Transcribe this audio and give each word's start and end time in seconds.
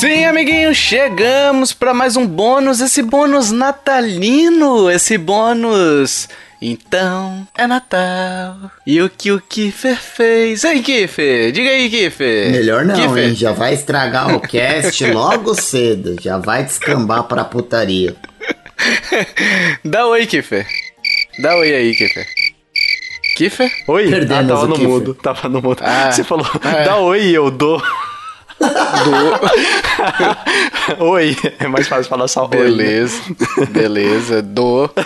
Sim, 0.00 0.24
amiguinhos, 0.24 0.76
chegamos 0.76 1.72
para 1.72 1.94
mais 1.94 2.16
um 2.16 2.26
bônus, 2.26 2.80
esse 2.80 3.02
bônus 3.02 3.50
natalino, 3.50 4.90
esse 4.90 5.16
bônus. 5.16 6.28
Então 6.60 7.46
é 7.56 7.66
Natal. 7.66 8.56
E 8.86 9.00
o 9.00 9.08
que 9.10 9.30
o 9.30 9.40
Kiffer 9.40 9.96
fez? 9.96 10.64
Ei, 10.64 10.82
Kiffer, 10.82 11.52
diga 11.52 11.70
aí, 11.70 11.88
Kiffer. 11.88 12.50
Melhor 12.50 12.84
não, 12.84 12.94
Kiffer. 12.94 13.28
hein? 13.28 13.34
Já 13.34 13.52
vai 13.52 13.74
estragar 13.74 14.34
o 14.34 14.40
cast 14.40 15.04
logo 15.12 15.54
cedo. 15.54 16.16
Já 16.20 16.38
vai 16.38 16.64
descambar 16.64 17.24
pra 17.24 17.44
putaria. 17.44 18.16
Dá 19.84 20.06
oi, 20.06 20.26
Kiffer. 20.26 20.66
Dá 21.38 21.56
oi 21.56 21.74
aí, 21.74 21.94
Kiffer. 21.94 22.26
Kiffer? 23.36 23.70
Oi? 23.86 24.08
Perdemos 24.08 24.50
ah, 24.50 24.54
tava 24.54 24.66
no 24.66 24.78
mudo. 24.78 25.14
Tava 25.14 25.48
no 25.48 25.60
mudo. 25.62 25.82
Ah, 25.84 26.10
Você 26.10 26.24
falou, 26.24 26.46
é. 26.64 26.84
dá 26.84 26.96
oi 26.96 27.22
e 27.22 27.34
eu 27.34 27.50
dou. 27.50 27.82
oi. 30.98 31.36
É 31.58 31.66
mais 31.66 31.88
fácil 31.88 32.08
falar 32.08 32.28
só 32.28 32.48
oi. 32.50 32.56
né? 32.56 32.64
Beleza, 32.64 33.20
beleza, 33.70 34.40
do. 34.42 34.88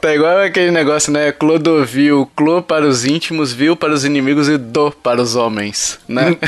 tá 0.00 0.14
igual 0.14 0.40
aquele 0.40 0.70
negócio, 0.70 1.12
né? 1.12 1.30
Clodovil, 1.32 2.30
clô 2.34 2.62
para 2.62 2.86
os 2.86 3.04
íntimos, 3.04 3.52
vil 3.52 3.76
para 3.76 3.92
os 3.92 4.02
inimigos 4.04 4.48
e 4.48 4.56
do 4.56 4.90
para 4.90 5.20
os 5.20 5.36
homens, 5.36 5.98
né? 6.08 6.34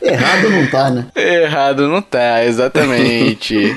Errado 0.00 0.50
não 0.50 0.66
tá, 0.66 0.90
né? 0.90 1.06
Errado 1.14 1.88
não 1.88 2.00
tá, 2.00 2.44
exatamente. 2.44 3.76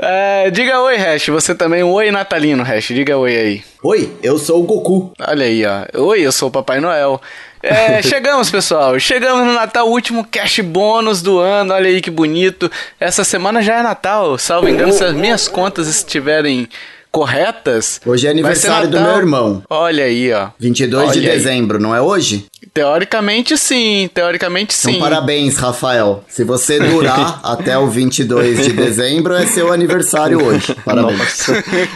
Ah, 0.00 0.48
diga 0.52 0.80
oi, 0.80 0.96
Hash. 0.96 1.26
Você 1.28 1.54
também, 1.54 1.82
um 1.82 1.90
oi 1.90 2.10
natalino, 2.10 2.62
Hash. 2.62 2.88
Diga 2.88 3.16
oi 3.16 3.36
aí. 3.36 3.64
Oi, 3.82 4.12
eu 4.22 4.38
sou 4.38 4.62
o 4.62 4.66
Goku. 4.66 5.12
Olha 5.20 5.46
aí, 5.46 5.64
ó. 5.64 6.00
Oi, 6.02 6.20
eu 6.20 6.32
sou 6.32 6.48
o 6.48 6.52
Papai 6.52 6.80
Noel. 6.80 7.20
É, 7.62 8.00
chegamos, 8.02 8.50
pessoal. 8.50 8.98
Chegamos 8.98 9.46
no 9.46 9.52
Natal, 9.52 9.88
último 9.88 10.24
cash 10.24 10.60
bônus 10.60 11.22
do 11.22 11.38
ano. 11.38 11.72
Olha 11.72 11.88
aí 11.88 12.00
que 12.00 12.10
bonito. 12.10 12.70
Essa 12.98 13.22
semana 13.24 13.62
já 13.62 13.78
é 13.78 13.82
Natal. 13.82 14.36
Salvo 14.38 14.68
engano, 14.68 14.92
se 14.92 15.04
as 15.04 15.14
minhas 15.14 15.46
contas 15.46 15.88
estiverem 15.88 16.68
corretas. 17.10 18.00
Hoje 18.04 18.26
é 18.26 18.30
aniversário 18.30 18.88
do 18.88 19.00
meu 19.00 19.16
irmão. 19.16 19.62
Olha 19.68 20.04
aí, 20.04 20.32
ó. 20.32 20.48
22 20.58 21.12
de 21.12 21.18
Olha 21.18 21.30
aí. 21.30 21.36
dezembro, 21.38 21.78
não 21.78 21.94
é 21.94 22.00
hoje? 22.00 22.46
Teoricamente 22.74 23.56
sim, 23.56 24.10
teoricamente 24.12 24.74
sim. 24.74 24.90
Então, 24.90 25.00
parabéns, 25.00 25.56
Rafael. 25.56 26.24
Se 26.28 26.44
você 26.44 26.78
durar 26.90 27.40
até 27.42 27.78
o 27.78 27.86
22 27.88 28.64
de 28.64 28.72
dezembro, 28.72 29.34
é 29.34 29.46
seu 29.46 29.72
aniversário 29.72 30.44
hoje. 30.44 30.74
Parabéns. 30.84 31.46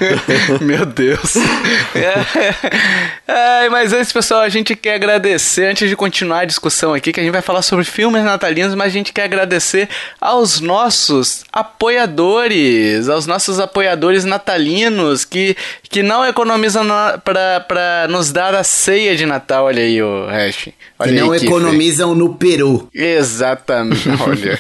Meu 0.60 0.86
Deus. 0.86 1.36
É, 3.28 3.68
mas 3.68 3.92
antes, 3.92 4.12
pessoal, 4.12 4.40
a 4.40 4.48
gente 4.48 4.74
quer 4.74 4.94
agradecer, 4.94 5.66
antes 5.66 5.88
de 5.88 5.96
continuar 5.96 6.40
a 6.40 6.44
discussão 6.44 6.94
aqui, 6.94 7.12
que 7.12 7.20
a 7.20 7.22
gente 7.22 7.32
vai 7.32 7.42
falar 7.42 7.62
sobre 7.62 7.84
filmes 7.84 8.24
natalinos, 8.24 8.74
mas 8.74 8.88
a 8.88 8.90
gente 8.90 9.12
quer 9.12 9.24
agradecer 9.24 9.88
aos 10.20 10.60
nossos 10.60 11.44
apoiadores, 11.52 13.08
aos 13.08 13.26
nossos 13.26 13.60
apoiadores 13.60 14.24
natalinos 14.24 15.01
que, 15.24 15.56
que 15.88 16.02
não 16.02 16.24
economizam 16.24 16.86
pra 17.24 18.06
nos 18.08 18.30
dar 18.32 18.54
a 18.54 18.62
ceia 18.64 19.14
de 19.16 19.26
Natal. 19.26 19.64
Olha 19.66 19.82
aí, 19.82 20.02
o 20.02 20.26
Hash. 20.26 20.68
Olha 20.98 21.08
Que 21.12 21.14
aí, 21.18 21.20
não 21.20 21.32
Kiffer. 21.32 21.48
economizam 21.48 22.14
no 22.14 22.34
Peru. 22.34 22.88
Exatamente, 22.94 24.08
olha. 24.20 24.58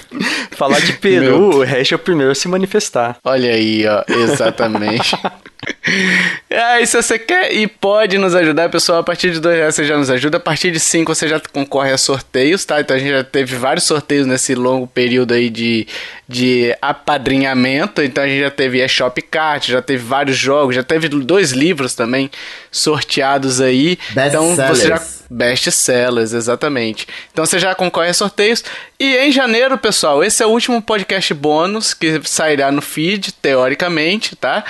Falar 0.52 0.80
de 0.80 0.92
Peru, 0.94 1.58
o 1.58 1.64
Hash 1.64 1.92
é 1.92 1.96
o 1.96 1.98
primeiro 1.98 2.32
a 2.32 2.34
se 2.34 2.48
manifestar. 2.48 3.16
Olha 3.24 3.50
aí, 3.50 3.84
ó, 3.86 4.02
exatamente. 4.08 5.16
Aí, 6.50 6.86
se 6.86 7.00
você 7.00 7.18
quer 7.18 7.52
e 7.52 7.66
pode 7.66 8.18
nos 8.18 8.34
ajudar, 8.34 8.68
pessoal, 8.68 8.98
a 8.98 9.02
partir 9.02 9.30
de 9.30 9.40
dois 9.40 9.56
reais 9.56 9.74
você 9.74 9.84
já 9.84 9.96
nos 9.96 10.10
ajuda, 10.10 10.36
a 10.36 10.40
partir 10.40 10.70
de 10.70 10.80
cinco 10.80 11.14
você 11.14 11.28
já 11.28 11.40
concorre 11.40 11.92
a 11.92 11.98
sorteios, 11.98 12.64
tá? 12.64 12.80
Então 12.80 12.96
a 12.96 12.98
gente 12.98 13.10
já 13.10 13.24
teve 13.24 13.56
vários 13.56 13.84
sorteios 13.84 14.26
nesse 14.26 14.54
longo 14.54 14.86
período 14.86 15.34
aí 15.34 15.48
de, 15.48 15.86
de 16.28 16.76
apadrinhamento, 16.82 18.02
então 18.02 18.24
a 18.24 18.26
gente 18.26 18.40
já 18.40 18.50
teve 18.50 18.82
a 18.82 18.88
Shop 18.88 19.20
Cart, 19.22 19.68
já 19.68 19.80
teve 19.80 20.02
vários 20.02 20.36
jogos, 20.36 20.74
já 20.74 20.82
teve 20.82 21.08
dois 21.08 21.52
livros 21.52 21.94
também 21.94 22.30
sorteados 22.70 23.60
aí. 23.60 23.98
então 24.28 24.54
você 24.74 24.88
já. 24.88 25.02
Best 25.32 25.72
sellers, 25.72 26.34
exatamente. 26.34 27.08
Então 27.32 27.46
você 27.46 27.58
já 27.58 27.74
concorre 27.74 28.10
a 28.10 28.14
sorteios. 28.14 28.62
E 29.00 29.16
em 29.16 29.32
janeiro, 29.32 29.78
pessoal, 29.78 30.22
esse 30.22 30.42
é 30.42 30.46
o 30.46 30.50
último 30.50 30.82
podcast 30.82 31.32
bônus 31.32 31.94
que 31.94 32.20
sairá 32.22 32.70
no 32.70 32.82
feed, 32.82 33.32
teoricamente, 33.32 34.36
tá? 34.36 34.62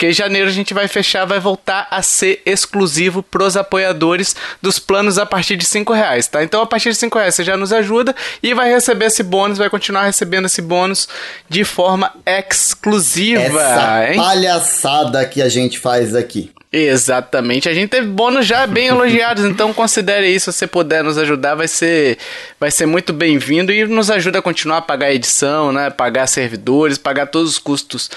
Porque 0.00 0.08
em 0.08 0.14
janeiro 0.14 0.48
a 0.48 0.50
gente 0.50 0.72
vai 0.72 0.88
fechar, 0.88 1.26
vai 1.26 1.38
voltar 1.38 1.86
a 1.90 2.00
ser 2.00 2.40
exclusivo 2.46 3.22
pros 3.22 3.54
apoiadores 3.54 4.34
dos 4.62 4.78
planos 4.78 5.18
a 5.18 5.26
partir 5.26 5.56
de 5.56 5.64
5 5.66 5.92
reais, 5.92 6.26
tá? 6.26 6.42
Então 6.42 6.62
a 6.62 6.66
partir 6.66 6.88
de 6.88 6.96
5 6.96 7.18
reais 7.18 7.34
você 7.34 7.44
já 7.44 7.54
nos 7.54 7.70
ajuda 7.70 8.16
e 8.42 8.54
vai 8.54 8.72
receber 8.72 9.04
esse 9.04 9.22
bônus, 9.22 9.58
vai 9.58 9.68
continuar 9.68 10.04
recebendo 10.04 10.46
esse 10.46 10.62
bônus 10.62 11.06
de 11.50 11.64
forma 11.64 12.14
exclusiva, 12.24 13.42
Essa 13.42 14.10
hein? 14.10 14.16
palhaçada 14.16 15.22
que 15.26 15.42
a 15.42 15.50
gente 15.50 15.78
faz 15.78 16.14
aqui. 16.14 16.50
Exatamente. 16.72 17.68
A 17.68 17.74
gente 17.74 17.90
teve 17.90 18.06
bônus 18.06 18.46
já 18.46 18.64
bem 18.66 18.86
elogiados, 18.86 19.44
então 19.44 19.74
considere 19.74 20.28
isso. 20.28 20.52
Se 20.52 20.60
você 20.60 20.66
puder 20.68 21.02
nos 21.02 21.18
ajudar, 21.18 21.56
vai 21.56 21.66
ser, 21.66 22.16
vai 22.60 22.70
ser 22.70 22.86
muito 22.86 23.12
bem-vindo 23.12 23.72
e 23.72 23.84
nos 23.86 24.08
ajuda 24.08 24.38
a 24.38 24.42
continuar 24.42 24.78
a 24.78 24.82
pagar 24.82 25.08
a 25.08 25.12
edição, 25.12 25.72
né? 25.72 25.90
Pagar 25.90 26.28
servidores, 26.28 26.96
pagar 26.96 27.26
todos 27.26 27.50
os 27.50 27.58
custos 27.58 28.08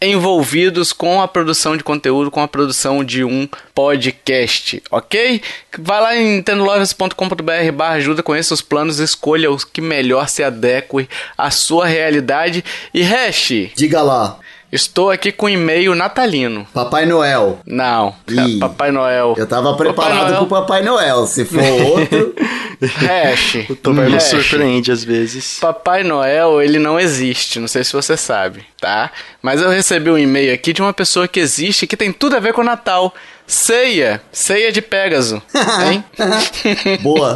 envolvidos 0.00 0.92
com 0.92 1.20
a 1.20 1.28
produção 1.28 1.76
de 1.76 1.82
conteúdo, 1.82 2.30
com 2.30 2.40
a 2.40 2.48
produção 2.48 3.02
de 3.02 3.24
um 3.24 3.48
podcast, 3.74 4.82
ok? 4.90 5.42
Vai 5.78 6.00
lá 6.00 6.16
em 6.16 6.36
nintendolovers.com.br 6.36 7.72
barra 7.74 7.94
ajuda, 7.94 8.22
conheça 8.22 8.54
os 8.54 8.62
planos, 8.62 8.98
escolha 8.98 9.50
os 9.50 9.64
que 9.64 9.80
melhor 9.80 10.28
se 10.28 10.42
adequem 10.42 11.08
à 11.36 11.50
sua 11.50 11.86
realidade. 11.86 12.64
E 12.94 13.02
Hash, 13.02 13.72
Diga 13.74 14.02
lá, 14.02 14.38
estou 14.72 15.10
aqui 15.10 15.32
com 15.32 15.46
um 15.46 15.50
e-mail 15.50 15.94
natalino. 15.94 16.66
Papai 16.72 17.06
Noel. 17.06 17.60
Não, 17.66 18.14
Ih, 18.28 18.58
Papai 18.58 18.90
Noel. 18.90 19.34
Eu 19.36 19.46
tava 19.46 19.70
Papai 19.72 19.86
preparado 19.86 20.28
Noel. 20.28 20.36
pro 20.38 20.46
Papai 20.46 20.82
Noel. 20.82 21.26
Se 21.26 21.44
for 21.44 21.62
outro, 21.62 22.34
Hash. 22.82 23.66
O 23.70 23.76
Tomé 23.76 24.08
Hash. 24.08 24.24
surpreende 24.24 24.92
às 24.92 25.02
vezes. 25.04 25.58
Papai 25.60 26.02
Noel, 26.04 26.60
ele 26.62 26.78
não 26.78 26.98
existe, 26.98 27.58
não 27.58 27.68
sei 27.68 27.82
se 27.84 27.92
você 27.92 28.16
sabe, 28.16 28.64
tá? 28.80 29.10
Mas 29.42 29.60
eu 29.60 29.70
recebi 29.70 30.10
um 30.10 30.18
e-mail 30.18 30.52
aqui 30.54 30.72
de 30.72 30.82
uma 30.82 30.92
pessoa 30.92 31.26
que 31.26 31.40
existe 31.40 31.86
que 31.86 31.96
tem 31.96 32.12
tudo 32.12 32.36
a 32.36 32.40
ver 32.40 32.52
com 32.52 32.60
o 32.60 32.64
Natal. 32.64 33.14
Ceia, 33.48 34.20
ceia 34.30 34.70
de 34.70 34.82
Pégaso, 34.82 35.42
hein? 35.90 36.04
boa. 37.00 37.34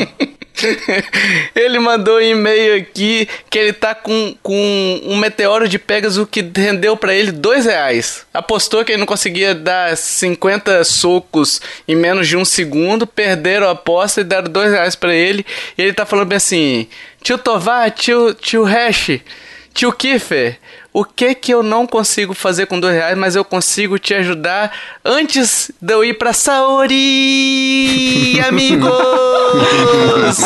ele 1.54 1.78
mandou 1.78 2.18
um 2.18 2.20
e-mail 2.20 2.76
aqui 2.76 3.26
que 3.48 3.58
ele 3.58 3.72
tá 3.72 3.94
com, 3.94 4.36
com 4.42 5.00
um 5.04 5.16
meteoro 5.16 5.66
de 5.66 5.78
Pégaso 5.78 6.26
que 6.26 6.42
rendeu 6.54 6.96
pra 6.96 7.14
ele 7.14 7.32
dois 7.32 7.64
reais. 7.64 8.26
Apostou 8.32 8.84
que 8.84 8.92
ele 8.92 9.00
não 9.00 9.06
conseguia 9.06 9.54
dar 9.54 9.96
50 9.96 10.84
socos 10.84 11.60
em 11.86 11.96
menos 11.96 12.28
de 12.28 12.36
um 12.36 12.44
segundo, 12.44 13.06
perderam 13.06 13.68
a 13.68 13.72
aposta 13.72 14.20
e 14.20 14.24
deram 14.24 14.50
dois 14.50 14.70
reais 14.70 14.94
pra 14.94 15.14
ele. 15.14 15.44
E 15.76 15.82
ele 15.82 15.92
tá 15.92 16.04
falando 16.04 16.28
bem 16.28 16.36
assim: 16.36 16.86
Tio 17.22 17.38
Tovar, 17.38 17.90
tio, 17.90 18.34
tio 18.34 18.64
Hash, 18.64 19.20
tio 19.72 19.92
Kiffer. 19.92 20.58
O 20.92 21.04
que 21.04 21.34
que 21.34 21.54
eu 21.54 21.62
não 21.62 21.86
consigo 21.86 22.34
fazer 22.34 22.66
com 22.66 22.78
dois 22.78 22.94
reais, 22.94 23.16
mas 23.16 23.34
eu 23.34 23.44
consigo 23.44 23.98
te 23.98 24.12
ajudar 24.12 24.70
antes 25.02 25.70
de 25.80 25.94
eu 25.94 26.04
ir 26.04 26.14
pra 26.18 26.34
Saori, 26.34 28.38
amigos! 28.46 28.90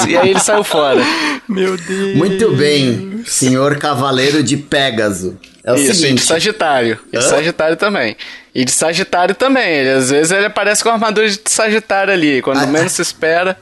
e 0.08 0.16
aí 0.16 0.30
ele 0.30 0.40
saiu 0.40 0.64
fora. 0.64 1.02
Meu 1.48 1.76
Deus. 1.76 2.16
Muito 2.16 2.50
bem, 2.52 3.22
senhor 3.26 3.78
Cavaleiro 3.78 4.42
de 4.42 4.56
Pégaso. 4.56 5.38
É 5.64 5.72
o 5.72 5.74
Isso, 5.74 5.84
e 5.84 5.88
de 5.92 5.96
seguinte. 5.96 6.22
Sagitário. 6.22 6.98
E 7.12 7.18
de? 7.18 7.24
Sagitário 7.24 7.76
também. 7.76 8.16
E 8.54 8.64
de 8.64 8.70
Sagitário 8.70 9.34
também. 9.34 9.68
Ele, 9.68 9.90
às 9.90 10.10
vezes 10.10 10.30
ele 10.30 10.46
aparece 10.46 10.82
com 10.82 10.90
a 10.90 10.92
armadura 10.92 11.28
de 11.28 11.40
Sagitário 11.44 12.12
ali. 12.12 12.40
Quando 12.40 12.60
Ah, 12.60 12.66
menos 12.66 12.92
se 12.92 13.02
espera. 13.02 13.58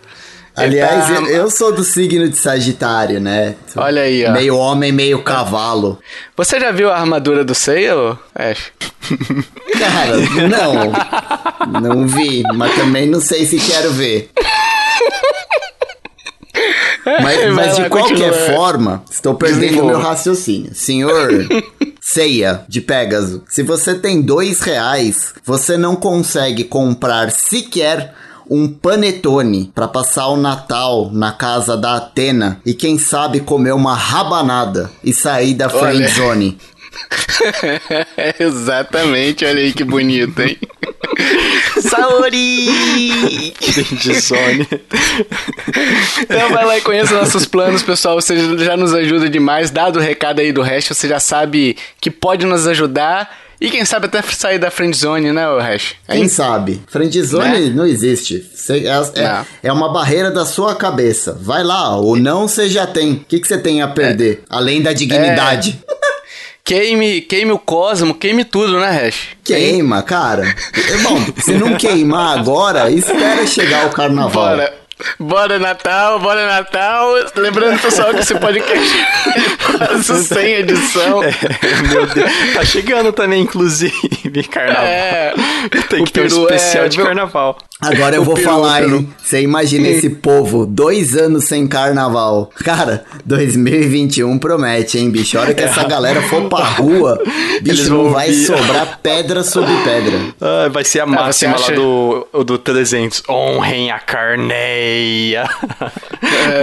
Aliás, 0.56 1.06
tá- 1.08 1.22
eu, 1.30 1.50
sou 1.50 1.72
do 1.72 1.82
signo 1.82 2.28
de 2.28 2.36
Sagitário, 2.38 3.18
né? 3.20 3.56
Olha 3.76 4.02
aí, 4.02 4.24
ó. 4.24 4.30
Meio 4.30 4.56
homem, 4.56 4.92
meio 4.92 5.22
cavalo. 5.22 5.98
Você 6.36 6.60
já 6.60 6.70
viu 6.70 6.90
a 6.90 6.96
armadura 6.96 7.44
do 7.44 7.54
Seiya, 7.54 7.94
Ash? 8.34 8.70
Cara, 9.78 10.16
não. 10.48 11.80
Não 11.80 12.06
vi, 12.06 12.42
mas 12.54 12.74
também 12.76 13.06
não 13.08 13.20
sei 13.20 13.44
se 13.46 13.58
quero 13.58 13.90
ver. 13.92 14.30
Mas, 17.22 17.52
mas 17.52 17.76
de 17.76 17.88
qualquer 17.90 18.30
continua. 18.30 18.56
forma, 18.56 19.04
estou 19.10 19.34
perdendo 19.34 19.60
Desenvolva. 19.60 19.90
meu 19.90 20.00
raciocínio. 20.00 20.74
Senhor 20.74 21.30
Ceia 22.00 22.64
de 22.68 22.80
Pégaso, 22.80 23.42
se 23.48 23.62
você 23.62 23.94
tem 23.94 24.22
dois 24.22 24.60
reais, 24.60 25.34
você 25.44 25.76
não 25.76 25.96
consegue 25.96 26.64
comprar 26.64 27.30
sequer 27.30 28.14
um 28.49 28.69
panetone 28.69 29.70
pra 29.75 29.88
passar 29.88 30.29
o 30.29 30.37
Natal 30.37 31.11
na 31.12 31.32
casa 31.32 31.76
da 31.76 31.96
Atena 31.96 32.61
e 32.64 32.75
quem 32.75 32.99
sabe 32.99 33.41
comer 33.41 33.73
uma 33.73 33.94
rabanada 33.94 34.91
e 35.02 35.12
sair 35.12 35.55
da 35.55 35.69
friendzone. 35.69 36.58
Exatamente, 38.38 39.44
olha 39.44 39.61
aí 39.61 39.73
que 39.73 39.85
bonito, 39.85 40.41
hein? 40.41 40.58
Saori! 41.81 43.52
Danger 43.61 44.20
Zone. 44.20 44.69
Então 46.23 46.50
vai 46.50 46.64
lá 46.64 46.79
e 46.79 46.81
conheça 46.81 47.14
nossos 47.14 47.46
planos, 47.46 47.82
pessoal. 47.82 48.20
Você 48.20 48.58
já 48.58 48.76
nos 48.76 48.94
ajuda 48.94 49.29
demais. 49.29 49.70
Dado 49.70 49.99
o 49.99 50.02
recado 50.02 50.41
aí 50.41 50.52
do 50.52 50.62
resto, 50.62 50.94
você 50.94 51.08
já 51.08 51.20
sabe 51.20 51.76
que 52.00 52.11
pode 52.11 52.46
nos 52.46 52.67
ajudar. 52.67 53.44
E 53.60 53.70
quem 53.70 53.84
sabe 53.84 54.06
até 54.06 54.20
sair 54.22 54.58
da 54.58 54.70
friendzone, 54.70 55.32
né, 55.32 55.48
o 55.48 55.58
Hash? 55.58 55.94
Quem 56.08 56.28
sabe? 56.28 56.82
Friendzone 56.86 57.68
Né? 57.68 57.72
não 57.74 57.86
existe. 57.86 58.44
Cê- 58.54 58.86
é, 58.86 59.20
é- 59.20 59.22
Não. 59.28 59.46
é 59.62 59.72
uma 59.72 59.92
barreira 59.92 60.30
da 60.30 60.44
sua 60.44 60.74
cabeça. 60.74 61.38
Vai 61.40 61.62
lá, 61.62 61.96
ou 61.96 62.16
não 62.16 62.46
você 62.48 62.68
já 62.68 62.86
tem. 62.86 63.12
O 63.12 63.20
que, 63.20 63.38
que 63.40 63.46
você 63.48 63.56
tem 63.58 63.80
a 63.82 63.88
perder? 63.88 64.42
Além 64.50 64.82
da 64.82 64.92
dignidade. 64.92 65.78
Queime, 66.66 67.20
queime 67.20 67.52
o 67.52 67.58
cosmo, 67.58 68.14
queime 68.14 68.42
tudo, 68.42 68.80
né, 68.80 68.88
Hash? 68.90 69.28
Queima, 69.44 70.02
cara. 70.02 70.44
É 70.90 70.96
Bom, 71.02 71.20
se 71.38 71.52
não 71.52 71.76
queimar 71.76 72.38
agora, 72.38 72.90
espera 72.90 73.46
chegar 73.46 73.86
o 73.86 73.90
carnaval. 73.92 74.56
Bora. 74.56 74.74
Bora 75.19 75.58
Natal, 75.58 76.20
bora 76.20 76.46
Natal. 76.46 77.14
Lembrando, 77.37 77.81
pessoal, 77.81 78.14
que 78.14 78.20
esse 78.20 78.35
podcast 78.37 78.94
é 79.00 79.76
quase 79.79 80.25
sem 80.25 80.55
edição. 80.55 81.20
Meu 81.91 82.06
Deus. 82.06 82.31
Tá 82.55 82.64
chegando 82.64 83.12
também, 83.12 83.43
inclusive, 83.43 84.44
carnaval. 84.44 84.85
É. 84.85 85.35
Tem 85.88 86.05
que 86.05 86.12
ter 86.12 86.23
um 86.23 86.26
especial 86.26 86.85
é- 86.85 86.88
de 86.88 86.96
carnaval. 87.02 87.58
Agora 87.92 88.16
eu 88.16 88.22
O 88.22 88.25
vou 88.25 88.34
peru, 88.34 88.46
falar, 88.46 88.81
o 88.82 88.84
peru. 88.84 88.96
hein? 88.98 89.14
Você 89.22 89.40
imagina 89.42 89.88
esse 89.88 90.08
povo, 90.10 90.66
dois 90.66 91.16
anos 91.16 91.44
sem 91.44 91.66
carnaval. 91.66 92.50
Cara, 92.64 93.04
2021 93.25 94.38
promete, 94.38 94.98
hein, 94.98 95.10
bicho? 95.10 95.38
A 95.38 95.42
hora 95.42 95.54
que 95.54 95.62
essa 95.62 95.84
galera 95.84 96.22
for 96.22 96.48
pra 96.48 96.64
rua, 96.64 97.19
bicho, 97.62 97.81
Eles 97.81 97.88
não 97.88 98.04
vão 98.04 98.12
vai 98.12 98.28
ouvir. 98.28 98.46
sobrar 98.46 98.98
pedra 99.02 99.42
sobre 99.42 99.75
pedra. 99.84 100.19
Ah, 100.40 100.69
vai 100.70 100.84
ser 100.84 101.00
a 101.00 101.04
você 101.06 101.10
máxima 101.14 101.54
acha- 101.54 101.70
lá 101.70 101.76
do, 101.76 102.44
do 102.44 102.58
300. 102.58 103.22
Honrem 103.28 103.90
a 103.90 103.98
carneia. 103.98 105.48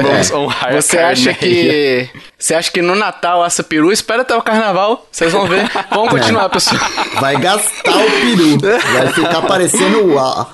Vamos 0.04 0.32
honrar 0.32 0.74
Você 0.74 0.98
a 0.98 1.10
acha 1.10 1.34
carneia. 1.34 2.08
que. 2.08 2.10
Você 2.38 2.56
acha 2.56 2.72
que 2.72 2.82
no 2.82 2.96
Natal 2.96 3.44
assa 3.44 3.64
peru? 3.64 3.92
Espera 3.92 4.24
até 4.24 4.36
o 4.36 4.42
carnaval. 4.42 5.08
Vocês 5.12 5.32
vão 5.32 5.46
ver. 5.48 5.70
Vamos 5.92 6.10
continuar, 6.10 6.50
pessoal. 6.50 6.82
Vai 7.20 7.38
gastar 7.38 7.92
o 7.96 8.12
peru. 8.12 8.58
Vai 8.94 9.08
ficar 9.14 9.42
parecendo 9.44 10.18
a, 10.18 10.48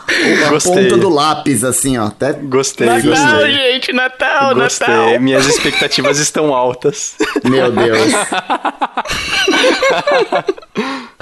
a 0.48 0.50
Gostei. 0.64 0.84
ponta 0.84 0.98
do 0.98 1.10
lápis, 1.10 1.64
assim, 1.64 1.98
ó. 1.98 2.08
Até 2.08 2.34
Gostei, 2.34 2.88
Natal, 2.88 3.12
gostei. 3.12 3.52
gente, 3.54 3.94
Natal, 3.94 4.56
Gostei. 4.56 4.88
Natal. 4.88 5.20
Minhas 5.20 5.46
expectativas 5.48 6.20
estão 6.20 6.54
altas. 6.54 7.16
Meu 7.44 7.72
Deus. 7.72 8.14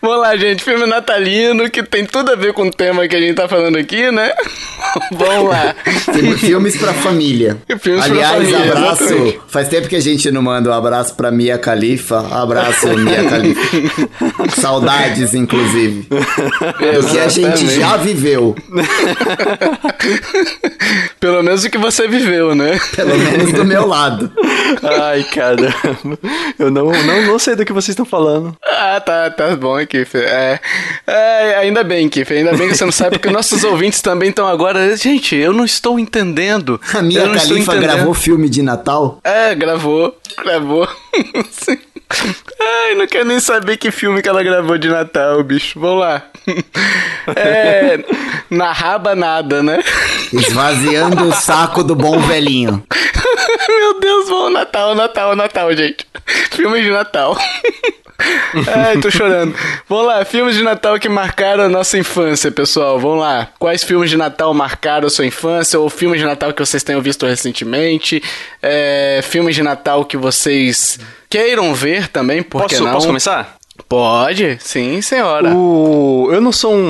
Vamos 0.00 0.20
lá, 0.20 0.36
gente. 0.36 0.62
Filme 0.62 0.86
natalino 0.86 1.70
que 1.70 1.82
tem 1.82 2.04
tudo 2.04 2.32
a 2.32 2.34
ver 2.36 2.52
com 2.52 2.66
o 2.66 2.70
tema 2.70 3.06
que 3.08 3.16
a 3.16 3.20
gente 3.20 3.34
tá 3.36 3.48
falando 3.48 3.76
aqui, 3.76 4.10
né? 4.10 4.32
Vamos 5.12 5.50
lá. 5.50 5.74
Filmes 6.38 6.76
pra 6.76 6.92
família. 6.94 7.56
Filmes 7.80 8.04
pra 8.04 8.12
Aliás, 8.14 8.36
família, 8.36 8.72
abraço. 8.72 9.04
exatamente. 9.04 9.40
Faz 9.48 9.68
tempo 9.68 9.88
que 9.88 9.96
a 9.96 10.00
gente 10.00 10.30
não 10.30 10.42
manda 10.42 10.70
um 10.70 10.72
abraço 10.72 11.14
pra 11.14 11.30
Mia 11.30 11.56
Khalifa. 11.56 12.18
Abraço, 12.30 12.88
Mia 12.98 13.22
Khalifa. 13.22 13.60
Saudades, 14.60 15.34
inclusive. 15.34 16.02
Do 16.10 16.16
que 17.10 17.18
a 17.18 17.28
gente 17.28 17.64
Exatamente. 17.64 17.80
já 17.80 17.96
viveu. 17.96 18.54
Pelo 21.20 21.42
menos 21.42 21.64
o 21.64 21.70
que 21.70 21.78
você 21.78 22.06
viveu, 22.06 22.54
né? 22.54 22.78
Pelo 22.94 23.16
menos 23.16 23.52
do 23.52 23.64
meu 23.64 23.86
lado. 23.86 24.30
Ai, 24.82 25.24
caramba. 25.24 26.18
Eu 26.58 26.70
não, 26.70 26.86
não, 26.86 27.22
não 27.26 27.38
sei 27.38 27.54
do 27.56 27.64
que 27.64 27.72
vocês 27.72 27.90
estão 27.90 28.04
falando. 28.04 28.54
Ah, 28.64 29.00
tá, 29.00 29.30
tá 29.36 29.56
bom, 29.56 29.84
Kiff. 29.86 30.16
É, 30.16 30.60
é, 31.06 31.56
ainda 31.56 31.84
bem, 31.84 32.08
Kiff. 32.08 32.32
Ainda 32.32 32.56
bem 32.56 32.68
que 32.68 32.76
você 32.76 32.84
não 32.84 32.92
sabe, 32.92 33.18
porque 33.18 33.30
nossos 33.32 33.64
ouvintes 33.64 34.00
também 34.00 34.30
estão 34.30 34.46
agora. 34.46 34.96
Gente, 34.96 35.36
eu 35.36 35.52
não 35.52 35.64
estou 35.64 35.98
entendendo. 35.98 36.80
A 36.88 36.94
Khalifa 36.94 37.42
entendendo. 37.42 37.80
gravou 37.80 38.14
filme 38.14 38.48
de 38.48 38.62
Natal. 38.62 39.20
É, 39.22 39.54
gravou. 39.54 40.16
Gravou. 40.42 40.88
Sim. 41.50 41.78
Ai, 42.60 42.94
não 42.94 43.06
quero 43.06 43.24
nem 43.24 43.40
saber 43.40 43.76
que 43.76 43.90
filme 43.90 44.22
que 44.22 44.28
ela 44.28 44.42
gravou 44.42 44.78
de 44.78 44.88
Natal, 44.88 45.42
bicho. 45.42 45.78
Vamos 45.78 46.00
lá. 46.00 46.22
É. 47.36 48.04
Na 48.50 48.70
raba 48.70 49.14
nada, 49.14 49.62
né? 49.62 49.82
Esvaziando 50.30 51.24
o 51.24 51.32
saco 51.32 51.82
do 51.82 51.96
bom 51.96 52.20
velhinho. 52.20 52.84
Meu 53.66 53.98
Deus, 53.98 54.28
vamos 54.28 54.52
Natal, 54.52 54.94
Natal, 54.94 55.34
Natal, 55.34 55.74
gente. 55.74 56.06
Filmes 56.50 56.84
de 56.84 56.90
Natal. 56.90 57.34
Ai, 58.18 58.98
tô 59.00 59.10
chorando. 59.10 59.54
Vamos 59.88 60.06
lá, 60.06 60.24
filmes 60.24 60.54
de 60.54 60.62
Natal 60.62 60.98
que 60.98 61.08
marcaram 61.08 61.64
a 61.64 61.68
nossa 61.68 61.98
infância, 61.98 62.50
pessoal. 62.50 62.98
Vamos 62.98 63.20
lá. 63.20 63.48
Quais 63.58 63.82
filmes 63.82 64.10
de 64.10 64.16
Natal 64.16 64.52
marcaram 64.54 65.06
a 65.06 65.10
sua 65.10 65.26
infância? 65.26 65.78
Ou 65.78 65.90
filmes 65.90 66.20
de 66.20 66.26
Natal 66.26 66.52
que 66.52 66.64
vocês 66.64 66.82
tenham 66.82 67.00
visto 67.02 67.26
recentemente? 67.26 68.22
É, 68.62 69.20
filmes 69.22 69.54
de 69.54 69.62
Natal 69.62 70.04
que 70.04 70.16
vocês 70.16 70.98
queiram 71.28 71.74
ver 71.74 72.08
também, 72.08 72.42
por 72.42 72.62
que 72.62 72.74
Posso, 72.74 72.84
não? 72.84 72.92
posso 72.92 73.06
começar? 73.08 73.56
Pode, 73.88 74.56
sim, 74.60 75.00
senhora. 75.02 75.54
O... 75.54 76.28
Eu 76.32 76.40
não 76.40 76.50
sou 76.50 76.74
um, 76.74 76.82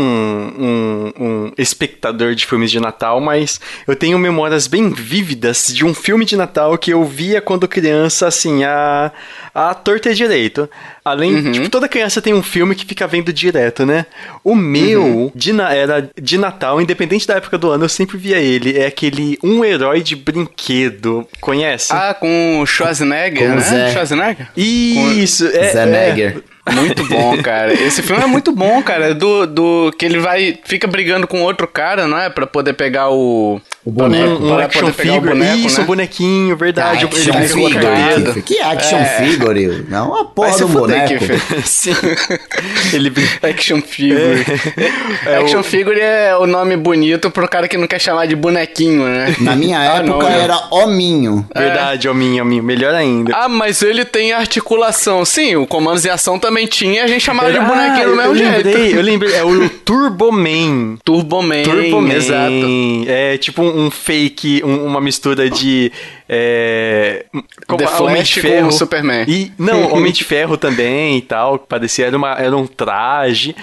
um, 0.59 1.13
um 1.25 1.53
espectador 1.59 2.35
de 2.35 2.47
filmes 2.47 2.71
de 2.71 2.81
Natal, 2.81 3.21
mas 3.21 3.61
eu 3.87 3.95
tenho 3.97 4.19
memórias 4.19 4.67
bem 4.67 4.89
vívidas 4.91 5.67
de 5.75 5.85
um 5.85 5.93
filme 5.93 6.25
de 6.25 6.37
Natal 6.37 6.79
que 6.79 6.93
eu 6.93 7.05
via 7.05 7.41
quando 7.41 7.69
criança, 7.69 8.27
assim, 8.29 8.65
a, 8.65 9.11
a 9.55 9.75
torta 9.75 10.15
direito. 10.15 10.69
Além, 11.05 11.53
tipo, 11.53 11.69
toda 11.69 11.89
criança 11.89 12.23
tem 12.23 12.33
um 12.33 12.43
filme 12.43 12.75
que 12.75 12.87
fica 12.87 13.07
vendo 13.07 13.33
direto, 13.33 13.85
né? 13.85 14.07
O 14.43 14.55
meu 14.55 15.31
de 15.35 15.53
na- 15.53 15.75
era 15.75 16.09
de 16.19 16.39
Natal, 16.39 16.81
independente 16.81 17.27
da 17.27 17.35
época 17.35 17.59
do 17.59 17.71
ano, 17.71 17.85
eu 17.85 17.89
sempre 17.89 18.17
via 18.17 18.39
ele. 18.39 18.79
É 18.79 18.87
aquele 18.87 19.39
Um 19.43 19.63
Herói 19.65 20.01
de 20.03 20.17
Brinquedo. 20.17 21.29
Conhece? 21.41 21.93
Ah, 21.93 22.15
com 22.15 22.61
o 22.61 22.67
Schwarzenegger, 22.67 23.49
Com 23.51 23.57
né? 23.57 23.61
Zé. 23.61 23.91
Schwarzenegger? 23.93 24.49
Isso, 24.57 25.47
é. 25.49 25.73
Zé 25.73 26.21
é. 26.21 26.54
Muito 26.73 27.05
bom, 27.07 27.37
cara. 27.43 27.73
Esse 27.75 28.03
filme 28.03 28.23
é 28.23 28.27
muito 28.27 28.51
bom, 28.53 28.83
cara. 28.83 29.15
Do, 29.15 29.47
do 29.47 29.93
que 29.99 30.05
ele 30.07 30.19
vai 30.19 30.59
fica 30.65 30.87
brigando 30.87 31.27
com 31.27 31.43
outro 31.43 31.67
cara, 31.69 32.07
não 32.09 32.19
é, 32.19 32.31
Pra 32.31 32.47
poder 32.47 32.73
pegar 32.73 33.11
o 33.11 33.61
O 33.85 33.91
boneco. 33.91 34.43
Um, 34.43 34.49
um 34.53 34.59
action 34.59 34.91
pegar 34.93 35.13
o 35.13 35.15
figure. 35.17 35.29
boneco, 35.35 35.57
Isso, 35.59 35.79
né? 35.79 35.85
o 35.85 35.87
bonequinho, 35.87 36.57
verdade. 36.57 37.05
action 37.05 37.35
ele 37.35 37.49
pegou 37.49 37.67
a 37.93 37.97
figure. 38.15 38.43
Que 38.43 38.61
action 38.61 39.05
figure? 39.05 39.87
Não, 39.91 40.09
uma 40.11 40.25
porra 40.25 40.57
do 40.57 40.69
boneco. 40.69 41.25
Ele 42.93 43.13
Action 43.43 43.81
figure. 43.83 44.45
É 45.27 45.37
Action 45.39 45.61
o- 45.61 45.65
figure 45.65 46.01
é 46.01 46.37
o 46.37 46.47
nome 46.47 46.77
bonito 46.77 47.31
pro 47.31 47.49
cara 47.49 47.69
que 47.69 47.77
não 47.77 47.87
quer 47.87 48.01
chamar 48.01 48.27
de 48.27 48.37
bonequinho, 48.37 49.05
né? 49.05 49.35
Na 49.41 49.55
minha 49.57 49.79
Ah, 49.85 50.03
não, 50.03 50.15
época 50.17 50.31
né? 50.31 50.41
era 50.45 50.59
hominho. 50.71 51.47
Verdade, 51.55 52.09
hominho, 52.09 52.43
hominho. 52.43 52.63
Melhor 52.63 52.95
ainda. 52.95 53.33
Ah, 53.37 53.49
mas 53.49 53.83
ele 53.83 54.05
tem 54.05 54.33
articulação. 54.33 55.25
Sim, 55.25 55.57
o 55.57 55.67
Comandos 55.67 56.05
em 56.05 56.11
Ação 56.11 56.39
também 56.39 56.54
tinha, 56.67 57.05
a 57.05 57.07
gente 57.07 57.21
chamava 57.23 57.51
de 57.53 57.59
Ah, 57.59 57.65
bonequinho 57.65 58.05
do 58.07 58.11
eu 58.13 58.17
mesmo 58.17 58.33
lembrei, 58.35 58.73
jeito. 58.75 58.97
Eu 58.97 59.03
lembrei, 59.03 59.35
é 59.35 59.45
o 59.45 59.69
Turboman. 59.69 60.97
Turboman, 61.05 61.63
Turboman. 61.63 62.15
exato. 62.15 63.05
É 63.07 63.37
tipo 63.39 63.63
um 63.63 63.91
fake, 63.91 64.63
um- 64.65 64.85
uma 64.87 65.01
mistura 65.01 65.49
de. 65.51 65.91
É, 66.29 67.27
como 67.67 67.79
The 67.79 67.85
a 67.85 67.99
Homem 68.03 68.17
Flash 68.17 68.29
de 68.29 68.41
Ferro. 68.41 68.69
o 68.69 68.73
Superman. 68.73 69.25
E, 69.29 69.53
não, 69.59 69.93
Homem 69.95 70.13
de 70.13 70.25
Ferro 70.25 70.57
também 70.57 71.19
e 71.19 71.23
tal. 71.23 71.59
Parecia 71.59 72.07
era, 72.07 72.17
uma, 72.17 72.33
era 72.33 72.57
um 72.57 72.67
traje. 72.67 73.55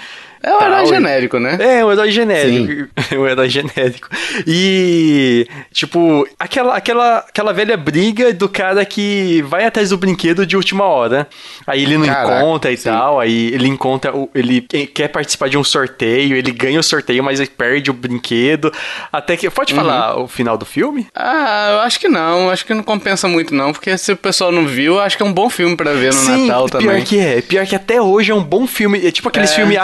É 0.42 0.52
um 0.54 0.60
herói 0.62 0.86
genérico, 0.86 1.38
né? 1.38 1.56
É, 1.60 1.84
um 1.84 1.92
herói 1.92 2.10
genérico. 2.10 2.88
um 3.16 3.26
herói 3.26 3.48
genérico. 3.48 4.08
E, 4.46 5.46
tipo, 5.72 6.26
aquela, 6.38 6.76
aquela, 6.76 7.18
aquela 7.18 7.52
velha 7.52 7.76
briga 7.76 8.32
do 8.32 8.48
cara 8.48 8.84
que 8.84 9.42
vai 9.42 9.64
atrás 9.64 9.90
do 9.90 9.96
brinquedo 9.96 10.44
de 10.44 10.56
última 10.56 10.84
hora. 10.84 11.28
Aí 11.66 11.82
ele 11.82 11.96
não 11.98 12.06
Caraca, 12.06 12.38
encontra 12.40 12.70
e 12.72 12.76
sim. 12.76 12.84
tal. 12.90 13.20
Aí 13.20 13.48
ele 13.54 13.68
encontra, 13.68 14.12
ele 14.34 14.60
que- 14.62 14.86
quer 14.86 15.08
participar 15.08 15.48
de 15.48 15.56
um 15.56 15.64
sorteio, 15.64 16.36
ele 16.36 16.50
ganha 16.50 16.80
o 16.80 16.82
sorteio, 16.82 17.22
mas 17.22 17.40
ele 17.40 17.50
perde 17.50 17.90
o 17.90 17.94
brinquedo. 17.94 18.72
Até 19.12 19.36
que. 19.36 19.46
Uhum. 19.46 19.52
Pode 19.52 19.74
falar 19.74 20.18
o 20.18 20.26
final 20.26 20.56
do 20.58 20.64
filme? 20.64 21.06
Ah, 21.14 21.68
eu 21.74 21.78
acho 21.80 22.00
que 22.00 22.08
não, 22.08 22.50
acho 22.50 22.64
que 22.66 22.74
não 22.74 22.82
compensa 22.82 23.28
muito 23.28 23.54
não, 23.54 23.72
porque 23.72 23.96
se 23.96 24.10
o 24.12 24.16
pessoal 24.16 24.50
não 24.50 24.66
viu, 24.66 24.98
acho 25.00 25.16
que 25.16 25.22
é 25.22 25.26
um 25.26 25.32
bom 25.32 25.48
filme 25.48 25.76
pra 25.76 25.92
ver 25.92 26.06
no 26.12 26.18
Sim, 26.20 26.46
Natal 26.48 26.66
pior 26.66 26.80
também. 26.80 27.04
que 27.04 27.18
é. 27.18 27.40
Pior 27.42 27.66
que 27.66 27.76
até 27.76 28.00
hoje 28.00 28.32
é 28.32 28.34
um 28.34 28.42
bom 28.42 28.66
filme. 28.66 29.06
É 29.06 29.10
tipo 29.10 29.28
aqueles 29.28 29.52
É. 29.52 29.54
filme 29.54 29.76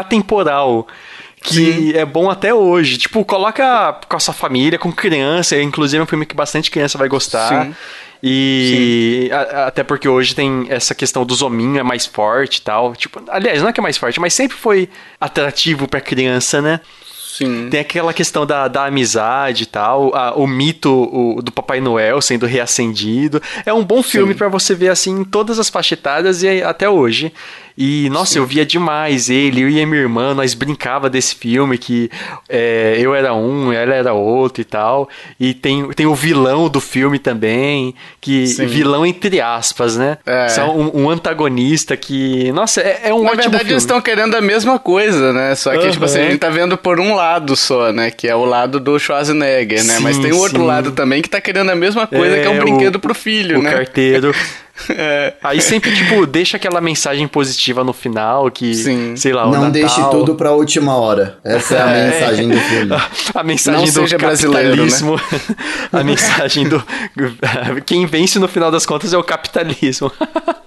Que 1.43 1.97
é 1.97 2.05
bom 2.05 2.28
até 2.28 2.52
hoje. 2.52 2.99
Tipo, 2.99 3.25
coloca 3.25 3.93
com 4.09 4.17
a 4.17 4.21
sua 4.21 4.35
família, 4.35 4.78
com 4.78 4.90
criança. 4.93 5.61
Inclusive 5.61 6.00
é 6.00 6.02
um 6.02 6.07
filme 6.07 6.26
que 6.26 6.35
bastante 6.35 6.71
criança 6.71 6.99
vai 6.99 7.09
gostar. 7.09 7.67
Sim. 7.67 7.75
E 8.21 9.31
a- 9.33 9.67
até 9.67 9.85
porque 9.85 10.09
hoje 10.09 10.35
tem 10.35 10.67
essa 10.69 10.95
questão 10.95 11.25
do 11.25 11.35
zominho 11.35 11.78
é 11.78 11.83
mais 11.83 12.05
forte 12.07 12.57
e 12.57 12.62
tal. 12.62 12.95
Tipo, 12.97 13.23
aliás, 13.28 13.62
não 13.62 13.69
é 13.69 13.73
que 13.73 13.81
é 13.81 13.83
mais 13.83 13.97
forte, 13.97 14.19
mas 14.21 14.35
sempre 14.35 14.57
foi 14.57 14.88
atrativo 15.21 15.87
pra 15.87 16.00
criança, 16.00 16.61
né? 16.61 16.81
Sim. 17.14 17.69
Tem 17.71 17.78
aquela 17.78 18.12
questão 18.12 18.45
da, 18.45 18.67
da 18.67 18.87
amizade 18.87 19.62
e 19.62 19.67
tal, 19.67 20.12
a- 20.17 20.35
o 20.35 20.45
mito 20.47 20.90
o- 20.90 21.40
do 21.40 21.52
Papai 21.52 21.81
Noel 21.81 22.21
sendo 22.21 22.47
reacendido. 22.47 23.40
É 23.64 23.73
um 23.73 23.85
bom 23.85 24.02
filme 24.02 24.35
pra 24.35 24.49
você 24.49 24.75
ver 24.75 24.88
assim 24.88 25.21
em 25.21 25.25
todas 25.25 25.59
as 25.61 25.71
etárias 25.93 26.43
e 26.43 26.61
até 26.62 26.90
hoje. 26.90 27.33
E, 27.81 28.11
nossa, 28.11 28.37
eu 28.39 28.45
via 28.45 28.67
demais 28.67 29.31
ele, 29.31 29.63
eu 29.63 29.69
e 29.71 29.81
a 29.81 29.87
minha 29.87 30.01
irmã, 30.03 30.35
nós 30.35 30.53
brincava 30.53 31.09
desse 31.09 31.37
filme 31.37 31.79
que 31.79 32.11
é, 32.49 32.97
eu 33.01 33.15
era 33.15 33.33
um, 33.33 33.73
ela 33.73 33.95
era 33.95 34.13
outro 34.13 34.61
e 34.61 34.65
tal. 34.65 35.09
E 35.39 35.55
tem, 35.55 35.89
tem 35.93 36.05
o 36.05 36.15
vilão 36.15 36.69
do 36.69 36.81
filme 36.81 37.21
também, 37.21 37.95
que 38.21 38.49
Sim. 38.49 38.67
vilão 38.67 39.07
entre 39.07 39.41
aspas, 39.41 39.97
né? 39.97 40.19
É. 40.27 40.49
São 40.49 40.77
um, 40.77 41.05
um 41.05 41.11
antagonista 41.11 41.97
que, 41.97 42.51
nossa, 42.51 42.81
é, 42.81 43.03
é 43.05 43.15
um 43.15 43.23
Na 43.23 43.29
ótimo 43.29 43.43
verdade, 43.43 43.59
filme. 43.59 43.73
eles 43.75 43.83
estão 43.85 44.01
querendo 44.01 44.35
a 44.35 44.41
mesma 44.41 44.79
coisa, 44.81 45.33
né? 45.33 45.55
Só 45.55 45.71
que, 45.71 45.79
Aham. 45.79 45.91
tipo 45.93 46.05
assim, 46.05 46.19
a 46.19 46.31
gente 46.31 46.39
tá 46.41 46.51
vendo 46.51 46.77
por 46.77 46.99
um 46.99 47.15
lado 47.15 47.55
só, 47.55 47.93
né? 47.93 48.11
Que 48.11 48.27
é 48.27 48.35
o 48.35 48.45
lado 48.45 48.81
do 48.81 48.99
Schwarzenegger, 48.99 49.85
né? 49.85 49.99
Mas 50.01 50.17
Sim, 50.17 50.23
tem 50.23 50.33
o 50.33 50.39
outro 50.39 50.59
sim. 50.63 50.67
lado 50.67 50.91
também 50.91 51.23
que 51.23 51.31
tá 51.31 51.41
querendo 51.41 51.71
a 51.71 51.77
mesma 51.77 52.09
coisa, 52.09 52.37
É, 52.39 52.41
que 52.41 52.47
é 52.47 52.51
um 52.51 52.57
o- 52.57 52.61
brinquedo 52.61 52.99
pro 52.99 53.15
filho, 53.15 53.61
o 53.61 53.63
né? 53.63 53.71
carteiro. 53.71 54.35
É. 54.91 55.35
Aí 55.43 55.61
sempre, 55.61 55.95
tipo, 55.95 56.27
deixa 56.27 56.57
aquela 56.57 56.81
mensagem 56.81 57.27
positiva 57.27 57.83
no 57.83 57.93
final, 57.93 58.51
que, 58.51 58.75
Sim. 58.75 59.17
sei 59.17 59.33
lá, 59.33 59.43
o 59.45 59.51
Não 59.51 59.55
Natal... 59.63 59.71
deixe 59.73 60.01
tudo 60.11 60.35
pra 60.35 60.53
última 60.53 60.97
hora. 60.97 61.39
Essa 61.45 61.77
é 61.77 61.83
a 61.83 61.91
É. 61.91 62.11
mensagem 62.11 62.49
do 62.49 62.59
filme. 62.59 62.97
A 63.35 63.43
mensagem 63.43 63.81
Não 63.81 63.87
do 63.87 63.93
seja 63.93 64.19
brasileiro, 64.19 64.71
né? 64.71 64.91
capitalismo. 64.91 65.21
a 65.93 66.05
mensagem 66.05 66.69
do... 66.69 66.83
Quem 67.85 68.07
vence 68.07 68.39
no 68.39 68.49
final 68.49 68.71
das 68.71 68.87
contas 68.87 69.13
é 69.13 69.19
o 69.19 69.23
capitalismo. 69.25 70.11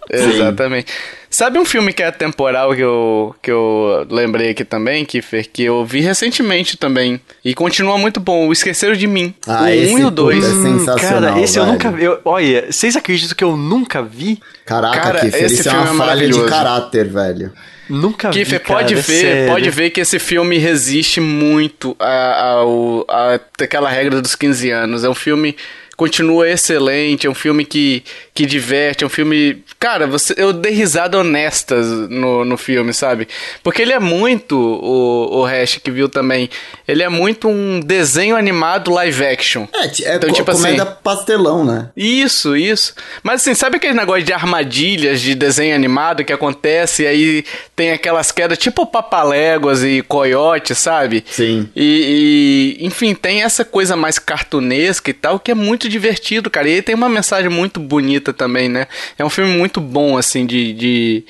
Exatamente. 0.10 0.92
Sabe 1.34 1.58
um 1.58 1.64
filme 1.64 1.94
que 1.94 2.04
é 2.04 2.08
atemporal 2.08 2.76
que 2.76 2.82
eu, 2.82 3.34
que 3.42 3.50
eu 3.50 4.06
lembrei 4.10 4.50
aqui 4.50 4.66
também, 4.66 5.06
Kiffer, 5.06 5.50
que 5.52 5.64
eu 5.64 5.86
vi 5.86 6.02
recentemente 6.02 6.76
também. 6.76 7.22
E 7.44 7.54
continua 7.56 7.98
muito 7.98 8.20
bom, 8.20 8.48
O 8.50 8.52
Esqueceram 8.52 8.94
de 8.96 9.08
Mim. 9.08 9.34
Ah, 9.48 9.62
o 9.62 9.64
1 9.64 9.68
esse, 9.70 10.02
e 10.02 10.04
o 10.04 10.12
2. 10.12 10.36
puta, 10.46 10.48
é 10.48 10.52
sensacional, 10.62 11.32
Cara, 11.34 11.42
esse 11.42 11.58
eu 11.58 11.64
velho. 11.64 11.74
nunca 11.74 11.92
vi. 11.92 12.04
Eu- 12.04 12.20
Olha, 12.26 12.66
vocês 12.70 12.96
acreditam 12.98 13.36
que 13.36 13.44
eu 13.46 13.56
nunca 13.56 14.04
vi? 14.04 14.40
Caraca, 14.66 15.00
Cara, 15.00 15.20
Kiffer, 15.22 15.44
esse 15.46 15.62
é 15.68 15.72
filme 15.72 15.90
uma 15.90 16.04
é 16.04 16.08
falha 16.08 16.30
de 16.30 16.44
caráter, 16.44 17.08
velho. 17.08 17.54
Nunca 17.90 18.30
vi, 18.30 18.40
Kiffer, 18.40 18.62
pode 18.62 18.94
é 18.94 18.98
ver, 18.98 19.04
sério. 19.04 19.52
pode 19.54 19.70
ver 19.70 19.90
que 19.90 20.02
esse 20.02 20.20
filme 20.20 20.58
resiste 20.58 21.20
muito 21.22 21.96
a, 21.98 22.50
ao- 22.52 23.06
a, 23.10 23.40
aquela 23.62 23.90
regra 23.90 24.22
dos 24.22 24.36
15 24.36 24.70
anos. 24.70 25.04
É 25.06 25.10
um 25.10 25.16
filme 25.16 25.56
continua 25.98 26.50
excelente, 26.50 27.28
é 27.28 27.30
um 27.30 27.34
filme 27.36 27.64
que, 27.64 28.02
que 28.34 28.46
diverte, 28.46 29.04
é 29.04 29.08
um 29.08 29.10
filme. 29.10 29.62
Cara, 29.78 30.08
você, 30.08 30.34
eu 30.38 30.54
dei 30.54 30.72
risada 30.72 31.18
honestas 31.20 31.86
no, 32.10 32.46
no 32.46 32.56
filme, 32.56 32.94
sabe? 32.94 33.28
Porque 33.62 33.82
ele 33.82 33.92
é 33.92 34.00
muito, 34.00 34.58
o, 34.58 35.40
o 35.40 35.44
Hash 35.46 35.80
que 35.84 35.92
viu 35.92 36.08
também, 36.08 36.50
ele 36.88 37.04
é 37.04 37.10
muito 37.10 37.50
um 37.50 37.80
desenho 37.82 38.38
animado 38.38 38.90
live 38.92 39.26
action. 39.26 39.66
É, 39.74 39.88
é 40.12 40.16
Então, 40.16 40.32
tipo 40.32 40.50
comédia 40.52 40.84
assim- 40.84 40.92
pastelão, 41.04 41.66
né? 41.66 41.90
Isso, 41.98 42.56
isso. 42.56 42.94
Mas 43.22 43.42
assim, 43.42 43.54
sabe 43.54 43.76
aquele 43.78 43.96
negócio 43.96 44.24
de 44.24 44.32
armadilhas 44.32 45.20
de 45.20 45.36
desenho 45.36 45.76
animado 45.76 46.24
que 46.24 46.32
acontece 46.32 47.04
e 47.04 47.08
aí 47.08 47.46
tem 47.76 47.92
aquelas 47.92 48.32
quedas 48.32 48.58
tipo 48.58 48.86
papaléguas 48.86 49.84
e 49.84 50.02
coiote, 50.04 50.74
sabe? 50.74 51.24
Sim. 51.30 51.68
E, 51.76 52.78
e, 52.80 52.86
enfim, 52.86 53.14
tem 53.14 53.44
essa 53.44 53.66
coisa 53.66 53.96
mais 53.98 54.18
cartunesca 54.20 55.10
e 55.10 55.14
tal 55.14 55.40
que 55.40 55.52
é 55.52 55.56
muito 55.56 55.90
divertido, 55.90 56.50
cara. 56.50 56.70
E 56.70 56.76
aí 56.76 56.82
tem 56.82 56.96
uma 56.96 57.10
mensagem 57.10 57.50
muito 57.50 57.80
bonita 57.80 58.21
também, 58.22 58.70
né? 58.70 58.88
É 59.18 59.26
um 59.26 59.30
filme 59.30 59.58
muito 59.58 59.82
bom, 59.82 60.18
assim, 60.18 60.46
de. 60.46 60.74
de 60.74 61.24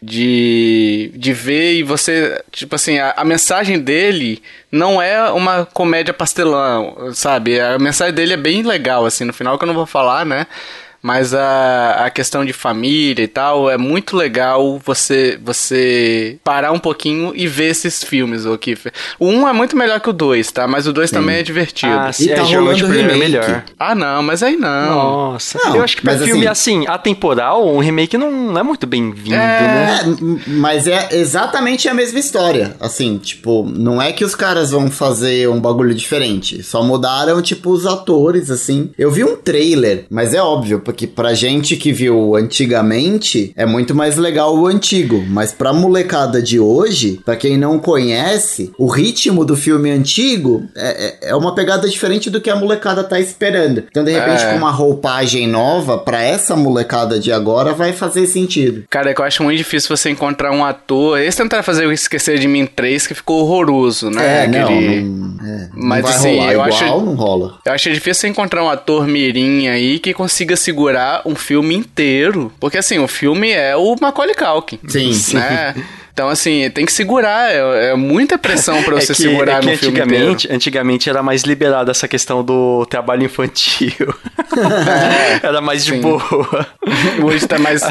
de, 0.00 1.10
de 1.14 1.32
ver 1.32 1.74
e 1.74 1.82
você, 1.82 2.40
tipo 2.52 2.74
assim, 2.74 2.98
a, 2.98 3.14
a 3.16 3.24
mensagem 3.24 3.80
dele 3.80 4.40
não 4.70 5.02
é 5.02 5.30
uma 5.32 5.66
comédia 5.66 6.14
pastelão, 6.14 7.12
sabe? 7.12 7.58
A 7.60 7.78
mensagem 7.78 8.14
dele 8.14 8.34
é 8.34 8.36
bem 8.36 8.62
legal, 8.62 9.04
assim, 9.04 9.24
no 9.24 9.32
final 9.32 9.58
que 9.58 9.64
eu 9.64 9.66
não 9.66 9.74
vou 9.74 9.86
falar, 9.86 10.24
né? 10.24 10.46
Mas 11.08 11.32
a, 11.32 12.04
a 12.04 12.10
questão 12.10 12.44
de 12.44 12.52
família 12.52 13.22
e 13.24 13.26
tal, 13.28 13.70
é 13.70 13.78
muito 13.78 14.14
legal 14.14 14.78
você 14.84 15.38
você 15.42 16.36
parar 16.44 16.70
um 16.72 16.78
pouquinho 16.78 17.32
e 17.34 17.46
ver 17.46 17.70
esses 17.70 18.04
filmes, 18.04 18.44
ô 18.44 18.58
Kiffer. 18.58 18.92
O 19.18 19.26
1 19.28 19.48
é 19.48 19.52
muito 19.54 19.74
melhor 19.74 20.00
que 20.00 20.10
o 20.10 20.12
2, 20.12 20.52
tá? 20.52 20.68
Mas 20.68 20.86
o 20.86 20.92
2 20.92 21.10
também 21.10 21.36
é 21.36 21.42
divertido. 21.42 21.92
Ah, 21.92 22.08
Ah, 22.08 22.12
se 22.12 22.28
tá 22.28 22.42
é 22.42 22.44
jogo 22.44 22.74
de 22.74 22.82
primeiro 22.84 23.08
é 23.10 23.12
remake. 23.14 23.30
melhor. 23.32 23.96
não, 23.96 24.22
mas 24.22 24.42
aí 24.42 24.56
não. 24.56 24.88
Nossa, 25.32 25.58
Não, 25.64 25.76
eu 25.76 25.82
acho 25.82 25.96
que 25.96 26.02
pra 26.02 26.12
mas 26.12 26.22
filme 26.24 26.46
assim, 26.46 26.86
atemporal, 26.86 27.66
um 27.74 27.78
remake 27.78 28.18
não, 28.18 28.30
não 28.30 28.60
é 28.60 28.62
muito 28.62 28.86
bem-vindo, 28.86 29.34
né? 29.36 30.00
É, 30.02 30.06
m- 30.06 30.40
mas 30.46 30.86
é 30.86 31.08
exatamente 31.12 31.88
a 31.88 31.94
mesma 31.94 32.18
história. 32.18 32.76
Assim, 32.80 33.16
tipo, 33.16 33.64
não 33.66 34.00
é 34.02 34.12
que 34.12 34.24
os 34.24 34.34
caras 34.34 34.70
vão 34.70 34.90
fazer 34.90 35.48
um 35.48 35.58
bagulho 35.60 35.94
diferente. 35.94 36.62
Só 36.62 36.82
mudaram, 36.82 37.40
tipo, 37.40 37.70
os 37.70 37.86
atores, 37.86 38.50
assim. 38.50 38.90
Eu 38.98 39.10
vi 39.10 39.24
um 39.24 39.36
trailer, 39.36 40.04
mas 40.10 40.34
é 40.34 40.42
óbvio, 40.42 40.80
porque 40.80 40.97
pra 41.06 41.34
gente 41.34 41.76
que 41.76 41.92
viu 41.92 42.36
antigamente, 42.36 43.52
é 43.56 43.66
muito 43.66 43.94
mais 43.94 44.16
legal 44.16 44.56
o 44.56 44.66
antigo. 44.66 45.24
Mas 45.28 45.52
pra 45.52 45.72
molecada 45.72 46.40
de 46.40 46.58
hoje, 46.60 47.20
pra 47.24 47.36
quem 47.36 47.56
não 47.58 47.78
conhece, 47.78 48.72
o 48.78 48.86
ritmo 48.86 49.44
do 49.44 49.56
filme 49.56 49.90
antigo 49.90 50.64
é, 50.76 51.06
é- 51.06 51.30
é 51.30 51.34
uma 51.36 51.54
pegada 51.54 51.88
diferente 51.88 52.30
do 52.30 52.40
que 52.40 52.50
a 52.50 52.56
molecada 52.56 53.02
tá 53.04 53.18
esperando. 53.20 53.84
Então, 53.90 54.04
de 54.04 54.12
repente, 54.12 54.42
É. 54.42 54.50
com 54.52 54.58
uma 54.58 54.70
roupagem 54.70 55.46
nova, 55.46 55.98
pra 55.98 56.22
essa 56.22 56.54
molecada 56.56 57.18
de 57.18 57.32
agora, 57.32 57.72
vai 57.72 57.92
fazer 57.92 58.26
sentido. 58.26 58.84
Cara, 58.90 59.10
é 59.10 59.14
que 59.14 59.20
eu 59.20 59.24
acho 59.24 59.42
muito 59.42 59.58
difícil 59.58 59.94
você 59.96 60.10
encontrar 60.10 60.52
um 60.52 60.64
ator. 60.64 61.18
Eles 61.18 61.34
tentaram 61.34 61.62
fazer 61.62 61.86
o 61.86 61.92
Esquecer 61.92 62.38
de 62.38 62.48
Mim 62.48 62.66
3, 62.66 63.06
que 63.06 63.14
ficou 63.14 63.40
horroroso, 63.42 64.10
né? 64.10 64.44
É, 64.44 64.46
não, 64.46 64.64
Aquele- 64.64 65.02
não, 65.02 65.46
é, 65.46 65.68
Mas, 65.74 66.02
não 66.04 66.10
assim, 66.10 66.40
eu 66.44 66.50
igual, 66.52 66.68
acho- 66.68 66.84
não 66.84 67.14
rola. 67.14 67.58
Eu 67.64 67.72
acho 67.72 67.90
difícil 67.90 68.14
você 68.22 68.28
encontrar 68.28 68.62
um 68.64 68.68
ator 68.68 69.06
mirim 69.06 69.68
aí 69.68 69.98
que 69.98 70.12
consiga 70.14 70.56
segurar 70.56 70.77
um 71.24 71.34
filme 71.34 71.74
inteiro. 71.74 72.52
Porque 72.60 72.78
assim, 72.78 72.98
o 72.98 73.08
filme 73.08 73.50
é 73.50 73.76
o 73.76 73.96
Macaulay 74.00 74.34
Culkin. 74.34 74.78
Sim, 74.86 75.12
sim. 75.12 75.36
Né? 75.36 75.74
Então, 76.18 76.28
assim, 76.28 76.68
tem 76.70 76.84
que 76.84 76.92
segurar. 76.92 77.48
É, 77.48 77.90
é 77.90 77.94
muita 77.94 78.36
pressão 78.36 78.82
pra 78.82 78.96
você 79.00 79.12
é 79.12 79.14
que, 79.14 79.22
segurar 79.22 79.62
é 79.62 79.66
no 79.70 79.76
filme 79.78 80.00
inteiro. 80.00 80.02
antigamente, 80.02 80.52
antigamente 80.52 81.08
era 81.08 81.22
mais 81.22 81.42
liberado 81.44 81.92
essa 81.92 82.08
questão 82.08 82.42
do 82.42 82.84
trabalho 82.86 83.22
infantil. 83.22 84.12
era 85.40 85.60
mais 85.60 85.84
de 85.84 85.92
sim. 85.92 86.00
boa. 86.00 86.66
Hoje 87.22 87.46
tá 87.46 87.56
mais. 87.56 87.82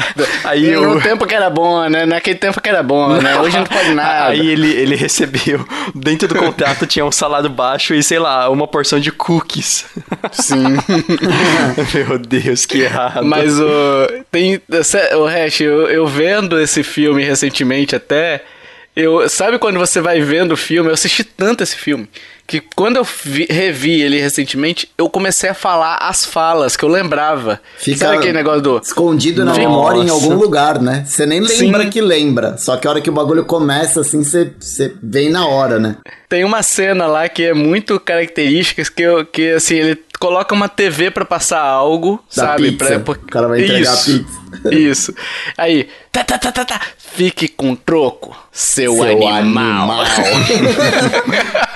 Aí 0.44 0.72
no 0.72 0.96
eu- 0.96 1.00
tempo 1.00 1.26
que 1.26 1.34
era 1.34 1.48
bom, 1.48 1.88
né? 1.88 2.04
Naquele 2.04 2.36
tempo 2.38 2.60
que 2.60 2.68
era 2.68 2.82
bom, 2.82 3.14
né? 3.14 3.40
Hoje 3.40 3.56
não 3.56 3.64
pode 3.64 3.94
nada. 3.94 4.26
Aí 4.26 4.46
ele, 4.46 4.72
ele 4.72 4.94
recebeu, 4.94 5.66
dentro 5.94 6.28
do 6.28 6.34
contrato 6.34 6.86
tinha 6.86 7.06
um 7.06 7.12
salário 7.12 7.48
baixo 7.48 7.94
e, 7.94 8.02
sei 8.02 8.18
lá, 8.18 8.50
uma 8.50 8.68
porção 8.68 9.00
de 9.00 9.10
cookies. 9.10 9.86
Sim. 10.32 10.76
Meu 11.94 12.18
Deus, 12.18 12.66
que 12.66 12.82
errado. 12.82 13.24
Mas 13.24 13.58
o. 13.58 13.66
Tem. 14.30 14.60
O 15.18 15.24
Hash, 15.24 15.60
eu, 15.62 15.88
eu 15.88 16.06
vendo 16.06 16.60
esse 16.60 16.82
filme 16.82 17.24
recentemente 17.24 17.96
até. 17.96 18.17
Eu, 18.96 19.28
sabe 19.28 19.58
quando 19.58 19.78
você 19.78 20.00
vai 20.00 20.20
vendo 20.20 20.52
o 20.52 20.56
filme? 20.56 20.90
Eu 20.90 20.94
assisti 20.94 21.22
tanto 21.22 21.62
esse 21.62 21.76
filme. 21.76 22.08
Que 22.48 22.60
quando 22.74 22.96
eu 22.96 23.04
vi- 23.04 23.46
revi 23.48 24.00
ele 24.00 24.18
recentemente, 24.20 24.88
eu 24.98 25.08
comecei 25.08 25.50
a 25.50 25.54
falar 25.54 25.98
as 25.98 26.24
falas 26.24 26.74
que 26.76 26.84
eu 26.84 26.88
lembrava. 26.88 27.60
Fica 27.78 27.98
Sabe 28.06 28.16
aquele 28.16 28.32
negócio 28.32 28.62
do. 28.62 28.78
escondido 28.78 29.44
na 29.44 29.50
Nossa. 29.52 29.60
memória 29.60 30.00
em 30.00 30.08
algum 30.08 30.34
lugar, 30.34 30.80
né? 30.80 31.04
Você 31.06 31.26
nem 31.26 31.40
lembra 31.40 31.84
Sim. 31.84 31.90
que 31.90 32.00
lembra. 32.00 32.56
Só 32.56 32.76
que 32.76 32.88
a 32.88 32.90
hora 32.90 33.00
que 33.00 33.10
o 33.10 33.12
bagulho 33.12 33.44
começa, 33.44 34.00
assim, 34.00 34.24
você 34.24 34.50
você 34.58 34.92
vem 35.02 35.28
na 35.30 35.46
hora, 35.46 35.78
né? 35.78 35.96
Tem 36.28 36.42
uma 36.42 36.62
cena 36.62 37.06
lá 37.06 37.28
que 37.28 37.44
é 37.44 37.54
muito 37.54 38.00
característica, 38.00 38.82
que, 38.90 39.02
eu, 39.02 39.24
que 39.26 39.50
assim, 39.52 39.76
ele 39.76 39.98
coloca 40.18 40.54
uma 40.54 40.68
TV 40.68 41.10
pra 41.10 41.24
passar 41.24 41.60
algo, 41.60 42.22
Da 42.34 42.46
sabe? 42.46 42.72
pizza. 42.72 43.00
Pra, 43.00 43.12
O 43.12 43.18
cara 43.26 43.48
vai 43.48 43.62
entregar 43.64 43.94
Isso. 43.94 44.24
pizza. 44.24 44.74
Isso. 44.74 45.14
Aí, 45.56 45.88
tá, 46.10 46.24
tá, 46.24 46.38
tá, 46.38 46.50
tá, 46.50 46.64
tá. 46.64 46.80
Fique 46.96 47.46
com 47.48 47.76
troco, 47.76 48.34
seu, 48.50 48.94
Seu 48.94 49.02
animal. 49.04 49.34
animal. 49.34 50.04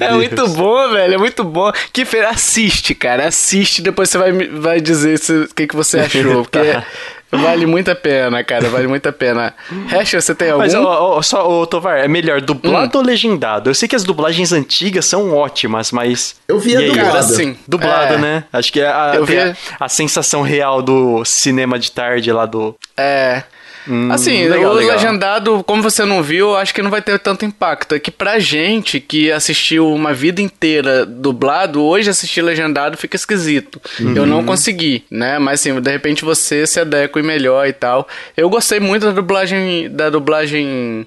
é 0.00 0.12
muito 0.12 0.48
bom, 0.48 0.90
velho. 0.90 1.14
É 1.14 1.18
muito 1.18 1.44
bom. 1.44 1.70
Que 1.92 2.04
fe... 2.04 2.18
assiste, 2.20 2.94
cara. 2.94 3.26
Assiste, 3.28 3.82
depois 3.82 4.08
você 4.10 4.18
vai, 4.18 4.32
vai 4.32 4.80
dizer 4.80 5.18
o 5.50 5.54
que, 5.54 5.66
que 5.66 5.76
você 5.76 6.00
achou. 6.00 6.42
Porque 6.44 6.58
Tá. 6.72 6.84
Vale 7.30 7.66
muito 7.66 7.90
a 7.90 7.94
pena, 7.94 8.42
cara. 8.44 8.68
Vale 8.68 8.86
muito 8.86 9.08
a 9.08 9.12
pena. 9.12 9.54
Hash, 9.88 10.12
você 10.12 10.34
tem 10.34 10.50
algum? 10.50 10.62
Mas, 10.64 10.74
ó, 10.74 11.16
ó, 11.16 11.22
só, 11.22 11.48
ô, 11.48 11.66
Tovar, 11.66 11.98
é 11.98 12.08
melhor 12.08 12.40
dublado 12.40 12.98
ou 12.98 13.04
legendado? 13.04 13.70
Eu 13.70 13.74
sei 13.74 13.88
que 13.88 13.96
as 13.96 14.04
dublagens 14.04 14.52
antigas 14.52 15.04
são 15.06 15.34
ótimas, 15.34 15.92
mas. 15.92 16.36
Eu 16.48 16.58
via 16.58 16.78
aí, 16.78 16.86
dublado. 16.88 17.08
Cara, 17.08 17.18
assim, 17.20 17.56
Dublado, 17.66 18.14
é, 18.14 18.18
né? 18.18 18.44
Acho 18.52 18.72
que 18.72 18.80
é 18.80 18.88
a, 18.88 19.12
Eu 19.14 19.26
tem 19.26 19.36
vi- 19.36 19.56
a, 19.78 19.84
a 19.84 19.88
sensação 19.88 20.42
real 20.42 20.80
do 20.82 21.24
cinema 21.24 21.78
de 21.78 21.90
tarde 21.92 22.32
lá 22.32 22.46
do. 22.46 22.74
É. 22.96 23.42
assim, 24.12 24.46
Hum, 24.46 24.50
legal, 24.50 24.72
o 24.72 24.74
legal. 24.74 24.96
legendado, 24.96 25.64
como 25.64 25.82
você 25.82 26.04
não 26.04 26.22
viu, 26.22 26.48
eu 26.50 26.56
acho 26.56 26.74
que 26.74 26.82
não 26.82 26.90
vai 26.90 27.02
ter 27.02 27.18
tanto 27.18 27.44
impacto. 27.44 27.94
É 27.94 27.98
que 27.98 28.10
pra 28.10 28.38
gente 28.38 29.00
que 29.00 29.30
assistiu 29.32 29.92
uma 29.92 30.12
vida 30.12 30.40
inteira 30.42 31.04
dublado, 31.06 31.82
hoje 31.82 32.10
assistir 32.10 32.42
legendado 32.42 32.96
fica 32.96 33.16
esquisito. 33.16 33.80
Eu 34.00 34.06
Uhum. 34.22 34.26
não 34.26 34.44
consegui, 34.44 35.04
né? 35.10 35.38
Mas 35.38 35.60
assim, 35.60 35.80
de 35.80 35.90
repente 35.90 36.24
você 36.24 36.66
se 36.66 36.80
adequa 36.80 37.22
melhor 37.22 37.66
e 37.66 37.72
tal. 37.72 38.06
Eu 38.36 38.48
gostei 38.50 38.80
muito 38.80 39.06
da 39.06 39.12
dublagem 39.12 39.90
da 39.90 40.10
dublagem 40.10 41.06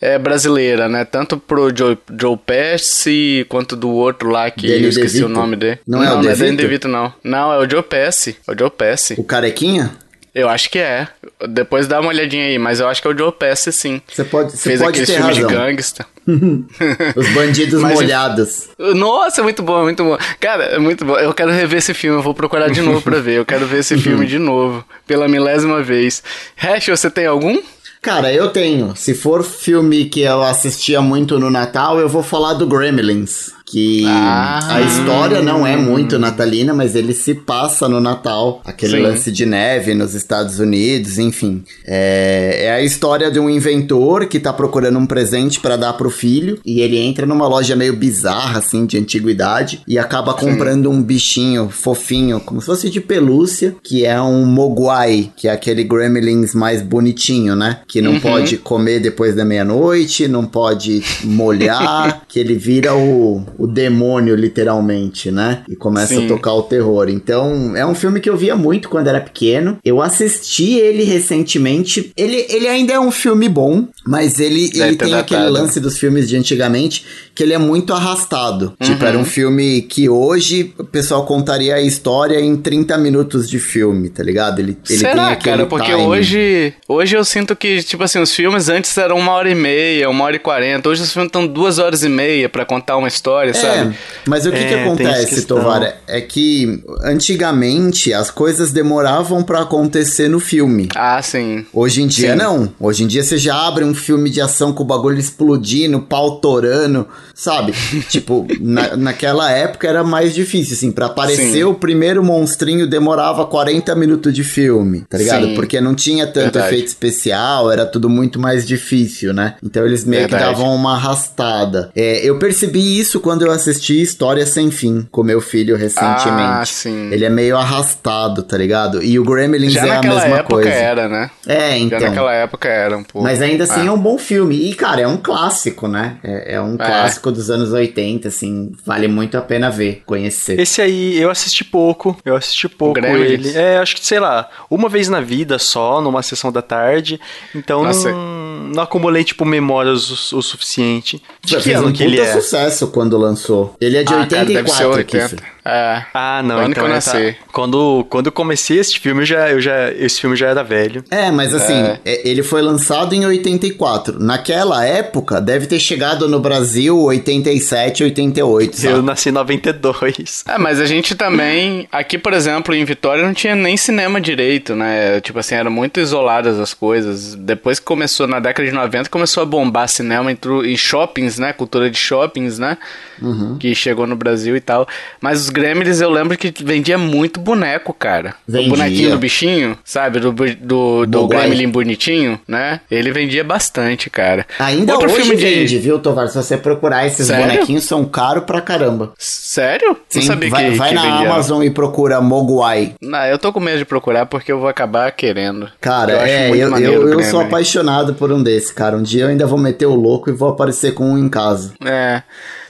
é, 0.00 0.18
brasileira, 0.18 0.88
né? 0.88 1.04
Tanto 1.04 1.36
pro 1.38 1.70
Joe, 1.76 1.96
Joe 2.20 2.36
Pesci 2.36 3.46
quanto 3.48 3.76
do 3.76 3.88
outro 3.90 4.30
lá 4.30 4.50
que 4.50 4.66
Danny 4.66 4.82
eu 4.82 4.88
esqueci 4.88 5.20
DeVito. 5.20 5.30
o 5.30 5.32
nome 5.32 5.54
dele. 5.54 5.78
Não 5.86 6.02
é 6.02 6.10
o 6.10 6.14
não 6.14 6.18
é 6.18 6.22
DeVito? 6.22 6.38
Danny 6.44 6.56
DeVito, 6.56 6.88
não. 6.88 7.12
Não, 7.22 7.52
é 7.52 7.58
o 7.64 7.70
Joe 7.70 7.82
Pesci. 7.84 8.36
É 8.48 8.52
o 8.52 8.58
Joe 8.58 8.68
Pesci. 8.70 9.14
O 9.16 9.22
carequinha? 9.22 9.92
Eu 10.34 10.48
acho 10.48 10.70
que 10.70 10.78
é. 10.78 11.08
Depois 11.48 11.86
dá 11.86 12.00
uma 12.00 12.08
olhadinha 12.08 12.46
aí, 12.46 12.58
mas 12.58 12.80
eu 12.80 12.88
acho 12.88 13.02
que 13.02 13.08
é 13.08 13.10
o 13.10 13.16
Joe 13.18 13.32
Pesci, 13.32 13.70
sim. 13.70 14.00
Você 14.10 14.24
pode, 14.24 14.52
você 14.52 14.56
Fez 14.70 14.80
pode 14.80 14.90
aquele 15.00 15.06
ter 15.06 15.12
filme 15.22 15.34
razão. 15.34 15.46
de 15.48 15.54
gangsta. 15.54 16.06
Os 17.16 17.28
bandidos 17.34 17.80
Mas- 17.82 17.94
molhados. 17.94 18.68
Nossa, 18.78 19.40
é 19.40 19.44
muito 19.44 19.62
bom, 19.62 19.80
é 19.80 19.82
muito 19.82 20.02
bom. 20.04 20.16
Cara, 20.40 20.64
é 20.64 20.78
muito 20.78 21.04
bom. 21.04 21.16
Eu 21.18 21.34
quero 21.34 21.50
rever 21.50 21.78
esse 21.78 21.92
filme, 21.92 22.16
eu 22.18 22.22
vou 22.22 22.34
procurar 22.34 22.68
de 22.70 22.80
novo 22.80 23.02
pra 23.02 23.18
ver. 23.18 23.34
Eu 23.38 23.44
quero 23.44 23.66
ver 23.66 23.80
esse 23.80 23.98
filme 23.98 24.26
de 24.26 24.38
novo, 24.38 24.84
pela 25.06 25.28
milésima 25.28 25.82
vez. 25.82 26.22
Hash, 26.56 26.86
você 26.86 27.10
tem 27.10 27.26
algum? 27.26 27.60
Cara, 28.00 28.32
eu 28.32 28.48
tenho. 28.50 28.94
Se 28.96 29.14
for 29.14 29.44
filme 29.44 30.06
que 30.06 30.22
eu 30.22 30.42
assistia 30.42 31.00
muito 31.00 31.38
no 31.38 31.50
Natal, 31.50 31.98
eu 32.00 32.08
vou 32.08 32.22
falar 32.22 32.54
do 32.54 32.66
Gremlins. 32.66 33.50
Que 33.72 34.04
Ah. 34.06 34.60
a 34.76 34.80
história 34.82 35.40
não 35.40 35.66
é 35.66 35.76
muito 35.78 36.18
natalina, 36.18 36.74
mas 36.74 36.94
ele 36.94 37.14
se 37.14 37.34
passa 37.34 37.88
no 37.88 38.00
Natal. 38.00 38.60
Aquele 38.66 38.98
Sim. 38.98 39.02
lance 39.02 39.32
de 39.32 39.46
neve 39.46 39.94
nos 39.94 40.14
Estados 40.14 40.58
Unidos, 40.58 41.18
enfim. 41.18 41.64
É, 41.86 42.66
é 42.66 42.70
a 42.72 42.82
história 42.82 43.30
de 43.30 43.40
um 43.40 43.48
inventor 43.48 44.26
que 44.26 44.38
tá 44.38 44.52
procurando 44.52 44.98
um 44.98 45.06
presente 45.06 45.58
pra 45.58 45.76
dar 45.76 45.94
pro 45.94 46.10
filho. 46.10 46.58
E 46.66 46.82
ele 46.82 46.98
entra 46.98 47.24
numa 47.24 47.48
loja 47.48 47.74
meio 47.74 47.96
bizarra, 47.96 48.58
assim, 48.58 48.84
de 48.84 48.98
antiguidade. 48.98 49.80
E 49.88 49.98
acaba 49.98 50.34
comprando 50.34 50.90
um 50.90 51.02
bichinho 51.02 51.70
fofinho, 51.70 52.40
como 52.40 52.60
se 52.60 52.66
fosse 52.66 52.90
de 52.90 53.00
pelúcia, 53.00 53.74
que 53.82 54.04
é 54.04 54.20
um 54.20 54.44
Mogwai, 54.44 55.30
que 55.34 55.48
é 55.48 55.50
aquele 55.50 55.82
Gremlins 55.82 56.54
mais 56.54 56.82
bonitinho, 56.82 57.56
né? 57.56 57.78
Que 57.88 58.02
não 58.02 58.20
pode 58.20 58.58
comer 58.58 59.00
depois 59.00 59.34
da 59.34 59.46
meia-noite, 59.46 60.28
não 60.28 60.44
pode 60.44 61.02
molhar, 61.24 62.22
que 62.28 62.38
ele 62.38 62.54
vira 62.54 62.94
o, 62.94 63.42
o 63.62 63.66
demônio, 63.68 64.34
literalmente, 64.34 65.30
né? 65.30 65.62
E 65.68 65.76
começa 65.76 66.16
Sim. 66.16 66.24
a 66.24 66.28
tocar 66.28 66.52
o 66.52 66.64
terror. 66.64 67.08
Então, 67.08 67.76
é 67.76 67.86
um 67.86 67.94
filme 67.94 68.18
que 68.18 68.28
eu 68.28 68.36
via 68.36 68.56
muito 68.56 68.88
quando 68.88 69.06
era 69.06 69.20
pequeno. 69.20 69.78
Eu 69.84 70.02
assisti 70.02 70.74
ele 70.80 71.04
recentemente. 71.04 72.10
Ele, 72.16 72.44
ele 72.48 72.66
ainda 72.66 72.92
é 72.92 72.98
um 72.98 73.12
filme 73.12 73.48
bom, 73.48 73.86
mas 74.04 74.40
ele, 74.40 74.68
Deve 74.68 74.82
ele 74.82 74.96
tem 74.96 75.14
aquele 75.14 75.42
datado. 75.42 75.52
lance 75.52 75.78
dos 75.78 75.96
filmes 75.96 76.28
de 76.28 76.36
antigamente 76.36 77.04
que 77.36 77.42
ele 77.44 77.52
é 77.52 77.58
muito 77.58 77.92
arrastado. 77.92 78.74
Tipo, 78.82 79.04
era 79.04 79.16
um 79.16 79.24
filme 79.24 79.82
que 79.82 80.08
hoje 80.08 80.74
o 80.76 80.82
pessoal 80.82 81.24
contaria 81.24 81.76
a 81.76 81.80
história 81.80 82.40
em 82.40 82.56
30 82.56 82.98
minutos 82.98 83.48
de 83.48 83.60
filme, 83.60 84.08
tá 84.08 84.24
ligado? 84.24 84.58
Ele, 84.58 84.72
ele 84.72 84.74
tem 84.74 84.96
Será, 84.98 85.28
aquele 85.28 85.56
cara? 85.58 85.66
Porque 85.66 85.92
timing. 85.92 86.06
hoje, 86.06 86.74
hoje 86.88 87.16
eu 87.16 87.24
sinto 87.24 87.54
que, 87.54 87.80
tipo 87.84 88.02
assim, 88.02 88.18
os 88.18 88.34
filmes 88.34 88.68
antes 88.68 88.98
eram 88.98 89.16
uma 89.18 89.32
hora 89.32 89.48
e 89.48 89.54
meia, 89.54 90.10
uma 90.10 90.24
hora 90.24 90.34
e 90.34 90.40
quarenta. 90.40 90.88
Hoje 90.88 91.02
os 91.02 91.12
filmes 91.12 91.28
estão 91.28 91.46
duas 91.46 91.78
horas 91.78 92.02
e 92.02 92.08
meia 92.08 92.48
pra 92.48 92.64
contar 92.64 92.96
uma 92.96 93.08
história, 93.08 93.51
É, 93.52 93.60
sabe? 93.60 93.96
mas 94.26 94.46
o 94.46 94.50
que, 94.50 94.58
É, 94.58 94.68
que 94.68 94.74
acontece. 94.74 95.42
Tovar? 95.42 95.94
É 96.06 96.20
que 96.20 96.82
antigamente 97.02 98.12
as 98.12 98.30
coisas 98.30 98.70
demoravam 98.72 99.42
pra 99.42 99.60
acontecer 99.62 100.28
no 100.28 100.38
filme. 100.38 100.88
Ah, 100.94 101.20
sim. 101.22 101.64
Hoje 101.72 102.02
em 102.02 102.06
dia 102.06 102.32
Sim. 102.32 102.38
não. 102.38 102.72
Hoje 102.78 103.04
em 103.04 103.06
dia 103.06 103.22
você 103.22 103.38
já 103.38 103.54
abre 103.66 103.84
um 103.84 103.94
filme 103.94 104.28
de 104.30 104.40
ação 104.40 104.72
com 104.72 104.82
o 104.82 104.86
bagulho 104.86 105.18
explodindo, 105.18 106.00
pau 106.00 106.36
torando, 106.36 107.06
sabe? 107.34 107.72
tipo, 108.08 108.46
na, 108.60 108.96
naquela 108.96 109.50
época 109.50 109.88
era 109.88 110.04
mais 110.04 110.34
difícil, 110.34 110.74
assim. 110.74 110.92
Pra 110.92 111.06
aparecer 111.06 111.52
Sim. 111.52 111.64
o 111.64 111.74
primeiro 111.74 112.22
monstrinho 112.22 112.86
demorava 112.86 113.46
40 113.46 113.94
minutos 113.94 114.32
de 114.34 114.44
filme, 114.44 115.04
tá 115.08 115.16
ligado? 115.18 115.46
Sim. 115.46 115.54
Porque 115.54 115.80
não 115.80 115.94
tinha 115.94 116.26
tanto 116.26 116.52
Verdade. 116.52 116.66
efeito 116.68 116.88
especial, 116.88 117.70
era 117.70 117.86
tudo 117.86 118.08
muito 118.10 118.38
mais 118.38 118.66
difícil, 118.66 119.32
né? 119.32 119.54
Então 119.62 119.84
eles 119.86 120.04
meio 120.04 120.26
que 120.26 120.30
Verdade. 120.32 120.52
davam 120.54 120.74
uma 120.74 120.94
arrastada. 120.94 121.90
É, 121.96 122.18
eu 122.28 122.38
percebi 122.38 122.98
isso 122.98 123.20
quando 123.20 123.31
eu 123.40 123.50
assisti 123.50 124.02
História 124.02 124.44
Sem 124.44 124.70
Fim 124.70 125.08
com 125.10 125.22
meu 125.22 125.40
filho 125.40 125.74
recentemente. 125.76 126.28
Ah, 126.28 126.62
sim. 126.66 127.10
Ele 127.10 127.24
é 127.24 127.30
meio 127.30 127.56
arrastado, 127.56 128.42
tá 128.42 128.58
ligado? 128.58 129.02
E 129.02 129.18
o 129.18 129.24
Gremlins 129.24 129.72
Já 129.72 129.86
é 129.86 129.90
a 129.90 129.94
naquela 129.94 130.14
mesma 130.20 130.36
época 130.38 130.54
coisa. 130.54 130.68
era, 130.70 131.08
né? 131.08 131.30
É, 131.46 131.78
então. 131.78 131.98
Já 131.98 132.08
naquela 132.08 132.34
época 132.34 132.68
era 132.68 132.96
um 132.96 133.02
pouco. 133.02 133.26
Mas 133.26 133.40
ainda 133.40 133.64
assim 133.64 133.80
Ah. 133.80 133.86
é 133.86 133.90
um 133.90 133.98
bom 133.98 134.18
filme. 134.18 134.70
E, 134.70 134.74
cara, 134.74 135.00
é 135.00 135.06
um 135.08 135.16
clássico, 135.16 135.88
né? 135.88 136.16
É, 136.22 136.54
é 136.56 136.60
um 136.60 136.76
clássico 136.76 137.32
dos 137.32 137.50
anos 137.50 137.72
80, 137.72 138.28
assim. 138.28 138.72
Vale 138.84 139.08
muito 139.08 139.36
a 139.38 139.40
pena 139.40 139.70
ver, 139.70 140.02
conhecer. 140.04 140.58
Esse 140.60 140.82
aí 140.82 141.18
eu 141.18 141.30
assisti 141.30 141.64
pouco, 141.64 142.16
eu 142.24 142.36
assisti 142.36 142.68
pouco 142.68 142.98
ele. 142.98 143.50
É, 143.56 143.78
acho 143.78 143.96
que, 143.96 144.04
sei 144.06 144.20
lá, 144.20 144.48
uma 144.70 144.88
vez 144.88 145.08
na 145.08 145.20
vida 145.20 145.58
só, 145.58 146.00
numa 146.00 146.22
sessão 146.22 146.50
da 146.52 146.60
tarde. 146.62 147.20
Então 147.54 147.82
Nossa. 147.84 148.10
não, 148.10 148.70
não 148.74 148.82
acumulei, 148.82 149.24
tipo, 149.24 149.44
memórias 149.44 150.32
o, 150.32 150.38
o 150.38 150.42
suficiente. 150.42 151.22
De 151.42 151.56
que 151.56 151.72
ano 151.72 151.88
um 151.88 151.92
que 151.92 152.02
ele 152.02 152.20
é? 152.20 152.32
sucesso 152.32 152.88
quando 152.88 153.16
lançou. 153.22 153.74
Ele 153.80 153.96
é 153.96 154.04
de 154.04 154.12
Ah, 154.12 154.26
cara, 154.26 154.44
deve 154.44 154.68
ser 154.70 154.84
84, 154.84 154.98
80. 154.98 155.36
Kiffer. 155.36 155.52
É. 155.64 156.02
Ah, 156.12 156.42
não, 156.44 156.58
Ano 156.58 156.70
então 156.70 156.84
eu 156.84 156.90
nasci. 156.90 157.32
tá. 157.32 157.44
Quando, 157.52 158.04
quando 158.10 158.26
eu 158.26 158.32
comecei 158.32 158.78
esse 158.80 158.98
filme, 158.98 159.22
eu 159.22 159.26
já, 159.26 159.48
eu 159.50 159.60
já, 159.60 159.92
esse 159.92 160.20
filme 160.20 160.34
já 160.34 160.48
era 160.48 160.64
velho. 160.64 161.04
É, 161.10 161.30
mas 161.30 161.54
assim, 161.54 161.74
É. 161.74 162.00
é, 162.04 162.28
ele 162.28 162.42
foi 162.42 162.60
lançado 162.60 163.14
em 163.14 163.24
84. 163.24 164.18
Naquela 164.18 164.84
época, 164.84 165.40
deve 165.40 165.66
ter 165.66 165.78
chegado 165.78 166.28
no 166.28 166.40
Brasil 166.40 166.98
87, 167.00 168.02
88, 168.02 168.76
sabe? 168.76 168.92
Eu 168.94 169.02
nasci 169.02 169.28
em 169.28 169.32
92. 169.32 170.44
É, 170.48 170.58
mas 170.58 170.80
a 170.80 170.84
gente 170.86 171.14
também, 171.14 171.86
aqui 171.92 172.18
por 172.18 172.32
exemplo, 172.32 172.74
em 172.74 172.84
Vitória 172.84 173.24
não 173.24 173.32
tinha 173.34 173.54
nem 173.54 173.76
cinema 173.76 174.20
direito, 174.20 174.74
né? 174.74 175.20
Tipo 175.20 175.38
assim, 175.38 175.54
eram 175.54 175.70
muito 175.70 176.00
isoladas 176.00 176.58
as 176.58 176.74
coisas. 176.74 177.34
Depois 177.36 177.78
que 177.78 177.84
começou, 177.84 178.26
na 178.26 178.40
década 178.40 178.68
de 178.68 178.74
90, 178.74 179.08
começou 179.08 179.42
a 179.42 179.46
bombar 179.46 179.88
cinema 179.88 180.30
entrou 180.32 180.64
em 180.64 180.76
shoppings, 180.76 181.38
né? 181.38 181.52
Cultura 181.52 181.88
de 181.88 181.98
shoppings, 181.98 182.58
né? 182.58 182.76
Uhum. 183.20 183.56
Que 183.58 183.74
chegou 183.74 184.06
no 184.06 184.16
Brasil 184.16 184.56
e 184.56 184.60
tal. 184.60 184.88
Mas 185.20 185.40
os 185.42 185.51
Gremlins 185.52 186.00
eu 186.00 186.10
lembro 186.10 186.36
que 186.36 186.52
vendia 186.64 186.98
muito 186.98 187.38
boneco, 187.38 187.92
cara. 187.94 188.34
Vendia. 188.46 188.66
O 188.68 188.70
bonequinho 188.70 189.10
do 189.10 189.18
bichinho, 189.18 189.78
sabe? 189.84 190.18
Do, 190.18 190.32
do, 190.32 191.06
do. 191.06 191.28
Gremlin 191.28 191.68
bonitinho, 191.68 192.40
né? 192.48 192.80
Ele 192.90 193.12
vendia 193.12 193.44
bastante, 193.44 194.10
cara. 194.10 194.46
Ainda 194.58 194.94
Outro 194.94 195.08
hoje 195.12 195.22
filme 195.22 195.36
de- 195.36 195.44
vende, 195.44 195.78
viu, 195.78 195.98
Tovar? 195.98 196.28
Se 196.28 196.36
você 196.36 196.56
procurar, 196.56 197.06
esses 197.06 197.26
Sério? 197.26 197.46
bonequinhos 197.46 197.84
são 197.84 198.04
caros 198.04 198.44
pra 198.44 198.60
caramba. 198.60 199.12
Sério? 199.18 199.96
Sim, 200.08 200.20
não 200.20 200.26
sabia 200.26 200.50
vai, 200.50 200.70
que, 200.70 200.76
vai 200.76 200.88
que 200.88 200.94
na 200.94 201.02
vendia. 201.02 201.30
Amazon 201.30 201.62
e 201.62 201.70
procura 201.70 202.20
Mogwai. 202.20 202.94
Não, 203.00 203.24
eu 203.26 203.38
tô 203.38 203.52
com 203.52 203.60
medo 203.60 203.78
de 203.78 203.84
procurar 203.84 204.26
porque 204.26 204.50
eu 204.50 204.58
vou 204.58 204.68
acabar 204.68 205.10
querendo. 205.12 205.68
Cara, 205.80 206.12
eu 206.12 206.20
acho 206.20 206.32
é, 206.32 206.48
muito 206.48 206.78
eu, 206.78 207.08
eu, 207.08 207.20
eu 207.20 207.22
sou 207.24 207.40
apaixonado 207.40 208.14
por 208.14 208.32
um 208.32 208.42
desse, 208.42 208.72
cara. 208.72 208.96
Um 208.96 209.02
dia 209.02 209.24
eu 209.24 209.28
ainda 209.28 209.46
vou 209.46 209.58
meter 209.58 209.86
o 209.86 209.94
louco 209.94 210.30
e 210.30 210.32
vou 210.32 210.48
aparecer 210.48 210.92
com 210.94 211.04
um 211.12 211.18
em 211.18 211.28
casa. 211.28 211.72
É. 211.84 212.22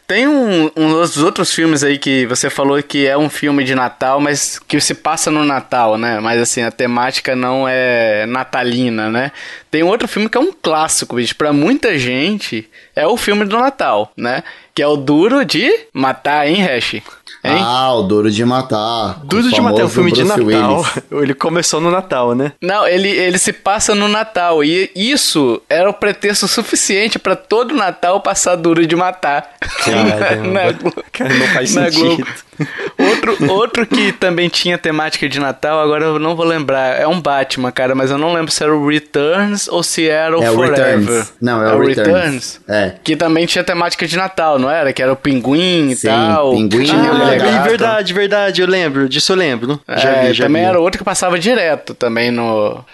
Tem 0.06 0.28
um, 0.28 0.70
um 0.76 0.90
dos 0.90 1.16
outros 1.18 1.54
filmes 1.54 1.82
aí 1.82 1.98
que 1.98 2.26
você 2.26 2.50
falou 2.50 2.82
que 2.82 3.06
é 3.06 3.16
um 3.16 3.30
filme 3.30 3.64
de 3.64 3.74
Natal, 3.74 4.20
mas 4.20 4.58
que 4.58 4.78
se 4.80 4.94
passa 4.94 5.30
no 5.30 5.44
Natal, 5.44 5.96
né? 5.96 6.20
Mas 6.20 6.40
assim, 6.40 6.62
a 6.62 6.70
temática 6.70 7.34
não 7.34 7.66
é 7.66 8.26
natalina, 8.26 9.08
né? 9.08 9.32
Tem 9.70 9.82
outro 9.82 10.06
filme 10.06 10.28
que 10.28 10.36
é 10.36 10.40
um 10.40 10.52
clássico, 10.52 11.16
bicho. 11.16 11.34
Pra 11.36 11.52
muita 11.52 11.98
gente, 11.98 12.68
é 12.94 13.06
o 13.06 13.16
filme 13.16 13.44
do 13.44 13.58
Natal, 13.58 14.12
né? 14.16 14.42
Que 14.74 14.82
é 14.82 14.86
o 14.86 14.96
Duro 14.96 15.44
de 15.44 15.70
Matar, 15.92 16.46
hein, 16.46 16.62
Hash? 16.62 17.00
Hein? 17.44 17.58
Ah, 17.60 17.92
o 17.94 18.02
Duro 18.04 18.30
de 18.30 18.44
Matar. 18.44 19.18
Duro 19.24 19.50
de 19.50 19.60
Matar 19.60 19.80
é 19.80 19.84
um 19.84 19.88
filme 19.88 20.12
de 20.12 20.22
Bruce 20.22 20.40
Natal. 20.44 20.76
Willis. 20.76 20.92
Ele 21.10 21.34
começou 21.34 21.80
no 21.80 21.90
Natal, 21.90 22.34
né? 22.36 22.52
Não, 22.62 22.86
ele, 22.86 23.08
ele 23.08 23.36
se 23.36 23.52
passa 23.52 23.94
no 23.96 24.06
Natal. 24.06 24.62
E 24.62 24.90
isso 24.94 25.60
era 25.68 25.90
o 25.90 25.92
pretexto 25.94 26.46
suficiente 26.46 27.18
pra 27.18 27.34
todo 27.34 27.74
Natal 27.74 28.20
passar 28.20 28.54
duro 28.54 28.86
de 28.86 28.94
matar. 28.94 29.54
Caramba. 29.84 30.12
Na- 30.52 31.02
Cara, 31.12 31.34
não 31.34 31.46
faz 31.48 31.74
na 31.74 31.90
sentido. 31.90 32.16
Globo. 32.16 32.26
Outro, 32.98 33.52
outro 33.52 33.86
que 33.86 34.12
também 34.12 34.48
tinha 34.48 34.76
temática 34.78 35.28
de 35.28 35.40
Natal, 35.40 35.80
agora 35.80 36.04
eu 36.04 36.18
não 36.18 36.36
vou 36.36 36.44
lembrar. 36.46 37.00
É 37.00 37.06
um 37.06 37.20
Batman, 37.20 37.70
cara, 37.72 37.94
mas 37.94 38.10
eu 38.10 38.18
não 38.18 38.32
lembro 38.32 38.50
se 38.52 38.62
era 38.62 38.74
o 38.74 38.86
Returns 38.88 39.68
ou 39.68 39.82
se 39.82 40.08
era 40.08 40.38
o 40.38 40.42
É 40.42 40.46
Forever. 40.50 40.88
Returns. 40.98 41.32
Não, 41.40 41.62
é 41.64 41.74
o 41.74 41.80
Returns. 41.84 42.60
É. 42.68 42.92
Que 43.02 43.16
também 43.16 43.46
tinha 43.46 43.64
temática 43.64 44.06
de 44.06 44.16
Natal, 44.16 44.58
não 44.58 44.70
era? 44.70 44.92
Que 44.92 45.02
era 45.02 45.12
o 45.12 45.16
pinguim 45.16 45.90
e 45.90 45.96
Sim, 45.96 46.08
tal. 46.08 46.52
pinguim, 46.52 46.86
gata. 46.86 47.68
verdade, 47.68 48.12
verdade, 48.12 48.60
eu 48.62 48.66
lembro. 48.66 49.08
Disso 49.08 49.32
eu 49.32 49.36
lembro. 49.36 49.80
já 49.96 50.10
É, 50.10 50.26
vi, 50.28 50.34
já 50.34 50.44
também 50.44 50.62
vi. 50.62 50.68
era 50.68 50.78
outro 50.80 50.98
que 50.98 51.04
passava 51.04 51.38
direto 51.38 51.94
também 51.94 52.30
no, 52.30 52.84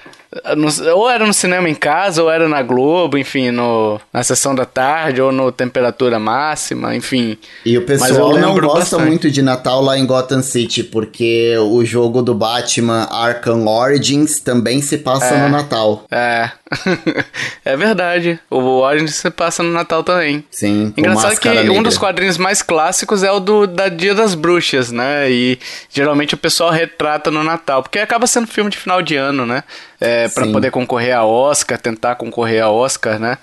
no- 0.57 0.93
Ou 0.95 1.09
era 1.09 1.27
no 1.27 1.33
cinema 1.33 1.69
em 1.69 1.75
casa, 1.75 2.23
ou 2.23 2.31
era 2.31 2.49
na 2.49 2.62
Globo, 2.62 3.17
enfim, 3.17 3.51
no, 3.51 3.99
na 4.12 4.23
sessão 4.23 4.55
da 4.55 4.64
tarde, 4.64 5.21
ou 5.23 5.33
no 5.33 5.51
Temperatura 5.51 6.19
Máxima, 6.19 6.95
enfim. 6.95 7.38
E 7.64 7.79
o 7.79 7.81
Mas 7.88 7.91
eu 7.91 8.09
pessoal 8.09 8.38
não 8.38 8.55
gosta 8.55 8.79
bastante. 8.79 9.07
muito 9.07 9.31
de 9.31 9.41
Natal 9.43 9.81
lá 9.83 9.99
em 9.99 10.05
Gotham 10.07 10.43
City, 10.43 10.83
porque 10.85 11.57
o 11.59 11.85
jogo 11.85 12.21
do 12.23 12.35
Batman 12.35 13.09
Arkham 13.11 13.67
Origins 13.67 14.41
também 14.41 14.83
se 14.83 14.99
passa 14.99 15.35
É. 15.35 15.43
no 15.43 15.49
Natal. 15.49 16.05
É. 16.11 16.51
é 17.65 17.77
verdade. 17.77 18.39
O 18.51 18.59
Orange 18.81 19.13
se 19.13 19.31
passa 19.31 19.63
no 19.63 19.71
Natal 19.73 20.03
também. 20.05 20.45
Sim, 20.51 20.93
com 20.95 21.01
Engraçado 21.01 21.39
que 21.39 21.49
um 21.49 21.55
negra. 21.55 21.83
dos 21.83 21.99
quadrinhos 21.99 22.37
mais 22.39 22.63
clássicos 22.63 23.23
é 23.23 23.31
o 23.33 23.41
do 23.41 23.67
da 23.67 23.89
Dia 23.89 24.15
das 24.15 24.35
Bruxas, 24.35 24.93
né? 24.93 25.31
E 25.31 25.59
geralmente 25.91 26.35
o 26.35 26.39
pessoal 26.39 26.71
retrata 26.71 27.31
no 27.31 27.43
Natal, 27.43 27.83
porque 27.83 27.99
acaba 27.99 28.27
sendo 28.27 28.47
filme 28.47 28.71
de 28.71 28.77
final 28.77 29.01
de 29.03 29.17
ano, 29.17 29.47
né? 29.47 29.65
É, 30.01 30.29
para 30.29 30.47
poder 30.47 30.71
concorrer 30.71 31.17
a 31.17 31.25
Oscar, 31.25 31.77
tentar 31.77 32.15
concorrer 32.15 32.63
a 32.63 32.71
Oscar, 32.71 33.19
né? 33.19 33.37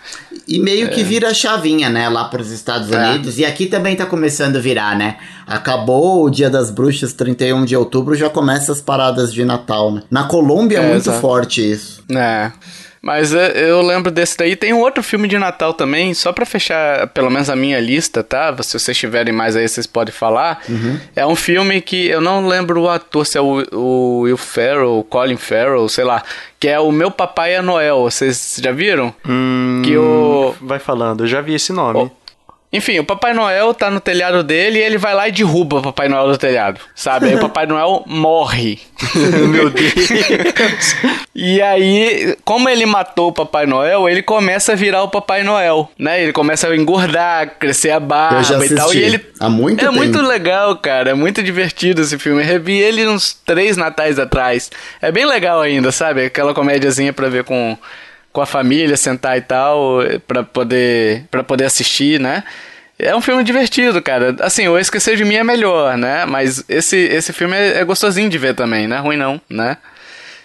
E 0.47 0.57
meio 0.59 0.89
que 0.89 1.03
vira 1.03 1.33
chavinha, 1.33 1.89
né, 1.89 2.07
lá 2.07 2.25
pros 2.25 2.49
Estados 2.49 2.89
É. 2.91 3.09
Unidos. 3.09 3.37
E 3.39 3.43
aqui 3.43 3.65
também 3.65 3.93
tá 3.95 4.05
começando 4.05 4.55
a 4.55 4.59
virar, 4.59 4.95
né? 4.95 5.17
Acabou 5.45 6.23
o 6.23 6.29
Dia 6.29 6.49
das 6.49 6.71
Bruxas, 6.71 7.11
31 7.11 7.65
de 7.65 7.75
outubro, 7.75 8.15
já 8.15 8.29
começa 8.29 8.71
as 8.71 8.79
paradas 8.79 9.33
de 9.33 9.43
Natal, 9.43 9.91
né? 9.91 10.03
Na 10.09 10.23
Colômbia 10.27 10.77
é, 10.77 10.83
É, 10.85 10.87
muito 10.91 11.09
exato. 11.09 11.19
forte 11.19 11.69
isso. 11.71 12.01
É. 12.09 12.51
Mas 13.07 13.35
é, 13.35 13.69
eu 13.69 13.83
lembro 13.83 14.09
desse 14.09 14.35
daí. 14.35 14.55
Tem 14.55 14.73
um 14.73 14.79
outro 14.79 15.03
filme 15.03 15.27
de 15.27 15.37
Natal 15.37 15.75
também, 15.75 16.11
só 16.15 16.33
pra 16.33 16.43
fechar 16.43 17.05
pelo 17.09 17.29
menos 17.29 17.51
a 17.51 17.55
minha 17.55 17.79
lista, 17.79 18.23
tá? 18.23 18.51
Se 18.63 18.79
vocês 18.79 18.97
tiverem 18.97 19.31
mais 19.31 19.55
aí, 19.55 19.67
vocês 19.67 19.85
podem 19.85 20.11
falar. 20.11 20.63
É 21.15 21.23
um 21.23 21.35
filme 21.35 21.81
que 21.81 22.07
eu 22.07 22.19
não 22.19 22.47
lembro 22.47 22.81
o 22.81 22.89
ator, 22.89 23.23
se 23.23 23.37
é 23.37 23.41
o, 23.41 23.63
o 23.71 24.19
Will 24.21 24.37
Ferrell, 24.37 25.05
Colin 25.07 25.37
Farrell, 25.37 25.87
sei 25.87 26.03
lá. 26.03 26.23
Que 26.59 26.67
é 26.67 26.79
o 26.79 26.91
Meu 26.91 27.11
Papai 27.11 27.53
é 27.53 27.61
Noel. 27.61 28.01
Vocês 28.01 28.59
já 28.59 28.71
viram? 28.71 29.13
Hum, 29.23 29.83
Que 29.85 29.95
o- 29.95 30.55
Vai 30.59 30.79
falando, 30.79 31.25
eu 31.25 31.27
já 31.27 31.41
vi 31.41 31.53
esse 31.53 31.71
nome. 31.71 32.09
Enfim, 32.73 32.99
o 32.99 33.05
Papai 33.05 33.33
Noel 33.33 33.73
tá 33.73 33.89
no 33.89 34.01
telhado 34.01 34.43
dele 34.43 34.79
e 34.79 34.81
ele 34.81 34.97
vai 34.97 35.13
lá 35.13 35.29
e 35.29 35.31
derruba 35.31 35.77
o 35.77 35.81
Papai 35.81 36.09
Noel 36.09 36.27
do 36.31 36.37
telhado, 36.37 36.79
sabe? 36.93 37.27
Aí 37.27 37.35
o 37.35 37.39
Papai 37.39 37.65
Noel 37.65 38.03
morre. 38.05 38.79
Meu 39.49 39.69
Deus. 39.69 39.93
E 41.33 41.61
aí, 41.61 42.35
como 42.43 42.67
ele 42.67 42.85
matou 42.85 43.29
o 43.29 43.33
Papai 43.33 43.65
Noel, 43.65 44.09
ele 44.09 44.21
começa 44.21 44.73
a 44.73 44.75
virar 44.75 45.03
o 45.03 45.09
Papai 45.09 45.43
Noel, 45.43 45.89
né? 45.97 46.21
Ele 46.21 46.33
começa 46.33 46.67
a 46.67 46.75
engordar, 46.75 47.57
crescer 47.59 47.91
a 47.91 47.99
barba 47.99 48.65
e 48.65 48.75
tal. 48.75 48.93
E 48.93 49.01
ele 49.01 49.25
Há 49.39 49.49
muito 49.49 49.81
é 49.81 49.87
tempo. 49.87 49.97
muito 49.97 50.21
legal, 50.21 50.75
cara. 50.77 51.11
É 51.11 51.13
muito 51.13 51.43
divertido 51.43 52.01
esse 52.01 52.17
filme. 52.17 52.41
Eu 52.41 52.47
revi 52.47 52.77
ele 52.77 53.07
uns 53.07 53.33
três 53.33 53.77
natais 53.77 54.17
atrás. 54.19 54.71
É 55.01 55.11
bem 55.11 55.25
legal 55.25 55.61
ainda, 55.61 55.91
sabe? 55.91 56.25
Aquela 56.25 56.53
comédiazinha 56.53 57.13
pra 57.13 57.27
ver 57.29 57.43
com, 57.43 57.77
com 58.35 58.41
a 58.41 58.45
família, 58.45 58.97
sentar 58.97 59.37
e 59.37 59.41
tal, 59.41 59.99
pra 60.27 60.43
poder, 60.43 61.23
pra 61.31 61.41
poder 61.41 61.63
assistir, 61.63 62.19
né? 62.19 62.43
É 62.99 63.15
um 63.15 63.21
filme 63.21 63.45
divertido, 63.45 64.01
cara. 64.01 64.35
Assim, 64.41 64.67
o 64.67 64.77
Esquecer 64.77 65.15
de 65.15 65.23
Mim 65.23 65.35
é 65.35 65.43
melhor, 65.43 65.97
né? 65.97 66.25
Mas 66.25 66.61
esse, 66.67 66.97
esse 66.97 67.31
filme 67.31 67.55
é, 67.55 67.79
é 67.79 67.85
gostosinho 67.85 68.29
de 68.29 68.37
ver 68.37 68.53
também, 68.53 68.87
não 68.87 68.97
é 68.97 68.99
ruim 68.99 69.15
não, 69.15 69.39
né? 69.49 69.77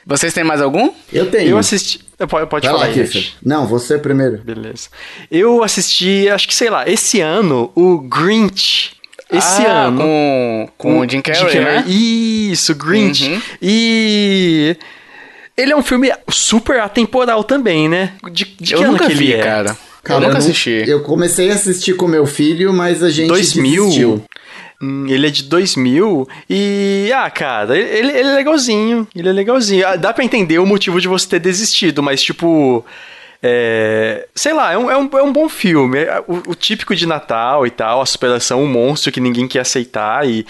Vocês 0.06 0.32
têm 0.32 0.44
mais 0.44 0.62
algum? 0.62 0.92
Eu 1.12 1.26
tenho. 1.30 1.50
Eu 1.50 1.58
assisti. 1.58 1.98
Pode, 2.28 2.46
pode 2.48 2.66
Vai 2.68 2.76
falar, 2.76 2.86
lá. 2.86 2.92
Kiffer. 2.92 3.32
Não, 3.44 3.66
você 3.66 3.98
primeiro. 3.98 4.38
Beleza. 4.38 4.88
Eu 5.28 5.64
assisti, 5.64 6.28
acho 6.28 6.46
que 6.46 6.54
sei 6.54 6.70
lá, 6.70 6.88
esse 6.88 7.20
ano, 7.20 7.72
o 7.74 7.98
Grinch. 7.98 8.92
Esse 9.32 9.66
Ah, 9.66 9.86
ano. 9.86 9.98
Com, 9.98 10.68
com 10.78 10.98
o 11.00 11.08
Jim 11.08 11.20
Carrey, 11.20 11.58
né? 11.60 11.84
Isso, 11.88 12.72
Grinch. 12.76 13.28
Uhum. 13.28 13.42
E. 13.60 14.76
Ele 15.60 15.72
é 15.72 15.76
um 15.76 15.82
filme 15.82 16.10
super 16.28 16.80
atemporal 16.80 17.44
também, 17.44 17.88
né? 17.88 18.12
De, 18.32 18.44
de 18.44 18.74
que 18.74 18.74
eu 18.74 18.82
ano 18.82 18.92
nunca 18.92 19.06
que 19.06 19.14
vi, 19.14 19.32
ele 19.32 19.40
é? 19.40 19.44
cara. 19.44 19.76
Cara, 20.02 20.18
eu 20.18 20.20
nunca 20.28 20.32
não- 20.32 20.38
assisti. 20.38 20.82
Eu 20.86 21.00
comecei 21.02 21.50
a 21.50 21.54
assistir 21.54 21.94
com 21.94 22.08
meu 22.08 22.24
filho, 22.26 22.72
mas 22.72 23.02
a 23.02 23.10
gente 23.10 23.28
2000? 23.28 23.82
desistiu. 23.84 24.24
Hum, 24.82 25.06
Ele 25.08 25.26
é 25.26 25.30
de 25.30 25.42
2000 25.42 26.26
e. 26.48 27.10
Ah, 27.14 27.28
cara, 27.28 27.76
ele, 27.76 28.10
ele 28.12 28.28
é 28.28 28.34
legalzinho. 28.34 29.06
Ele 29.14 29.28
é 29.28 29.32
legalzinho. 29.32 29.86
Ah, 29.86 29.96
Dá 29.96 30.10
pra 30.12 30.24
entender 30.24 30.58
o 30.58 30.64
motivo 30.64 30.98
de 31.00 31.06
você 31.06 31.26
ter 31.28 31.38
desistido, 31.40 32.02
mas 32.02 32.22
tipo. 32.22 32.82
É, 33.42 34.26
sei 34.34 34.52
lá, 34.52 34.72
é 34.72 34.78
um, 34.78 34.90
é, 34.90 34.96
um, 34.96 35.10
é 35.18 35.22
um 35.22 35.32
bom 35.32 35.48
filme. 35.48 35.98
É 35.98 36.22
o, 36.26 36.50
o 36.50 36.54
típico 36.54 36.94
de 36.94 37.06
Natal 37.06 37.66
e 37.66 37.70
tal, 37.70 38.00
a 38.00 38.06
superação, 38.06 38.62
um 38.62 38.66
monstro 38.66 39.10
que 39.12 39.20
ninguém 39.20 39.46
quer 39.46 39.60
aceitar 39.60 40.26
e. 40.26 40.46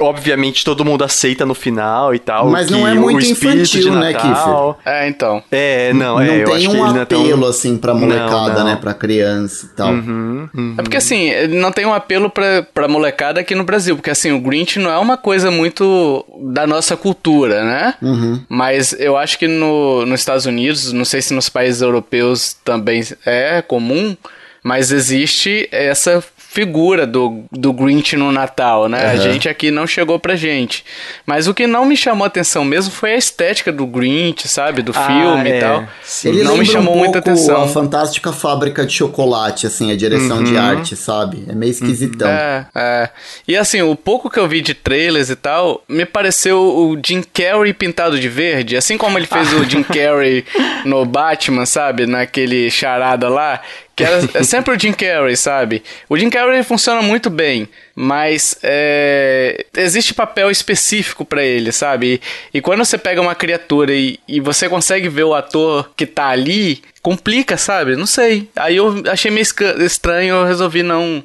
Obviamente 0.00 0.64
todo 0.64 0.84
mundo 0.84 1.04
aceita 1.04 1.44
no 1.44 1.54
final 1.54 2.14
e 2.14 2.18
tal. 2.18 2.48
Mas 2.50 2.70
não 2.70 2.82
que 2.82 2.86
é 2.88 2.94
muito 2.94 3.24
infantil, 3.26 3.94
né, 3.94 4.12
Natal- 4.12 4.78
É, 4.84 5.08
então. 5.08 5.42
É, 5.50 5.92
não, 5.92 6.20
é. 6.20 6.26
não 6.26 6.34
eu 6.34 6.44
tem 6.46 6.54
acho 6.56 6.68
que 6.70 6.76
um 6.76 6.84
ele 6.86 6.94
não 6.94 7.00
é 7.02 7.04
tão- 7.04 7.22
apelo, 7.22 7.46
assim, 7.46 7.76
pra 7.76 7.94
molecada, 7.94 8.30
Não, 8.30 8.58
não. 8.58 8.64
né? 8.64 8.76
Pra 8.80 8.94
criança 8.94 9.66
e 9.66 9.68
tal. 9.76 9.88
Uhum, 9.90 10.48
uhum. 10.54 10.74
É 10.78 10.82
porque 10.82 10.96
assim, 10.96 11.30
não 11.48 11.70
tem 11.72 11.84
um 11.86 11.92
apelo 11.94 12.30
pra, 12.30 12.62
pra 12.74 12.88
molecada 12.88 13.40
aqui 13.40 13.54
no 13.54 13.64
Brasil, 13.64 13.96
porque 13.96 14.10
assim, 14.10 14.32
o 14.32 14.40
Grinch 14.40 14.78
não 14.78 14.90
é 14.90 14.98
uma 14.98 15.16
coisa 15.16 15.50
muito 15.50 16.24
da 16.40 16.66
nossa 16.66 16.96
cultura, 16.96 17.64
né? 17.64 17.94
Uhum. 18.02 18.40
Mas 18.48 18.92
eu 18.98 19.16
acho 19.16 19.38
que 19.38 19.46
no, 19.48 20.04
nos 20.06 20.20
Estados 20.20 20.46
Unidos, 20.46 20.92
não 20.92 21.04
sei 21.04 21.20
se 21.22 21.34
nos 21.34 21.48
países 21.48 21.82
europeus 21.82 22.56
também 22.64 23.02
é 23.26 23.62
comum, 23.62 24.16
mas 24.62 24.90
existe 24.92 25.68
essa 25.70 26.22
figura 26.58 27.06
do, 27.06 27.44
do 27.52 27.72
Grinch 27.72 28.16
no 28.16 28.32
Natal, 28.32 28.88
né? 28.88 28.98
A 29.06 29.08
Aham. 29.12 29.16
gente 29.20 29.48
aqui 29.48 29.70
não 29.70 29.86
chegou 29.86 30.18
pra 30.18 30.34
gente. 30.34 30.84
Mas 31.24 31.46
o 31.46 31.54
que 31.54 31.68
não 31.68 31.84
me 31.84 31.96
chamou 31.96 32.26
atenção 32.26 32.64
mesmo 32.64 32.90
foi 32.92 33.12
a 33.12 33.16
estética 33.16 33.70
do 33.70 33.86
Grinch, 33.86 34.48
sabe? 34.48 34.82
Do 34.82 34.90
Ah, 34.92 35.06
filme 35.06 35.50
é. 35.50 35.56
e 35.56 35.60
tal. 35.60 35.84
Sim. 36.02 36.30
Ele 36.30 36.42
não 36.42 36.56
me 36.56 36.66
chamou 36.66 36.96
um 36.96 36.98
muita 36.98 37.20
atenção. 37.20 37.62
a 37.62 37.68
fantástica 37.68 38.32
fábrica 38.32 38.84
de 38.84 38.92
chocolate, 38.92 39.68
assim, 39.68 39.92
a 39.92 39.96
direção 39.96 40.42
de 40.42 40.56
arte, 40.58 40.96
sabe? 40.96 41.44
É 41.48 41.54
meio 41.54 41.70
esquisitão. 41.70 42.28
É, 42.28 42.66
é. 42.74 43.08
E 43.46 43.56
assim, 43.56 43.80
o 43.80 43.94
pouco 43.94 44.28
que 44.28 44.38
eu 44.40 44.48
vi 44.48 44.60
de 44.60 44.74
trailers 44.74 45.30
e 45.30 45.36
tal, 45.36 45.84
me 45.88 46.04
pareceu 46.04 46.58
o 46.60 46.98
Jim 47.04 47.22
Carrey 47.22 47.72
pintado 47.72 48.18
de 48.18 48.28
verde. 48.28 48.76
Assim 48.76 48.98
como 48.98 49.16
ele 49.16 49.28
fez 49.28 49.52
o 49.52 49.62
Jim 49.70 49.84
Carrey 49.84 50.44
no 50.84 51.04
Batman, 51.04 51.66
sabe? 51.66 52.04
Naquele 52.04 52.68
charada 52.68 53.28
lá. 53.28 53.60
Que 53.98 54.04
é 54.38 54.44
sempre 54.44 54.76
o 54.76 54.78
Jim 54.78 54.92
Carrey, 54.92 55.36
sabe? 55.36 55.82
O 56.08 56.16
Jim 56.16 56.30
Carrey 56.30 56.62
funciona 56.62 57.02
muito 57.02 57.28
bem, 57.28 57.68
mas 57.96 58.56
é, 58.62 59.66
existe 59.76 60.14
papel 60.14 60.52
específico 60.52 61.24
pra 61.24 61.42
ele, 61.42 61.72
sabe? 61.72 62.20
E, 62.54 62.58
e 62.58 62.60
quando 62.60 62.84
você 62.84 62.96
pega 62.96 63.20
uma 63.20 63.34
criatura 63.34 63.92
e, 63.92 64.20
e 64.28 64.38
você 64.38 64.68
consegue 64.68 65.08
ver 65.08 65.24
o 65.24 65.34
ator 65.34 65.90
que 65.96 66.06
tá 66.06 66.28
ali, 66.28 66.80
complica, 67.02 67.56
sabe? 67.56 67.96
Não 67.96 68.06
sei. 68.06 68.48
Aí 68.54 68.76
eu 68.76 69.02
achei 69.10 69.32
meio 69.32 69.46
estranho, 69.84 70.36
eu 70.36 70.44
resolvi 70.44 70.84
não 70.84 71.24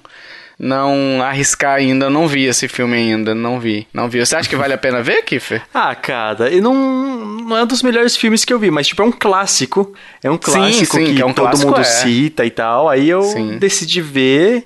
não 0.59 1.21
arriscar 1.21 1.75
ainda, 1.75 2.09
não 2.09 2.27
vi 2.27 2.45
esse 2.45 2.67
filme 2.67 2.95
ainda, 2.95 3.33
não 3.35 3.59
vi, 3.59 3.87
não 3.93 4.07
vi. 4.07 4.19
Você 4.25 4.35
acha 4.35 4.47
que 4.49 4.55
vale 4.55 4.73
a 4.73 4.77
pena 4.77 5.01
ver, 5.01 5.23
Kiffer? 5.23 5.61
Ah, 5.73 5.95
cara, 5.95 6.49
e 6.51 6.61
não, 6.61 6.73
não 6.73 7.57
é 7.57 7.63
um 7.63 7.67
dos 7.67 7.83
melhores 7.83 8.15
filmes 8.15 8.45
que 8.45 8.53
eu 8.53 8.59
vi, 8.59 8.71
mas 8.71 8.87
tipo, 8.87 9.01
é 9.01 9.05
um 9.05 9.11
clássico. 9.11 9.93
É 10.23 10.29
um 10.31 10.37
clássico 10.37 10.97
sim, 10.97 11.05
que, 11.05 11.15
que 11.15 11.21
é 11.21 11.25
um 11.25 11.33
todo 11.33 11.45
clássico, 11.45 11.71
mundo 11.71 11.81
é. 11.81 11.83
cita 11.83 12.45
e 12.45 12.49
tal. 12.51 12.87
Aí 12.89 13.09
eu 13.09 13.23
Sim. 13.23 13.57
decidi 13.57 14.01
ver. 14.01 14.63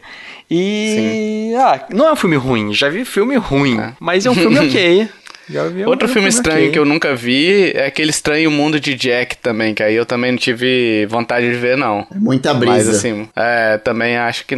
E. 0.50 1.54
Ah, 1.58 1.86
não 1.92 2.08
é 2.08 2.14
um 2.14 2.16
filme 2.16 2.36
ruim. 2.36 2.74
Já 2.74 2.90
vi 2.90 3.04
filme 3.04 3.36
ruim, 3.36 3.80
É. 3.80 3.94
mas 4.00 4.26
é 4.26 4.30
um 4.30 4.36
filme 4.36 4.58
ok. 4.66 5.10
Já 5.50 5.64
vi 5.68 5.86
um- 5.86 5.90
Outro 5.90 6.08
filme 6.08 6.28
estranho 6.28 6.64
ok. 6.64 6.72
que 6.72 6.80
eu 6.80 6.86
nunca 6.86 7.16
vi 7.16 7.72
é 7.74 7.86
aquele 7.88 8.10
Estranho 8.10 8.52
Mundo 8.52 8.80
de 8.80 8.94
Jack 8.96 9.38
também, 9.38 9.74
que 9.74 9.82
aí 9.84 9.96
eu 9.96 10.06
também 10.06 10.32
não 10.32 10.38
tive 10.38 11.06
vontade 11.08 11.50
de 11.50 11.56
ver, 11.58 11.78
não. 11.78 12.06
É 12.14 12.18
muita 12.18 12.54
brisa. 12.54 12.74
Mas 12.76 12.88
assim, 12.90 13.28
é, 13.36 13.78
também 13.78 14.18
acho 14.18 14.46
que. 14.46 14.56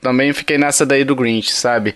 Também 0.00 0.32
fiquei 0.32 0.58
nessa 0.58 0.84
daí 0.84 1.04
do 1.04 1.16
Grinch, 1.16 1.52
sabe? 1.52 1.94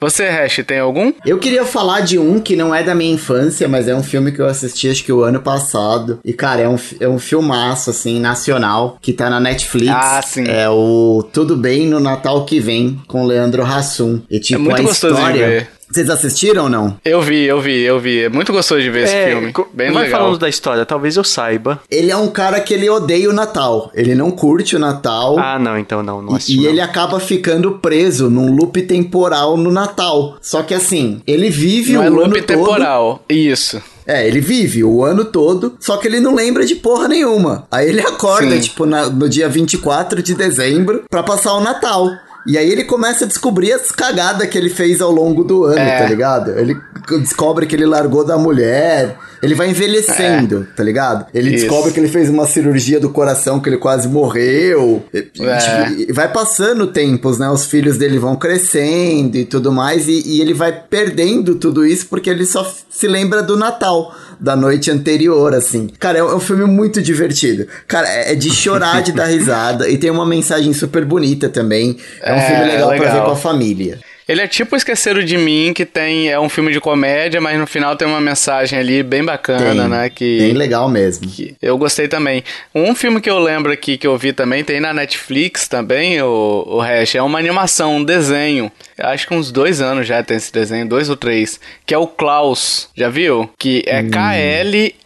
Você, 0.00 0.28
Hash, 0.28 0.60
tem 0.64 0.78
algum? 0.78 1.12
Eu 1.26 1.38
queria 1.38 1.64
falar 1.64 2.02
de 2.02 2.20
um 2.20 2.38
que 2.38 2.54
não 2.54 2.72
é 2.72 2.84
da 2.84 2.94
minha 2.94 3.12
infância, 3.12 3.66
mas 3.66 3.88
é 3.88 3.94
um 3.96 4.02
filme 4.02 4.30
que 4.30 4.38
eu 4.40 4.46
assisti 4.46 4.88
acho 4.88 5.02
que 5.02 5.12
o 5.12 5.24
ano 5.24 5.40
passado. 5.40 6.20
E, 6.24 6.32
cara, 6.32 6.60
é 6.62 6.68
um, 6.68 6.78
é 7.00 7.08
um 7.08 7.18
filmaço, 7.18 7.90
assim, 7.90 8.20
nacional, 8.20 8.96
que 9.02 9.12
tá 9.12 9.28
na 9.28 9.40
Netflix. 9.40 9.90
Ah, 9.92 10.22
sim. 10.22 10.44
É 10.46 10.68
o 10.70 11.28
Tudo 11.32 11.56
Bem 11.56 11.88
no 11.88 11.98
Natal 11.98 12.44
que 12.46 12.60
Vem, 12.60 13.00
com 13.08 13.24
Leandro 13.26 13.64
Hassum. 13.64 14.22
E, 14.30 14.38
tipo, 14.38 14.60
É 14.60 14.62
muito 14.62 14.78
a 14.78 14.82
gostoso 14.84 15.14
de 15.16 15.20
história... 15.20 15.46
ver. 15.48 15.68
Vocês 15.90 16.10
assistiram 16.10 16.64
ou 16.64 16.68
não? 16.70 16.96
Eu 17.04 17.20
vi, 17.22 17.44
eu 17.44 17.60
vi, 17.60 17.82
eu 17.82 17.98
vi. 17.98 18.24
É 18.24 18.28
muito 18.28 18.52
gostoso 18.52 18.80
de 18.82 18.90
ver 18.90 19.04
esse 19.04 19.14
É, 19.14 19.30
filme. 19.30 19.52
co- 19.52 19.68
Bem 19.72 19.90
vai 19.90 20.04
legal. 20.04 20.20
falando 20.20 20.38
da 20.38 20.48
história, 20.48 20.84
talvez 20.84 21.16
eu 21.16 21.24
saiba. 21.24 21.80
Ele 21.90 22.10
é 22.10 22.16
um 22.16 22.28
cara 22.28 22.60
que 22.60 22.74
ele 22.74 22.88
odeia 22.90 23.28
o 23.30 23.32
Natal. 23.32 23.90
Ele 23.94 24.14
não 24.14 24.30
curte 24.30 24.76
o 24.76 24.78
Natal. 24.78 25.38
Ah, 25.38 25.58
não, 25.58 25.78
então 25.78 26.02
não, 26.02 26.20
não 26.20 26.34
E- 26.34 26.36
assisti. 26.36 26.54
E, 26.58 26.62
não. 26.64 26.70
ele 26.70 26.80
acaba 26.80 27.18
ficando 27.20 27.72
preso 27.78 28.28
num 28.28 28.54
loop 28.54 28.82
temporal 28.82 29.56
no 29.56 29.70
Natal. 29.70 30.36
Só 30.42 30.62
que 30.62 30.74
assim, 30.74 31.22
ele 31.26 31.48
vive 31.50 31.92
Não 31.94 32.00
o 32.00 32.04
é 32.04 32.06
ano 32.08 32.16
loop 32.16 32.42
todo. 32.42 32.46
temporal. 32.46 33.22
Isso. 33.28 33.80
É, 34.06 34.26
ele 34.26 34.40
vive 34.40 34.82
o 34.84 35.04
ano 35.04 35.22
todo, 35.24 35.74
só 35.78 35.98
que 35.98 36.06
ele 36.08 36.18
não 36.18 36.34
lembra 36.34 36.64
de 36.64 36.74
porra 36.74 37.08
nenhuma. 37.08 37.66
Aí 37.70 37.88
ele 37.90 38.00
acorda, 38.00 38.50
Sim. 38.52 38.60
tipo, 38.60 38.86
na- 38.86 39.10
no 39.10 39.28
dia 39.28 39.48
24 39.50 40.22
de 40.22 40.34
dezembro 40.34 41.04
pra 41.10 41.22
passar 41.22 41.52
o 41.54 41.60
Natal. 41.60 42.08
E 42.46 42.56
aí 42.56 42.70
ele 42.70 42.84
começa 42.84 43.24
a 43.24 43.28
descobrir 43.28 43.72
as 43.72 43.90
cagadas 43.90 44.48
que 44.48 44.56
ele 44.56 44.70
fez 44.70 45.00
ao 45.00 45.10
longo 45.10 45.44
do 45.44 45.64
ano, 45.64 45.78
É. 45.78 45.98
tá 45.98 46.06
ligado? 46.08 46.50
Ele 46.58 46.80
descobre 47.20 47.66
que 47.66 47.74
ele 47.76 47.84
largou 47.86 48.24
da 48.24 48.38
mulher. 48.38 49.16
Ele 49.42 49.54
vai 49.54 49.70
envelhecendo, 49.70 50.66
tá 50.76 50.82
ligado? 50.82 51.26
Ele 51.34 51.50
É. 51.50 51.52
Isso. 51.54 51.64
descobre 51.66 51.92
que 51.92 52.00
ele 52.00 52.08
fez 52.08 52.28
uma 52.28 52.46
cirurgia 52.46 52.98
do 53.00 53.10
coração, 53.10 53.60
que 53.60 53.68
ele 53.68 53.76
quase 53.78 54.08
morreu. 54.08 55.02
É. 55.14 55.22
tipo, 55.22 56.14
vai 56.14 56.30
passando 56.32 56.86
tempos, 56.88 57.38
né? 57.38 57.48
Os 57.50 57.64
filhos 57.66 57.96
dele 57.98 58.18
vão 58.18 58.36
crescendo 58.36 59.36
e 59.36 59.44
tudo 59.44 59.70
mais. 59.72 60.08
E, 60.08 60.22
e 60.26 60.40
ele 60.40 60.54
vai 60.54 60.72
perdendo 60.72 61.54
tudo 61.54 61.86
isso 61.86 62.06
porque 62.06 62.28
ele 62.30 62.44
só 62.46 62.68
se 62.90 63.06
lembra 63.06 63.42
do 63.42 63.56
Natal, 63.56 64.14
da 64.40 64.54
noite 64.56 64.90
anterior, 64.90 65.54
assim. 65.54 65.88
Cara, 65.98 66.18
é 66.18 66.24
um, 66.24 66.30
é 66.30 66.34
um 66.36 66.40
filme 66.40 66.64
muito 66.64 67.00
divertido. 67.02 67.66
Cara, 67.86 68.08
é, 68.08 68.32
é 68.32 68.34
de 68.34 68.50
chorar, 68.50 69.02
de 69.02 69.12
dar 69.12 69.26
risada. 69.26 69.88
E 69.88 69.96
tem 69.98 70.10
uma 70.10 70.26
mensagem 70.26 70.72
super 70.72 71.04
bonita 71.04 71.48
também. 71.48 71.96
É 72.22 72.32
um 72.32 72.36
É, 72.36 72.40
filme 72.46 72.64
legal, 72.72 72.88
pra 72.88 72.98
legal. 72.98 73.14
ver 73.14 73.24
com 73.24 73.30
a 73.32 73.36
família. 73.36 73.98
Ele 74.28 74.42
é 74.42 74.46
tipo 74.46 74.76
Esqueceram 74.76 75.24
de 75.24 75.38
Mim, 75.38 75.72
que 75.74 75.86
tem 75.86 76.28
é 76.28 76.38
um 76.38 76.50
filme 76.50 76.70
de 76.70 76.78
comédia, 76.80 77.40
mas 77.40 77.58
no 77.58 77.66
final 77.66 77.96
tem 77.96 78.06
uma 78.06 78.20
mensagem 78.20 78.78
ali 78.78 79.02
bem 79.02 79.24
bacana, 79.24 79.80
Tem, 79.82 79.88
né? 79.88 80.10
Que, 80.10 80.38
Bem 80.38 80.52
legal 80.52 80.86
mesmo. 80.88 81.26
que 81.26 81.56
eu 81.62 81.78
gostei 81.78 82.06
também. 82.08 82.44
Um 82.74 82.94
filme 82.94 83.20
que 83.22 83.30
eu 83.30 83.38
lembro 83.38 83.72
aqui 83.72 83.96
que 83.96 84.06
eu 84.06 84.18
vi 84.18 84.34
também, 84.34 84.62
tem 84.62 84.80
na 84.80 84.92
Netflix 84.92 85.66
também, 85.66 86.20
o, 86.20 86.62
o 86.66 86.78
Hash, 86.80 87.14
é 87.14 87.22
uma 87.22 87.38
animação, 87.38 87.96
um 87.96 88.04
desenho. 88.04 88.70
Acho 88.98 89.26
que 89.28 89.34
uns 89.34 89.50
dois 89.50 89.80
anos 89.80 90.06
já 90.06 90.22
tem 90.22 90.36
esse 90.36 90.52
desenho, 90.52 90.86
dois 90.86 91.08
ou 91.08 91.16
três. 91.16 91.58
Que 91.86 91.94
é 91.94 91.98
o 91.98 92.06
Klaus, 92.06 92.90
já 92.94 93.08
viu? 93.08 93.48
Que 93.58 93.82
é 93.86 94.02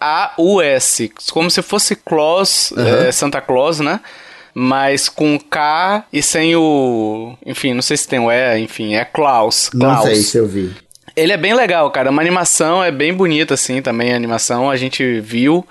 K-L-A-U-S. 0.01 1.13
Como 1.31 1.51
se 1.51 1.63
fosse 1.63 1.95
Claus, 1.95 2.73
Aham. 2.77 3.07
é, 3.07 3.13
Santa 3.13 3.41
Claus, 3.41 3.79
né? 3.81 4.01
Mas 4.55 5.09
com 5.09 5.39
K 5.39 6.05
e 6.13 6.23
sem 6.23 6.55
o. 6.57 7.35
Enfim, 7.47 7.73
não 7.75 7.83
sei 7.83 7.97
se 7.97 8.07
tem 8.07 8.19
o 8.19 8.31
E, 8.31 8.59
enfim, 8.61 8.95
é 8.95 9.05
Klaus. 9.05 9.71
Não 9.73 9.89
Klaus. 9.89 10.05
sei 10.05 10.17
se 10.17 10.37
eu 10.37 10.47
vi. 10.47 10.71
Ele 11.17 11.33
é 11.33 11.37
bem 11.37 11.55
legal, 11.55 11.91
cara. 11.91 12.11
Uma 12.11 12.21
animação 12.23 12.83
é 12.83 12.91
bem 12.91 13.13
bonita, 13.15 13.55
assim, 13.55 13.81
também 13.83 14.13
a 14.13 14.17
animação. 14.17 14.71
A 14.71 14.77
gente 14.77 15.21
viu 15.21 15.67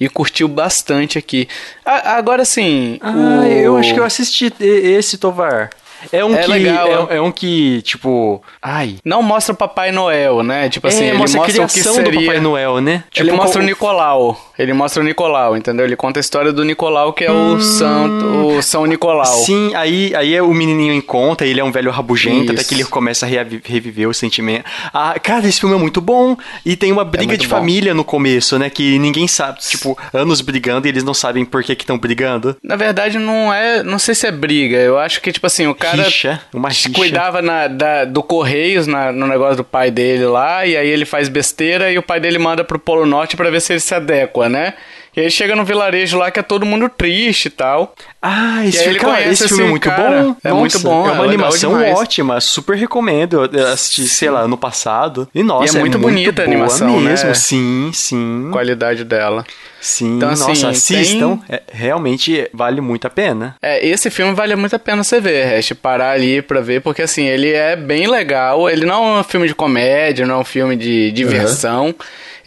e 0.00 0.08
curtiu 0.08 0.46
bastante 0.48 1.18
aqui. 1.18 1.48
A- 1.84 2.16
agora, 2.16 2.44
sim. 2.44 2.98
Ah, 3.02 3.12
o- 3.12 3.44
eu 3.44 3.76
acho 3.76 3.92
que 3.94 4.00
eu 4.00 4.04
assisti 4.04 4.52
esse, 4.60 5.18
Tovar. 5.18 5.70
É 6.12 6.24
um 6.24 6.34
É 6.34 6.42
que. 6.42 6.50
legal, 6.50 7.08
é, 7.10 7.16
é 7.16 7.20
um 7.20 7.30
que, 7.32 7.82
tipo. 7.82 8.42
Ai. 8.62 8.96
Não 9.04 9.22
mostra 9.22 9.52
o 9.54 9.56
Papai 9.56 9.90
Noel, 9.92 10.42
né? 10.42 10.68
Tipo 10.68 10.86
assim, 10.88 11.04
é, 11.04 11.08
ele 11.08 11.18
mostra 11.18 11.40
mostra, 11.40 11.62
a 11.62 11.64
o 11.64 11.68
que 11.68 11.72
criação 11.74 11.94
seria... 11.94 12.12
do 12.12 12.20
Papai 12.26 12.40
Noel, 12.40 12.80
né? 12.80 13.04
Ele 13.14 13.30
Tipo, 13.30 13.36
mostra 13.36 13.60
o 13.60 13.62
co- 13.64 13.68
Nicolau. 13.68 14.52
Ele 14.58 14.72
mostra 14.72 15.02
o 15.02 15.06
Nicolau, 15.06 15.56
entendeu? 15.56 15.84
Ele 15.86 15.96
conta 15.96 16.18
a 16.18 16.22
história 16.22 16.52
do 16.52 16.64
Nicolau, 16.64 17.12
que 17.12 17.24
é 17.24 17.30
o 17.32 17.60
Santo, 17.60 18.26
o 18.56 18.62
São 18.62 18.84
Nicolau. 18.86 19.24
Sim, 19.24 19.72
aí, 19.74 20.12
aí 20.16 20.34
é 20.34 20.42
o 20.42 20.52
menininho 20.52 20.92
encontra, 20.92 21.46
ele 21.46 21.60
é 21.60 21.64
um 21.64 21.70
velho 21.70 21.90
rabugento, 21.90 22.50
até 22.52 22.60
Isso. 22.60 22.68
que 22.68 22.74
ele 22.74 22.84
começa 22.84 23.24
a 23.24 23.28
reviver 23.28 24.08
o 24.08 24.14
sentimento. 24.14 24.64
Ah, 24.92 25.14
cara, 25.22 25.46
esse 25.46 25.60
filme 25.60 25.74
é 25.74 25.78
muito 25.78 26.00
bom. 26.00 26.36
E 26.64 26.76
tem 26.76 26.90
uma 26.92 27.04
briga 27.04 27.36
de 27.36 27.46
bom. 27.46 27.56
família 27.56 27.94
no 27.94 28.04
começo, 28.04 28.58
né? 28.58 28.68
Que 28.70 28.98
ninguém 28.98 29.28
sabe. 29.28 29.60
Tipo, 29.60 29.96
anos 30.12 30.40
brigando 30.40 30.86
e 30.86 30.90
eles 30.90 31.04
não 31.04 31.14
sabem 31.14 31.44
por 31.44 31.62
que 31.62 31.72
estão 31.72 31.98
brigando. 31.98 32.56
Na 32.62 32.76
verdade, 32.76 33.18
não 33.18 33.52
é. 33.52 33.82
Não 33.82 33.98
sei 33.98 34.14
se 34.14 34.26
é 34.26 34.30
briga. 34.32 34.76
Eu 34.78 34.98
acho 34.98 35.20
que, 35.20 35.30
tipo 35.32 35.46
assim, 35.46 35.66
o 35.66 35.74
cara. 35.74 35.87
Rixa, 35.92 36.40
uma 36.52 36.68
rixa. 36.68 36.90
cuidava 36.92 37.40
na- 37.42 37.68
da- 37.68 38.04
do 38.04 38.22
Correios 38.22 38.86
na- 38.86 39.12
no 39.12 39.26
negócio 39.26 39.56
do 39.56 39.64
pai 39.64 39.90
dele 39.90 40.26
lá, 40.26 40.64
e 40.66 40.76
aí 40.76 40.88
ele 40.88 41.04
faz 41.04 41.28
besteira 41.28 41.90
e 41.90 41.98
o 41.98 42.02
pai 42.02 42.20
dele 42.20 42.38
manda 42.38 42.62
pro 42.64 42.78
Polo 42.78 43.06
Norte 43.06 43.36
pra 43.36 43.50
ver 43.50 43.60
se 43.60 43.72
ele 43.72 43.80
se 43.80 43.94
adequa, 43.94 44.48
né? 44.48 44.74
E 45.18 45.22
aí 45.22 45.30
chega 45.30 45.56
no 45.56 45.64
vilarejo 45.64 46.16
lá 46.16 46.30
que 46.30 46.38
é 46.38 46.42
todo 46.42 46.64
mundo 46.64 46.88
triste 46.88 47.46
e 47.46 47.50
tal. 47.50 47.94
Ah, 48.22 48.64
esse, 48.64 48.78
filme, 48.78 48.90
ele 48.92 48.98
cara, 49.00 49.12
conhece 49.14 49.30
esse 49.44 49.48
filme 49.48 49.64
é 49.64 49.68
muito 49.68 49.88
cara. 49.88 50.22
bom. 50.22 50.36
É 50.44 50.52
muito 50.52 50.78
bom, 50.80 50.90
É 51.06 51.08
é 51.08 51.12
uma 51.12 51.22
legal 51.22 51.24
animação 51.28 51.70
demais. 51.78 51.98
ótima, 51.98 52.40
super 52.40 52.76
recomendo. 52.76 53.48
Eu 53.52 53.66
assisti, 53.68 54.02
sei 54.06 54.30
lá, 54.30 54.40
ano 54.42 54.56
passado. 54.56 55.28
E 55.34 55.42
nossa, 55.42 55.74
E 55.74 55.76
é 55.76 55.80
muito 55.80 55.98
bonita 55.98 56.42
a 56.42 56.44
animação, 56.44 57.00
né? 57.00 57.10
mesmo. 57.10 57.34
Sim, 57.34 57.90
sim. 57.92 58.48
Qualidade 58.52 59.04
dela. 59.04 59.44
Sim, 59.80 60.16
Então, 60.16 60.30
assim, 60.30 60.48
nossa, 60.48 60.68
assistam. 60.70 61.36
tem- 61.36 61.56
É, 61.56 61.62
realmente 61.72 62.48
vale 62.52 62.80
muito 62.80 63.06
a 63.06 63.10
pena. 63.10 63.54
É, 63.62 63.84
esse 63.86 64.10
filme 64.10 64.34
vale 64.34 64.56
muito 64.56 64.74
a 64.74 64.78
pena 64.78 65.04
você 65.04 65.20
ver, 65.20 65.46
Hash, 65.56 65.72
parar 65.72 66.10
ali 66.12 66.42
pra 66.42 66.60
ver, 66.60 66.80
porque 66.80 67.02
assim, 67.02 67.24
ele 67.26 67.52
é 67.52 67.76
bem 67.76 68.06
legal. 68.08 68.68
Ele 68.68 68.84
não 68.84 69.16
é 69.18 69.20
um 69.20 69.24
filme 69.24 69.46
de 69.46 69.54
comédia, 69.54 70.26
não 70.26 70.36
é 70.36 70.38
um 70.38 70.44
filme 70.44 70.74
de 70.76 71.12
diversão. 71.12 71.94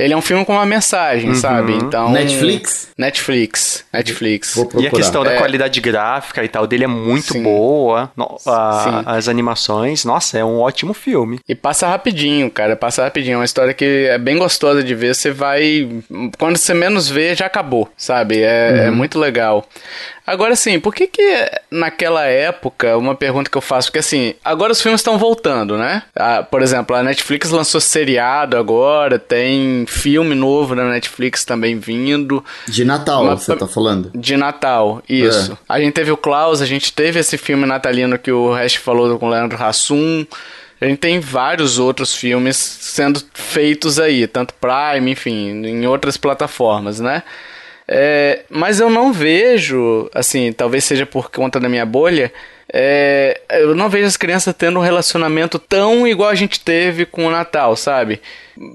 Ele 0.03 0.13
é 0.13 0.17
um 0.17 0.21
filme 0.21 0.43
com 0.45 0.53
uma 0.53 0.65
mensagem, 0.65 1.29
Uhum. 1.29 1.35
sabe? 1.35 1.73
Então. 1.73 2.11
Netflix? 2.11 2.89
Netflix. 2.97 3.85
Netflix. 3.93 4.55
E 4.79 4.87
a 4.87 4.91
questão 4.91 5.23
da 5.23 5.33
É. 5.33 5.37
qualidade 5.37 5.79
gráfica 5.81 6.43
e 6.43 6.47
tal 6.47 6.65
dele 6.65 6.83
é 6.85 6.87
muito 6.87 7.33
Sim. 7.33 7.43
boa. 7.43 8.11
No- 8.15 8.37
a- 8.47 8.83
Sim. 8.83 9.03
as 9.05 9.27
animações, 9.27 10.03
nossa, 10.05 10.37
é 10.37 10.43
um 10.45 10.59
ótimo 10.59 10.93
filme. 10.93 11.39
E 11.47 11.53
passa 11.55 11.87
rapidinho, 11.87 12.49
cara. 12.49 12.75
Passa 12.75 13.03
rapidinho. 13.03 13.35
É 13.35 13.37
uma 13.37 13.45
história 13.45 13.73
que 13.73 14.07
é 14.09 14.17
bem 14.17 14.37
gostosa 14.37 14.83
de 14.83 14.95
ver. 14.95 15.13
Você 15.15 15.31
vai. 15.31 15.87
Quando 16.37 16.57
você 16.57 16.73
menos 16.73 17.09
vê, 17.09 17.35
já 17.35 17.45
acabou, 17.45 17.89
sabe? 17.97 18.41
É, 18.41 18.85
é 18.87 18.91
muito 18.91 19.19
legal. 19.19 19.65
Agora, 20.25 20.53
assim, 20.53 20.79
por 20.79 20.93
que 20.93 21.07
que 21.07 21.51
naquela 21.69 22.25
época, 22.25 22.97
uma 22.97 23.15
pergunta 23.15 23.49
que 23.49 23.57
eu 23.57 23.61
faço, 23.61 23.87
porque 23.87 23.99
assim, 23.99 24.33
agora 24.45 24.71
os 24.71 24.81
filmes 24.81 25.01
estão 25.01 25.17
voltando, 25.17 25.77
né? 25.77 26.03
Ah, 26.15 26.43
por 26.43 26.61
exemplo, 26.61 26.95
a 26.95 27.01
Netflix 27.03 27.49
lançou 27.49 27.81
seriado 27.81 28.55
agora, 28.55 29.17
tem 29.17 29.85
filme 29.87 30.35
novo 30.35 30.75
na 30.75 30.85
Netflix 30.89 31.43
também 31.43 31.77
vindo. 31.79 32.43
De 32.67 32.85
Natal, 32.85 33.23
Uma- 33.23 33.35
você 33.37 33.55
tá 33.55 33.67
falando? 33.67 34.11
De 34.15 34.37
Natal, 34.37 35.01
isso. 35.09 35.57
A 35.67 35.79
gente 35.79 35.93
teve 35.93 36.11
o 36.11 36.17
Klaus, 36.17 36.61
a 36.61 36.65
gente 36.65 36.93
teve 36.93 37.19
esse 37.19 37.37
filme 37.37 37.65
natalino 37.65 38.17
que 38.19 38.31
o 38.31 38.53
Hash 38.53 38.75
falou 38.75 39.17
com 39.17 39.25
o 39.27 39.29
Leandro 39.29 39.61
Hassum. 39.61 40.25
A 40.79 40.85
gente 40.85 40.97
tem 40.99 41.19
vários 41.19 41.77
outros 41.77 42.15
filmes 42.15 42.57
sendo 42.57 43.21
feitos 43.33 43.99
aí, 43.99 44.25
tanto 44.25 44.53
Prime, 44.55 45.11
enfim, 45.11 45.63
em 45.65 45.85
outras 45.85 46.17
plataformas, 46.17 46.99
né? 46.99 47.21
É, 47.93 48.43
mas 48.49 48.79
eu 48.79 48.89
não 48.89 49.11
vejo, 49.11 50.09
assim, 50.15 50.53
talvez 50.53 50.85
seja 50.85 51.05
por 51.05 51.29
conta 51.29 51.59
da 51.59 51.67
minha 51.67 51.85
bolha, 51.85 52.31
é, 52.71 53.41
eu 53.49 53.75
não 53.75 53.89
vejo 53.89 54.05
as 54.07 54.15
crianças 54.15 54.55
tendo 54.57 54.79
um 54.79 54.81
relacionamento 54.81 55.59
tão 55.59 56.07
igual 56.07 56.29
a 56.29 56.35
gente 56.35 56.61
teve 56.61 57.05
com 57.05 57.25
o 57.25 57.29
Natal, 57.29 57.75
sabe? 57.75 58.21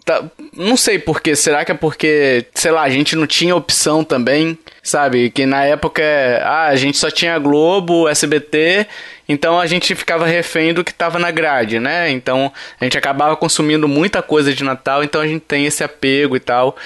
Tá- 0.04 0.22
não 0.54 0.76
sei 0.76 0.98
porquê, 0.98 1.34
será 1.34 1.64
que 1.64 1.72
é 1.72 1.74
porque, 1.74 2.44
sei 2.52 2.70
lá, 2.70 2.82
a 2.82 2.90
gente 2.90 3.16
não 3.16 3.26
tinha 3.26 3.56
opção 3.56 4.04
também, 4.04 4.58
sabe? 4.82 5.30
Que 5.30 5.46
na 5.46 5.64
época, 5.64 6.02
ah, 6.44 6.66
a 6.66 6.76
gente 6.76 6.98
só 6.98 7.10
tinha 7.10 7.38
Globo, 7.38 8.06
SBT, 8.08 8.86
então 9.26 9.58
a 9.58 9.66
gente 9.66 9.94
ficava 9.94 10.26
refém 10.26 10.74
do 10.74 10.84
que 10.84 10.92
tava 10.92 11.18
na 11.18 11.30
grade, 11.30 11.80
né? 11.80 12.10
Então 12.10 12.52
a 12.78 12.84
gente 12.84 12.98
acabava 12.98 13.34
consumindo 13.34 13.88
muita 13.88 14.20
coisa 14.20 14.52
de 14.52 14.62
Natal, 14.62 15.02
então 15.02 15.22
a 15.22 15.26
gente 15.26 15.40
tem 15.40 15.64
esse 15.64 15.82
apego 15.82 16.36
e 16.36 16.40
tal. 16.40 16.76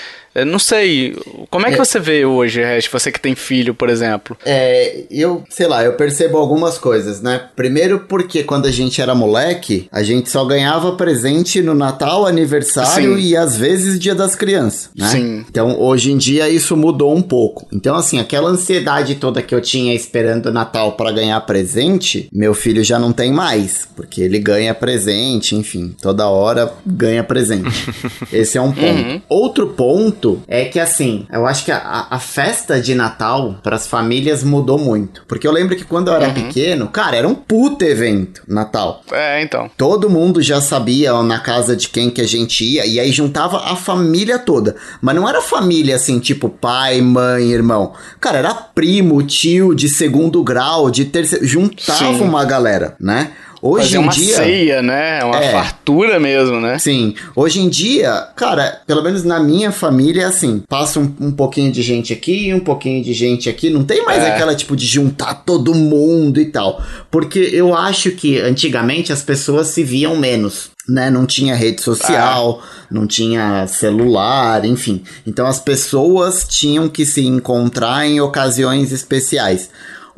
Eu 0.41 0.47
não 0.47 0.59
sei, 0.59 1.17
como 1.51 1.67
é 1.67 1.71
que 1.71 1.79
você 1.79 1.99
vê 1.99 2.25
hoje, 2.25 2.63
Rest, 2.63 2.91
você 2.91 3.13
que 3.13 3.21
tem 3.21 3.35
filho, 3.35 3.75
por 3.75 3.89
exemplo? 3.89 4.37
É, 4.45 5.05
eu, 5.11 5.45
sei 5.51 5.67
lá, 5.67 5.85
eu 5.85 5.95
percebo 5.95 6.39
algumas 6.39 6.79
coisas, 6.79 7.21
né? 7.21 7.49
Primeiro 7.55 8.01
porque 8.09 8.43
quando 8.43 8.67
a 8.67 8.71
gente 8.71 9.03
era 9.03 9.15
moleque, 9.15 9.89
a 9.93 10.03
gente 10.03 10.31
só 10.31 10.45
ganhava 10.45 10.93
presente 10.93 11.61
no 11.61 11.75
Natal, 11.75 12.27
aniversário 12.27 13.17
Sim. 13.17 13.23
e 13.23 13.37
às 13.37 13.57
vezes 13.57 13.99
Dia 13.99 14.15
das 14.15 14.35
Crianças, 14.35 14.91
né? 14.97 15.09
Sim. 15.09 15.45
Então, 15.49 15.79
hoje 15.79 16.11
em 16.13 16.17
dia 16.17 16.49
isso 16.49 16.77
mudou 16.77 17.15
um 17.15 17.23
pouco. 17.23 17.67
Então, 17.73 17.95
assim, 17.97 18.19
aquela 18.19 18.49
ansiedade 18.49 19.17
toda 19.17 19.43
que 19.43 19.55
eu 19.55 19.61
tinha 19.61 19.95
esperando 19.95 20.47
o 20.47 20.53
Natal 20.53 20.93
para 20.93 21.13
ganhar 21.13 21.41
presente, 21.43 22.29
meu 22.33 22.55
filho 22.55 22.83
já 22.83 22.99
não 22.99 23.13
tem 23.13 23.33
mais, 23.33 23.87
porque 23.95 24.23
ele 24.23 24.39
ganha 24.39 24.75
presente, 24.75 25.55
enfim, 25.55 25.95
toda 26.01 26.29
hora 26.29 26.73
ganha 26.87 27.23
presente. 27.23 27.71
Esse 28.33 28.57
é 28.57 28.63
um 28.63 28.73
ponto. 28.73 29.23
Outro 29.29 29.67
ponto 29.69 30.30
é 30.47 30.65
que, 30.65 30.79
assim, 30.79 31.27
eu 31.33 31.47
acho 31.47 31.65
que 31.65 31.73
a, 31.73 32.07
a 32.11 32.19
festa 32.19 32.81
de 32.81 32.95
Natal 32.95 33.59
para 33.63 33.77
as 33.77 33.87
famílias 33.87 34.43
mudou 34.43 34.79
muito. 34.79 35.25
Porque 35.27 35.47
eu 35.47 35.53
lembro 35.53 35.77
que 35.77 35.85
quando 35.85 36.09
eu 36.09 36.15
era 36.15 36.31
pequeno, 36.31 36.89
cara, 36.89 37.17
era 37.17 37.29
um 37.29 37.35
puto 37.35 37.85
evento 37.85 38.43
Natal. 38.47 39.03
É, 39.13 39.43
então. 39.43 39.71
Todo 39.77 40.11
mundo 40.11 40.43
já 40.43 40.61
sabia 40.61 41.15
ó, 41.15 41.23
na 41.23 41.39
casa 41.41 41.77
de 41.77 41.89
quem 41.89 42.11
que 42.11 42.21
a 42.21 42.27
gente 42.27 42.65
ia, 42.65 42.87
e 42.87 42.99
aí 43.01 43.13
juntava 43.13 43.73
a 43.73 43.77
família 43.77 44.39
toda. 44.39 44.77
Mas 45.01 45.15
não 45.15 45.29
era 45.29 45.41
família 45.41 45.97
assim, 45.97 46.19
tipo 46.19 46.49
pai, 46.49 47.01
mãe, 47.01 47.53
irmão. 47.53 47.93
Cara, 48.21 48.39
era 48.39 48.55
primo, 48.55 49.23
tio 49.23 49.75
de 49.75 49.89
segundo 49.89 50.43
grau, 50.43 50.91
de 50.91 51.05
terceiro. 51.05 51.47
Juntava 51.47 52.15
Sim. 52.15 52.23
uma 52.23 52.45
galera, 52.45 52.97
né? 53.01 53.33
Hoje 53.63 53.85
Fazer 53.89 53.97
em 53.97 54.01
uma 54.01 54.13
dia. 54.13 54.37
ceia, 54.37 54.83
né? 54.83 55.23
Uma 55.23 55.37
É. 55.43 55.53
fartura 55.53 56.19
mesmo, 56.19 56.59
né? 56.61 56.79
Sim, 56.79 57.15
hoje 57.37 57.61
em 57.61 57.69
dia, 57.69 58.29
cara, 58.35 58.81
pelo 58.87 59.03
menos 59.03 59.23
na 59.23 59.39
minha 59.39 59.71
família 59.71 60.23
é 60.23 60.25
assim: 60.25 60.63
passa 60.69 60.99
um, 60.99 61.15
um 61.21 61.31
pouquinho 61.31 61.71
de 61.71 61.83
gente 61.83 62.11
aqui, 62.13 62.55
um 62.55 62.61
pouquinho 62.61 63.05
de 63.05 63.13
gente 63.13 63.51
aqui, 63.51 63.69
não 63.69 63.85
tem 63.85 64.03
mais 64.05 64.23
É. 64.23 64.31
aquela 64.33 64.55
tipo 64.55 64.75
de 64.75 64.87
juntar 64.87 65.35
todo 65.45 65.75
mundo 65.75 66.41
e 66.41 66.47
tal. 66.47 66.83
Porque 67.11 67.39
eu 67.53 67.75
acho 67.77 68.13
que 68.13 68.39
antigamente 68.41 69.13
as 69.13 69.23
pessoas 69.23 69.67
se 69.69 69.83
viam 69.85 70.17
menos. 70.17 70.71
Né? 70.89 71.09
Não 71.09 71.25
tinha 71.25 71.55
rede 71.55 71.81
social, 71.83 72.61
não 72.91 73.07
tinha 73.07 73.65
celular, 73.69 74.65
enfim. 74.65 75.03
Então 75.25 75.47
as 75.47 75.61
pessoas 75.61 76.45
tinham 76.49 76.89
que 76.89 77.05
se 77.07 77.25
encontrar 77.25 78.07
em 78.07 78.21
ocasiões 78.21 78.91
especiais. 78.91 79.71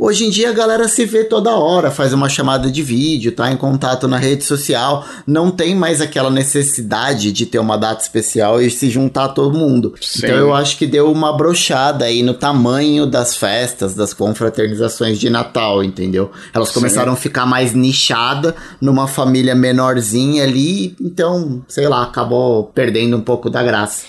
Hoje 0.04 0.26
em 0.26 0.30
dia 0.30 0.50
a 0.50 0.52
galera 0.52 0.88
se 0.88 1.06
vê 1.06 1.22
toda 1.22 1.54
hora, 1.54 1.88
faz 1.88 2.12
uma 2.12 2.28
chamada 2.28 2.68
de 2.68 2.82
vídeo, 2.82 3.30
tá 3.30 3.52
em 3.52 3.56
contato 3.56 4.08
na 4.08 4.18
rede 4.18 4.42
social, 4.42 5.06
não 5.24 5.48
tem 5.48 5.76
mais 5.76 6.00
aquela 6.00 6.28
necessidade 6.28 7.30
de 7.30 7.46
ter 7.46 7.60
uma 7.60 7.78
data 7.78 8.02
especial 8.02 8.60
e 8.60 8.68
se 8.68 8.90
juntar 8.90 9.28
todo 9.28 9.56
mundo. 9.56 9.94
Sim. 10.00 10.26
Então 10.26 10.36
eu 10.36 10.52
acho 10.52 10.76
que 10.76 10.88
deu 10.88 11.08
uma 11.08 11.36
brochada 11.36 12.06
aí 12.06 12.20
no 12.20 12.34
tamanho 12.34 13.06
das 13.06 13.36
festas, 13.36 13.94
das 13.94 14.12
confraternizações 14.12 15.20
de 15.20 15.30
Natal, 15.30 15.84
entendeu? 15.84 16.32
Elas 16.52 16.72
começaram 16.72 17.12
a 17.12 17.16
ficar 17.16 17.46
mais 17.46 17.72
nichada 17.72 18.56
numa 18.80 19.06
família 19.06 19.54
menorzinha 19.54 20.42
ali, 20.42 20.96
então, 21.00 21.62
sei 21.68 21.86
lá, 21.86 22.02
acabou 22.02 22.64
perdendo 22.74 23.16
um 23.16 23.20
pouco 23.20 23.48
da 23.48 23.62
graça. 23.62 24.02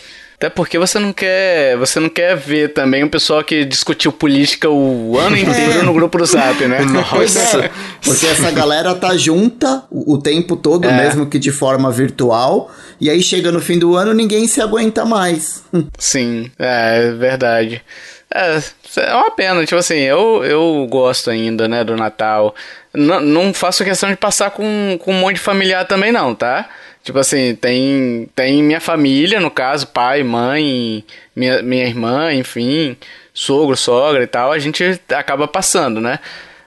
Até 0.44 0.50
porque 0.50 0.78
você 0.78 1.00
não 1.00 1.14
quer, 1.14 1.78
você 1.78 2.02
não 2.02 2.10
quer 2.10 2.36
ver 2.36 2.74
também 2.74 3.02
um 3.02 3.08
pessoal 3.08 3.42
que 3.46 3.64
discutiu 3.64 4.12
política 4.12 4.70
o 4.70 5.18
ano 5.18 5.38
inteiro 5.38 5.84
no 5.84 5.94
grupo 5.94 6.18
do 6.18 6.26
Zap, 6.26 6.62
né? 6.68 6.80
Pois 7.10 7.34
é, 7.38 7.72
porque 8.04 8.26
essa 8.26 8.52
galera 8.52 8.94
tá 8.94 9.16
junta 9.16 9.86
o, 9.90 10.16
o 10.16 10.18
tempo 10.18 10.58
todo, 10.58 10.86
É. 10.86 10.92
mesmo 10.92 11.28
que 11.28 11.40
de 11.40 11.50
forma 11.50 11.90
virtual, 11.90 12.70
e 13.00 13.10
aí 13.10 13.24
chega 13.24 13.54
no 13.54 13.62
fim 13.62 13.80
do 13.80 13.96
ano 13.96 14.14
ninguém 14.14 14.46
se 14.46 14.60
aguenta 14.60 15.06
mais. 15.06 15.64
Sim, 15.98 16.52
é, 16.60 17.06
é 17.08 17.12
verdade. 17.14 17.82
É, 18.30 18.60
é 18.98 19.14
uma 19.16 19.32
pena, 19.32 19.64
tipo 19.64 19.80
assim, 19.80 20.00
eu, 20.00 20.44
eu 20.44 20.86
gosto 20.90 21.30
ainda, 21.30 21.70
né, 21.70 21.86
do 21.86 21.96
Natal. 21.96 22.54
N 22.94 23.22
não 23.22 23.54
faço 23.54 23.86
questão 23.86 24.10
de 24.10 24.18
passar 24.18 24.52
com, 24.52 25.00
com 25.00 25.14
um 25.14 25.20
monte 25.20 25.36
de 25.36 25.42
familiar 25.42 25.88
também, 25.88 26.12
não, 26.12 26.36
tá? 26.36 26.68
Tipo 27.04 27.20
assim, 27.20 27.54
tem, 27.56 28.30
tem 28.34 28.64
minha 28.64 28.80
família, 28.80 29.40
no 29.40 29.52
caso, 29.52 29.88
pai, 29.88 30.24
mãe, 30.24 31.04
minha, 31.36 31.62
minha 31.62 31.86
irmã, 31.86 32.34
enfim, 32.34 32.96
sogro, 33.34 33.76
sogra 33.76 34.24
e 34.24 34.28
tal, 34.28 34.54
a 34.54 34.60
gente 34.60 35.02
acaba 35.10 35.46
passando, 35.46 36.00
né? 36.00 36.20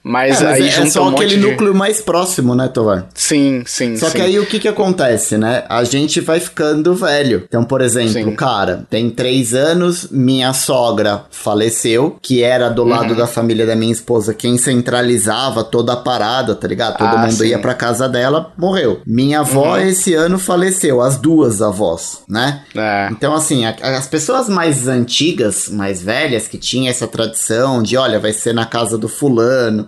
Mas, 0.07 0.41
É, 0.41 0.45
mas 0.45 0.53
aí 0.55 0.63
é, 0.63 0.67
é 0.67 0.71
junta 0.71 0.89
só 0.91 1.03
um 1.03 1.09
aquele 1.09 1.35
de... 1.35 1.37
núcleo 1.37 1.75
mais 1.75 2.01
próximo, 2.01 2.55
né, 2.55 2.67
Tovar? 2.67 3.07
Sim, 3.13 3.63
sim, 3.65 3.97
Só 3.97 4.07
sim. 4.09 4.15
que 4.17 4.21
aí 4.21 4.39
o 4.39 4.45
que 4.45 4.59
que 4.59 4.67
acontece, 4.67 5.37
né? 5.37 5.63
A 5.67 5.83
gente 5.83 6.21
vai 6.21 6.39
ficando 6.39 6.95
velho. 6.95 7.43
Então, 7.47 7.63
por 7.63 7.81
exemplo, 7.81 8.13
Sim. 8.13 8.35
cara, 8.35 8.85
tem 8.89 9.09
três 9.09 9.53
anos, 9.53 10.07
minha 10.09 10.53
sogra 10.53 11.23
faleceu, 11.31 12.17
que 12.21 12.41
era 12.43 12.69
do 12.69 12.83
Uhum. 12.83 12.89
lado 12.89 13.15
da 13.15 13.27
família 13.27 13.65
da 13.65 13.75
minha 13.75 13.91
esposa 13.91 14.33
quem 14.33 14.57
centralizava 14.57 15.63
toda 15.63 15.93
a 15.93 15.97
parada, 15.97 16.55
tá 16.55 16.67
ligado? 16.67 16.97
Todo 16.97 17.07
Ah, 17.15 17.17
mundo 17.27 17.43
ia 17.45 17.55
sim. 17.57 17.61
pra 17.61 17.73
casa 17.73 18.07
dela, 18.07 18.51
morreu. 18.57 19.01
Minha 19.05 19.41
avó 19.41 19.75
Uhum. 19.75 19.77
esse 19.87 20.13
ano 20.13 20.39
faleceu, 20.39 21.01
as 21.01 21.17
duas 21.17 21.61
avós, 21.61 22.21
né? 22.27 22.61
É. 22.75 23.09
Então, 23.11 23.33
assim, 23.33 23.65
a- 23.65 23.75
as 23.81 24.07
pessoas 24.07 24.47
mais 24.47 24.87
antigas, 24.87 25.69
mais 25.69 26.01
velhas, 26.01 26.47
que 26.47 26.57
tinham 26.57 26.89
essa 26.89 27.07
tradição 27.07 27.81
de, 27.83 27.97
olha, 27.97 28.19
vai 28.19 28.31
ser 28.33 28.53
na 28.53 28.65
casa 28.65 28.97
do 28.97 29.07
fulano, 29.09 29.87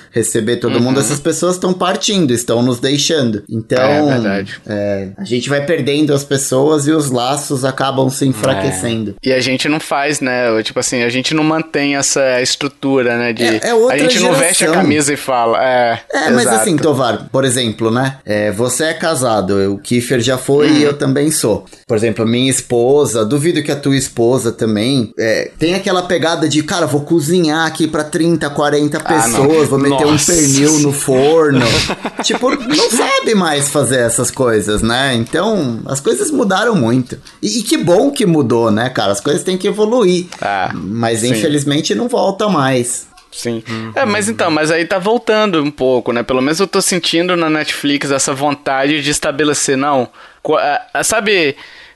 receber 0.11 0.57
todo 0.57 0.75
Uhum. 0.75 0.81
mundo, 0.83 0.99
essas 0.99 1.19
pessoas 1.19 1.55
estão 1.55 1.73
partindo, 1.73 2.31
estão 2.33 2.61
nos 2.61 2.79
deixando. 2.79 3.43
Então, 3.49 3.79
É 3.81 4.03
verdade. 4.05 4.59
é, 4.67 5.09
a 5.17 5.23
gente 5.23 5.49
vai 5.49 5.65
perdendo 5.65 6.13
as 6.13 6.23
pessoas 6.23 6.87
e 6.87 6.91
os 6.91 7.09
laços 7.09 7.63
acabam 7.65 8.09
se 8.09 8.25
enfraquecendo. 8.25 9.15
E 9.23 9.31
a 9.31 9.39
gente 9.39 9.67
não 9.69 9.79
faz, 9.79 10.19
né? 10.19 10.61
Tipo 10.63 10.79
assim, 10.79 11.01
a 11.03 11.09
gente 11.09 11.33
não 11.33 11.43
mantém 11.43 11.95
essa 11.95 12.41
estrutura, 12.41 13.17
né? 13.17 13.33
De, 13.33 13.43
É- 13.43 13.59
é 13.69 13.73
outra 13.73 13.95
a 13.95 13.99
gente 13.99 14.19
não 14.19 14.33
veste 14.33 14.63
a 14.63 14.67
geração. 14.67 14.81
camisa 14.81 15.13
e 15.13 15.17
fala. 15.17 15.63
É, 15.63 15.99
É, 16.13 16.29
mas 16.29 16.47
assim, 16.47 16.75
Tovar, 16.77 17.29
por 17.31 17.43
exemplo, 17.45 17.89
né? 17.91 18.17
É, 18.25 18.51
você 18.51 18.85
é 18.85 18.93
casado, 18.93 19.73
o 19.73 19.77
Kiefer 19.77 20.19
já 20.19 20.37
foi 20.37 20.69
Uhum. 20.69 20.77
e 20.77 20.83
eu 20.83 20.93
também 20.93 21.31
sou. 21.31 21.65
Por 21.87 21.95
exemplo, 21.97 22.23
a 22.23 22.27
minha 22.27 22.49
esposa, 22.49 23.25
duvido 23.25 23.61
que 23.63 23.71
a 23.71 23.75
tua 23.75 23.95
esposa 23.95 24.51
também 24.51 25.13
é, 25.17 25.51
tem 25.57 25.73
aquela 25.75 26.03
pegada 26.03 26.47
de, 26.47 26.61
cara, 26.63 26.85
vou 26.85 27.01
cozinhar 27.01 27.65
aqui 27.65 27.87
pra 27.87 28.03
30, 28.03 28.49
40 28.49 28.99
Ah, 29.03 29.27
não. 29.27 29.47
pessoas, 29.47 29.67
vou 29.69 29.79
meter 29.79 30.00
um 30.05 30.11
Nossa. 30.11 30.33
pernil 30.33 30.79
no 30.79 30.91
forno. 30.91 31.65
tipo, 32.23 32.49
não 32.51 32.89
sabe 32.89 33.35
mais 33.35 33.69
fazer 33.69 33.99
essas 33.99 34.31
coisas, 34.31 34.81
né? 34.81 35.13
Então, 35.15 35.81
as 35.85 35.99
coisas 35.99 36.31
mudaram 36.31 36.75
muito. 36.75 37.19
E, 37.41 37.59
e 37.59 37.63
que 37.63 37.77
bom 37.77 38.11
que 38.11 38.25
mudou, 38.25 38.71
né, 38.71 38.89
cara? 38.89 39.11
As 39.11 39.19
coisas 39.19 39.43
têm 39.43 39.57
que 39.57 39.67
evoluir. 39.67 40.27
Ah, 40.41 40.71
mas 40.73 41.19
sim. 41.19 41.31
infelizmente 41.31 41.95
não 41.95 42.07
volta 42.07 42.47
mais. 42.49 43.11
Sim. 43.31 43.63
É, 43.95 44.05
mas 44.05 44.27
então, 44.27 44.51
mas 44.51 44.69
aí 44.69 44.85
tá 44.85 44.99
voltando 44.99 45.63
um 45.63 45.71
pouco, 45.71 46.11
né? 46.11 46.21
Pelo 46.21 46.41
menos 46.41 46.59
eu 46.59 46.67
tô 46.67 46.81
sentindo 46.81 47.35
na 47.37 47.49
Netflix 47.49 48.11
essa 48.11 48.33
vontade 48.33 49.01
de 49.01 49.09
estabelecer, 49.09 49.77
não. 49.77 50.09
ah, 50.57 50.81
ah, 50.93 51.03
Sabe, 51.03 51.55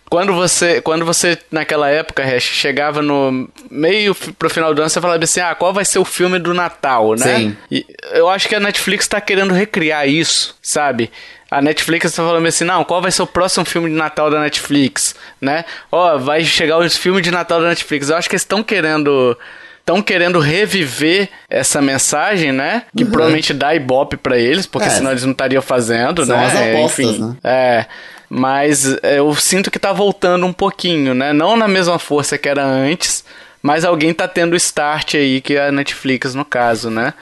quando 0.09 0.33
você, 0.33 0.81
quando 0.81 1.03
você 1.05 1.37
naquela 1.51 1.89
época, 1.89 2.23
Hash, 2.23 2.43
chegava 2.43 3.01
no 3.01 3.49
meio 3.69 4.13
pro 4.37 4.49
final 4.49 4.73
do 4.73 4.81
ano, 4.81 4.89
você 4.89 5.01
falava 5.01 5.23
assim: 5.23 5.39
ah, 5.39 5.55
qual 5.55 5.73
vai 5.73 5.83
ser 5.85 5.99
o 5.99 6.05
filme 6.05 6.37
do 6.39 6.53
Natal, 6.53 7.15
né? 7.15 7.37
Sim. 7.37 7.57
E 7.71 7.85
eu 8.13 8.29
acho 8.29 8.47
que 8.47 8.55
a 8.55 8.59
Netflix 8.59 9.07
tá 9.07 9.19
querendo 9.19 9.53
recriar 9.53 10.07
isso, 10.07 10.55
sabe? 10.61 11.11
A 11.49 11.61
Netflix 11.61 12.11
tá 12.11 12.23
falando 12.23 12.45
assim, 12.47 12.63
não, 12.65 12.83
qual 12.83 13.01
vai 13.01 13.11
ser 13.11 13.21
o 13.21 13.27
próximo 13.27 13.63
filme 13.65 13.89
de 13.89 13.95
Natal 13.95 14.29
da 14.29 14.39
Netflix, 14.41 15.15
né? 15.39 15.63
Ó, 15.91 16.17
vai 16.17 16.43
chegar 16.43 16.77
os 16.79 16.97
filmes 16.97 17.21
de 17.23 17.31
Natal 17.31 17.61
da 17.61 17.67
Netflix. 17.69 18.09
Eu 18.09 18.17
acho 18.17 18.27
que 18.27 18.35
eles 18.35 18.41
estão 18.41 18.63
querendo 18.63 19.37
estão 19.79 20.01
querendo 20.01 20.39
reviver 20.39 21.29
essa 21.47 21.79
mensagem, 21.79 22.51
né? 22.51 22.83
Que 22.97 23.05
provavelmente 23.05 23.53
dá 23.53 23.75
ibope 23.75 24.17
pra 24.17 24.35
eles, 24.35 24.65
porque 24.65 24.87
Uhum. 24.87 24.93
É. 24.93 24.97
senão 24.97 25.11
eles 25.11 25.23
não 25.23 25.31
estariam 25.31 25.61
fazendo, 25.61 26.25
São 26.25 26.35
né? 26.35 26.45
as 26.47 26.55
apostas, 26.55 27.05
Enfim, 27.05 27.21
né? 27.21 27.35
É. 27.43 27.85
Mas 28.29 28.97
é, 29.03 29.19
eu 29.19 29.33
sinto 29.35 29.69
que 29.71 29.79
tá 29.79 29.93
voltando 29.93 30.45
um 30.45 30.53
pouquinho, 30.53 31.13
né? 31.13 31.33
Não 31.33 31.55
na 31.55 31.67
mesma 31.67 31.99
força 31.99 32.37
que 32.37 32.49
era 32.49 32.63
antes, 32.63 33.23
mas 33.61 33.83
alguém 33.83 34.13
tá 34.13 34.27
tendo 34.27 34.55
start 34.55 35.15
aí, 35.15 35.41
que 35.41 35.55
é 35.55 35.69
a 35.69 35.71
Netflix, 35.71 36.35
no 36.35 36.45
caso, 36.45 36.89
né? 36.89 37.13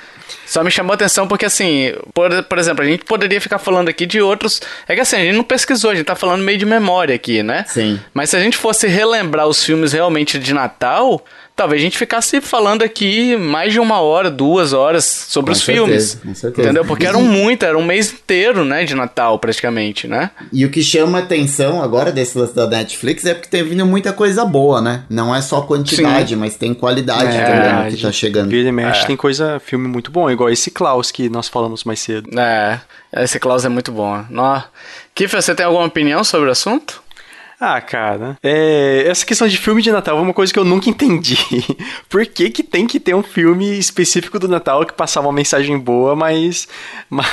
Só 0.46 0.64
me 0.64 0.70
chamou 0.70 0.92
a 0.92 0.96
atenção 0.96 1.28
porque, 1.28 1.46
assim, 1.46 1.94
por, 2.14 2.44
por 2.44 2.58
exemplo, 2.58 2.84
a 2.84 2.88
gente 2.88 3.06
poderia 3.06 3.40
ficar 3.40 3.60
falando 3.60 3.90
aqui 3.90 4.06
de 4.06 4.22
outros. 4.22 4.62
É 4.88 4.94
que 4.94 5.02
assim, 5.02 5.16
a 5.16 5.20
gente 5.20 5.36
não 5.36 5.44
pesquisou, 5.44 5.92
a 5.92 5.96
gente 5.96 6.06
tá 6.06 6.16
falando 6.16 6.44
meio 6.44 6.58
de 6.58 6.66
memória 6.66 7.16
aqui, 7.16 7.42
né? 7.42 7.64
Sim. 7.68 8.00
Mas 8.14 8.30
se 8.30 8.36
a 8.36 8.40
gente 8.40 8.58
fosse 8.58 8.88
relembrar 8.88 9.48
os 9.48 9.64
filmes 9.64 9.94
realmente 9.94 10.38
de 10.38 10.54
Natal, 10.54 11.24
talvez 11.56 11.82
a 11.82 11.84
gente 11.84 11.98
ficasse 11.98 12.42
falando 12.42 12.82
aqui 12.84 13.36
mais 13.38 13.72
de 13.74 13.80
uma 13.80 14.00
hora, 14.02 14.30
duas 14.32 14.74
horas 14.74 15.06
sobre 15.06 15.52
Com 15.52 15.58
os 15.58 15.64
certeza, 15.64 15.86
filmes. 15.86 16.20
com 16.24 16.36
certeza. 16.36 16.68
Entendeu? 16.68 16.86
Porque 16.86 17.06
eram 17.06 17.22
muito, 17.22 17.64
era 17.64 17.78
um 17.78 17.84
mês 17.84 18.12
inteiro, 18.12 18.66
né, 18.66 18.84
de 18.86 18.96
Natal, 18.96 19.38
praticamente, 19.40 20.08
né? 20.08 20.32
E 20.52 20.66
o 20.66 20.70
que 20.72 20.82
chama 20.82 21.20
atenção 21.20 21.82
agora 21.82 22.12
desse 22.12 22.38
lance 22.38 22.56
da 22.56 22.68
Netflix 22.68 23.26
é 23.26 23.34
porque 23.34 23.50
tem 23.50 23.64
vindo 23.64 23.86
muita 23.86 24.12
coisa 24.14 24.44
boa, 24.46 24.82
né? 24.82 25.04
Não 25.10 25.34
é 25.36 25.42
só 25.42 25.62
quantidade, 25.62 26.36
mas 26.36 26.56
tem 26.56 26.74
qualidade 26.74 27.36
É, 27.36 27.46
também 27.46 27.96
que 27.96 28.02
tá 28.02 28.12
chegando. 28.12 28.50
Vira 28.50 28.70
e 28.70 28.72
mexe, 28.72 29.04
É. 29.04 29.06
tem 29.06 29.16
coisa, 29.18 29.60
filme 29.64 29.88
muito 29.88 30.10
bom, 30.12 30.30
igual 30.32 30.50
esse 30.50 30.72
Klaus 30.72 31.12
que 31.12 31.30
nós 31.30 31.48
falamos 31.48 31.84
mais 31.84 32.00
cedo. 32.00 32.30
É, 32.40 32.80
esse 33.18 33.40
Klaus 33.40 33.64
é 33.66 33.70
muito 33.70 33.92
bom. 33.92 34.24
Nó. 34.30 34.62
Kiffer, 35.14 35.40
você 35.42 35.54
tem 35.54 35.64
alguma 35.66 35.86
opinião 35.86 36.24
sobre 36.24 36.50
o 36.50 36.52
assunto? 36.52 37.03
Ah, 37.66 37.80
cara, 37.80 38.38
é, 38.44 39.06
essa 39.08 39.26
questão 39.26 39.48
de 39.48 39.58
filme 39.58 39.82
de 39.82 39.90
Natal 39.90 40.18
é 40.18 40.22
uma 40.22 40.34
coisa 40.34 40.52
que 40.52 40.60
eu 40.60 40.66
nunca 40.66 40.90
entendi. 40.90 41.38
Por 42.10 42.26
que 42.26 42.50
que 42.50 42.62
tem 42.62 42.86
que 42.86 43.00
ter 43.00 43.16
um 43.16 43.24
filme 43.24 43.80
específico 43.80 44.38
do 44.38 44.50
Natal 44.50 44.86
que 44.86 44.92
passava 44.94 45.28
uma 45.28 45.34
mensagem 45.34 45.78
boa, 45.80 46.14
mas, 46.14 46.68
mas, 47.10 47.28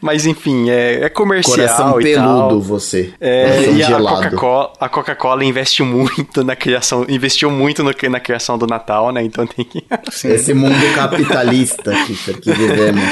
mas 0.00 0.26
enfim, 0.26 0.68
é, 0.68 1.04
é 1.04 1.08
comercial 1.08 1.54
Coração 1.56 2.00
e 2.00 2.04
peludo 2.04 2.48
tal. 2.48 2.60
você. 2.60 3.12
É, 3.20 3.50
Coração 3.52 3.74
e 3.76 3.82
a 3.82 3.86
gelado. 3.86 4.16
Coca-Cola, 4.16 4.72
a 4.80 4.88
Coca-Cola 4.88 5.44
investe 5.44 5.82
muito 5.84 6.42
na 6.42 6.56
criação, 6.56 7.06
investiu 7.08 7.48
muito 7.48 7.84
no- 7.84 7.94
na 8.10 8.18
criação 8.20 8.58
do 8.58 8.66
Natal, 8.66 9.12
né? 9.12 9.22
Então 9.22 9.46
tem 9.46 9.64
que, 9.64 9.84
Sim. 10.10 10.30
Esse 10.32 10.52
mundo 10.54 10.74
capitalista 10.96 11.92
Kiffer, 12.04 12.40
que 12.40 12.50
vivemos. 12.52 13.02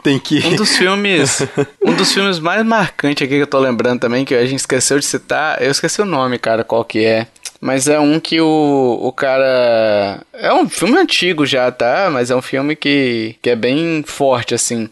tem 0.00 0.16
que 0.18 0.38
Um 0.46 0.54
dos 0.54 0.76
filmes, 0.76 1.42
um 1.84 1.92
dos 1.94 2.12
filmes 2.12 2.38
mais 2.38 2.64
marcantes 2.64 3.24
aqui 3.24 3.34
que 3.34 3.42
eu 3.42 3.46
tô 3.48 3.58
lembrando 3.58 3.98
também, 3.98 4.24
que 4.24 4.34
a 4.34 4.46
gente 4.46 4.60
esqueceu 4.60 4.98
de 5.00 5.04
citar, 5.04 5.60
eu 5.60 5.71
esqueci 5.72 6.00
o 6.00 6.06
nome, 6.06 6.38
cara, 6.38 6.62
qual 6.64 6.84
que 6.84 7.04
é. 7.04 7.26
Mas 7.60 7.86
é 7.86 7.98
um 7.98 8.18
que 8.18 8.40
o, 8.40 8.98
o 9.02 9.12
cara. 9.12 10.20
É 10.32 10.52
um 10.52 10.68
filme 10.68 10.98
antigo 10.98 11.46
já, 11.46 11.70
tá? 11.70 12.10
Mas 12.12 12.30
é 12.30 12.36
um 12.36 12.42
filme 12.42 12.74
que, 12.74 13.36
que 13.40 13.50
é 13.50 13.56
bem 13.56 14.02
forte, 14.04 14.54
assim. 14.54 14.88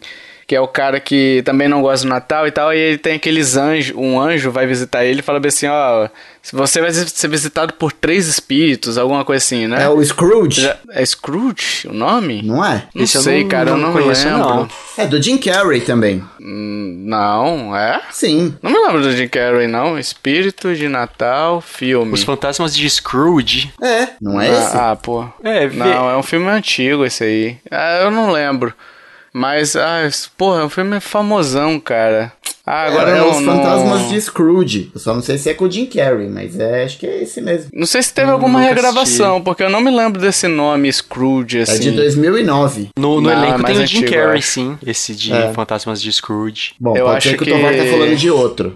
Que 0.47 0.55
é 0.55 0.61
o 0.61 0.67
cara 0.67 0.99
que 0.99 1.41
também 1.45 1.67
não 1.67 1.81
gosta 1.81 2.05
do 2.05 2.09
Natal 2.09 2.47
e 2.47 2.51
tal, 2.51 2.73
e 2.73 2.77
ele 2.77 2.97
tem 2.97 3.15
aqueles 3.15 3.55
anjos, 3.55 3.95
um 3.95 4.19
anjo 4.19 4.51
vai 4.51 4.65
visitar 4.67 5.05
ele 5.05 5.19
e 5.19 5.23
fala 5.23 5.41
assim, 5.45 5.67
ó, 5.67 6.09
você 6.51 6.81
vai 6.81 6.91
ser 6.91 7.27
visitado 7.27 7.73
por 7.73 7.91
três 7.91 8.27
espíritos, 8.27 8.97
alguma 8.97 9.23
coisa 9.23 9.43
assim, 9.43 9.67
né? 9.67 9.83
É 9.83 9.89
o 9.89 10.03
Scrooge, 10.03 10.67
É 10.89 11.05
Scrooge 11.05 11.87
o 11.87 11.93
nome? 11.93 12.41
não 12.41 12.63
é? 12.65 12.87
Não 12.95 13.03
Esse 13.03 13.17
eu 13.17 13.21
sei, 13.21 13.41
não- 13.43 13.49
cara, 13.49 13.69
eu 13.69 13.77
não 13.77 13.87
não 13.87 13.93
conheço, 13.93 14.25
lembro. 14.27 14.39
não. 14.49 14.69
É 14.97 15.05
do 15.05 15.21
Jim 15.21 15.37
Carrey 15.37 15.81
também. 15.81 16.23
Hum, 16.39 17.03
Não, 17.05 17.75
é? 17.75 18.01
Sim. 18.11 18.55
Não 18.61 18.71
me 18.71 18.77
lembro 18.79 19.01
do 19.01 19.11
Jim 19.15 19.27
Carrey, 19.27 19.67
não. 19.67 19.97
Espírito 19.99 20.73
de 20.75 20.87
Natal, 20.87 21.61
filme. 21.61 22.13
Os 22.13 22.23
Fantasmas 22.23 22.73
de 22.75 22.89
Scrooge. 22.89 23.71
É, 23.81 24.09
não 24.21 24.39
é 24.39 24.49
esse? 24.49 24.75
ah, 24.77 24.91
ah, 24.91 24.95
pô. 24.95 25.25
É, 25.43 25.67
vê- 25.67 25.77
Não, 25.77 26.09
é 26.09 26.15
um 26.17 26.23
filme 26.23 26.47
antigo 26.47 27.05
esse 27.05 27.23
aí. 27.23 27.57
Ah, 27.69 28.01
eu 28.03 28.11
não 28.11 28.31
lembro. 28.31 28.73
Mas, 29.33 29.75
ah, 29.75 30.07
porra, 30.37 30.61
é 30.61 30.65
um 30.65 30.69
filme 30.69 30.99
famosão, 30.99 31.79
cara. 31.79 32.31
Ah, 32.65 32.83
agora 32.83 33.09
é, 33.09 33.13
eu 33.13 33.15
é 33.15 33.19
não, 33.21 33.31
os 33.31 33.39
não- 33.41 33.55
Fantasmas 33.55 34.09
de 34.09 34.21
Scrooge. 34.21 34.91
Eu 34.93 34.99
só 35.01 35.13
não 35.15 35.21
sei 35.21 35.37
se 35.37 35.49
é 35.49 35.53
com 35.53 35.65
o 35.65 35.71
Jim 35.71 35.85
Carrey, 35.87 36.27
mas 36.29 36.59
é, 36.59 36.83
acho 36.83 36.97
que 36.99 37.07
é 37.07 37.23
esse 37.23 37.41
mesmo. 37.41 37.69
Não 37.73 37.85
sei 37.87 38.03
se 38.03 38.13
teve 38.13 38.29
alguma 38.29 38.59
nunca 38.59 38.73
regravação, 38.73 39.41
porque 39.41 39.63
eu 39.63 39.69
não 39.69 39.81
me 39.81 39.89
lembro 39.89 40.21
desse 40.21 40.47
nome, 40.47 40.91
Scrooge, 40.93 41.59
É 41.59 41.61
assim. 41.63 41.79
de 41.79 41.91
2009. 41.91 42.89
No, 42.97 43.15
no 43.15 43.21
Não, 43.21 43.31
é 43.31 43.47
elenco 43.47 43.63
tem 43.63 43.75
o 43.77 43.87
Jim 43.87 43.97
antigo, 43.99 44.11
Carrey, 44.11 44.37
acho. 44.39 44.47
sim. 44.47 44.77
Esse 44.85 45.15
de 45.15 45.33
É. 45.33 45.51
Fantasmas 45.53 46.01
de 46.01 46.11
Scrooge. 46.13 46.73
Bom, 46.79 46.95
Eu 46.95 47.05
pode 47.05 47.17
acho 47.17 47.29
ser 47.29 47.37
que, 47.37 47.45
que- 47.45 47.51
o 47.51 47.55
Tovar 47.55 47.75
tá 47.75 47.85
falando 47.85 48.15
de 48.15 48.29
outro. 48.29 48.75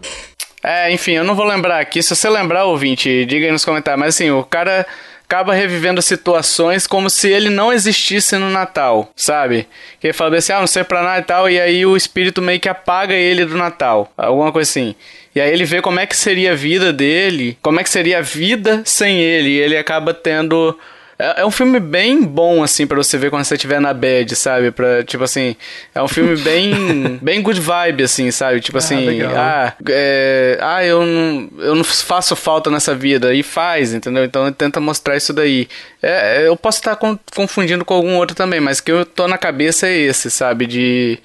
É, 0.64 0.92
enfim, 0.92 1.12
eu 1.12 1.24
não 1.24 1.36
vou 1.36 1.46
lembrar 1.46 1.80
aqui. 1.80 2.02
Se 2.02 2.16
você 2.16 2.28
lembrar, 2.28 2.66
ouvinte, 2.66 3.24
diga 3.26 3.46
aí 3.46 3.52
nos 3.52 3.64
comentários. 3.64 4.00
Mas 4.00 4.16
assim, 4.16 4.32
o 4.32 4.44
cara 4.44 4.86
acaba 5.26 5.54
revivendo 5.54 6.02
situações 6.02 6.86
como 6.86 7.10
se 7.10 7.30
ele 7.30 7.50
não 7.50 7.74
existisse 7.74 8.38
no 8.38 8.50
Natal, 8.50 9.12
sabe? 9.16 9.68
Que 10.00 10.08
ele 10.08 10.14
fala 10.14 10.38
assim, 10.38 10.54
ah, 10.54 10.60
não 10.60 10.68
sei 10.68 10.84
pra 10.84 11.02
nada 11.02 11.20
e 11.20 11.24
tal, 11.24 11.50
e 11.50 11.60
aí 11.60 11.86
o 11.86 11.98
espírito 11.98 12.42
meio 12.42 12.60
que 12.60 12.70
apaga 12.70 13.14
ele 13.14 13.44
do 13.44 13.58
Natal, 13.58 14.12
alguma 14.16 14.52
coisa 14.52 14.70
assim. 14.70 14.96
E 15.36 15.42
aí 15.42 15.52
ele 15.52 15.66
vê 15.66 15.82
como 15.82 16.00
é 16.00 16.06
que 16.06 16.16
seria 16.16 16.54
a 16.54 16.56
vida 16.56 16.94
dele, 16.94 17.58
como 17.62 17.80
é 17.80 17.84
que 17.84 17.90
seria 17.90 18.20
a 18.20 18.22
vida 18.22 18.84
sem 18.86 19.20
ele, 19.20 19.50
e 19.50 19.60
ele 19.60 19.78
acaba 19.78 20.14
tendo 20.14 20.78
é, 21.18 21.42
é 21.42 21.46
um 21.46 21.52
filme 21.52 21.80
bem 21.80 22.24
bom, 22.24 22.62
assim, 22.62 22.86
para 22.86 22.98
você 22.98 23.18
ver 23.18 23.30
quando 23.30 23.46
você 23.46 23.56
estiver 23.56 23.80
na 23.80 23.94
bed, 23.94 24.36
sabe? 24.36 24.72
Pra, 24.72 25.04
tipo 25.04 25.24
assim, 25.24 25.56
é 25.94 26.02
um 26.02 26.08
filme 26.08 26.36
bem 26.38 27.18
bem 27.24 27.42
good 27.42 27.60
vibe, 27.60 28.04
assim, 28.04 28.30
sabe? 28.32 28.60
Tipo 28.60 28.78
ah, 28.78 28.80
assim, 28.80 29.06
legal. 29.06 29.34
ah, 29.36 29.74
é, 29.90 30.58
ah 30.62 30.84
eu, 30.84 31.06
não, 31.06 31.50
eu 31.60 31.76
não 31.76 31.84
faço 31.84 32.36
falta 32.36 32.70
nessa 32.70 32.94
vida. 32.94 33.34
E 33.34 33.44
faz, 33.44 33.94
entendeu? 33.94 34.26
Então 34.26 34.52
tenta 34.52 34.80
mostrar 34.80 35.16
isso 35.16 35.32
daí. 35.32 35.68
É, 36.02 36.44
é 36.44 36.48
eu 36.48 36.58
posso 36.58 36.80
estar 36.80 36.98
confundindo 37.34 37.86
com 37.86 37.94
algum 37.94 38.16
outro 38.18 38.36
também, 38.36 38.60
mas 38.60 38.82
que 38.82 38.92
eu 38.92 39.06
tô 39.06 39.28
na 39.28 39.38
cabeça 39.38 39.88
é 39.88 39.96
esse, 39.96 40.30
sabe? 40.30 40.66
De... 40.66 41.18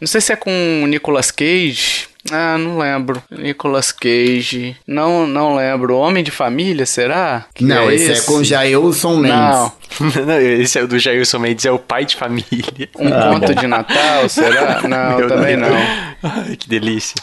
Não 0.00 0.06
sei 0.06 0.20
se 0.20 0.32
é 0.32 0.36
com 0.36 0.82
o 0.82 0.86
Nicolas 0.86 1.30
Cage 1.30 2.08
ah, 2.30 2.56
não 2.58 2.78
lembro. 2.78 3.22
Nicolas 3.30 3.92
Cage. 3.92 4.76
Não, 4.86 5.26
não 5.26 5.56
lembro. 5.56 5.96
Homem 5.96 6.22
de 6.22 6.30
Família, 6.30 6.86
será? 6.86 7.46
Que 7.54 7.64
não, 7.64 7.90
é 7.90 7.94
esse, 7.94 8.12
esse, 8.12 8.22
é 8.22 8.24
com 8.24 8.42
Jailson 8.42 9.16
Mendes. 9.16 9.38
Não. 9.38 9.72
esse 10.40 10.78
é 10.78 10.86
do 10.86 10.98
Jailson 10.98 11.38
Mendes, 11.38 11.64
é 11.64 11.70
o 11.70 11.78
pai 11.78 12.04
de 12.04 12.16
família. 12.16 12.88
Um 12.98 13.08
ah, 13.08 13.30
conto 13.32 13.54
bom. 13.54 13.60
de 13.60 13.66
Natal, 13.66 14.28
será? 14.28 14.82
Não, 14.86 15.18
Meu 15.18 15.28
também 15.28 15.56
Deus. 15.56 15.70
não. 15.70 16.30
Ai, 16.30 16.56
que 16.56 16.68
delícia. 16.68 17.16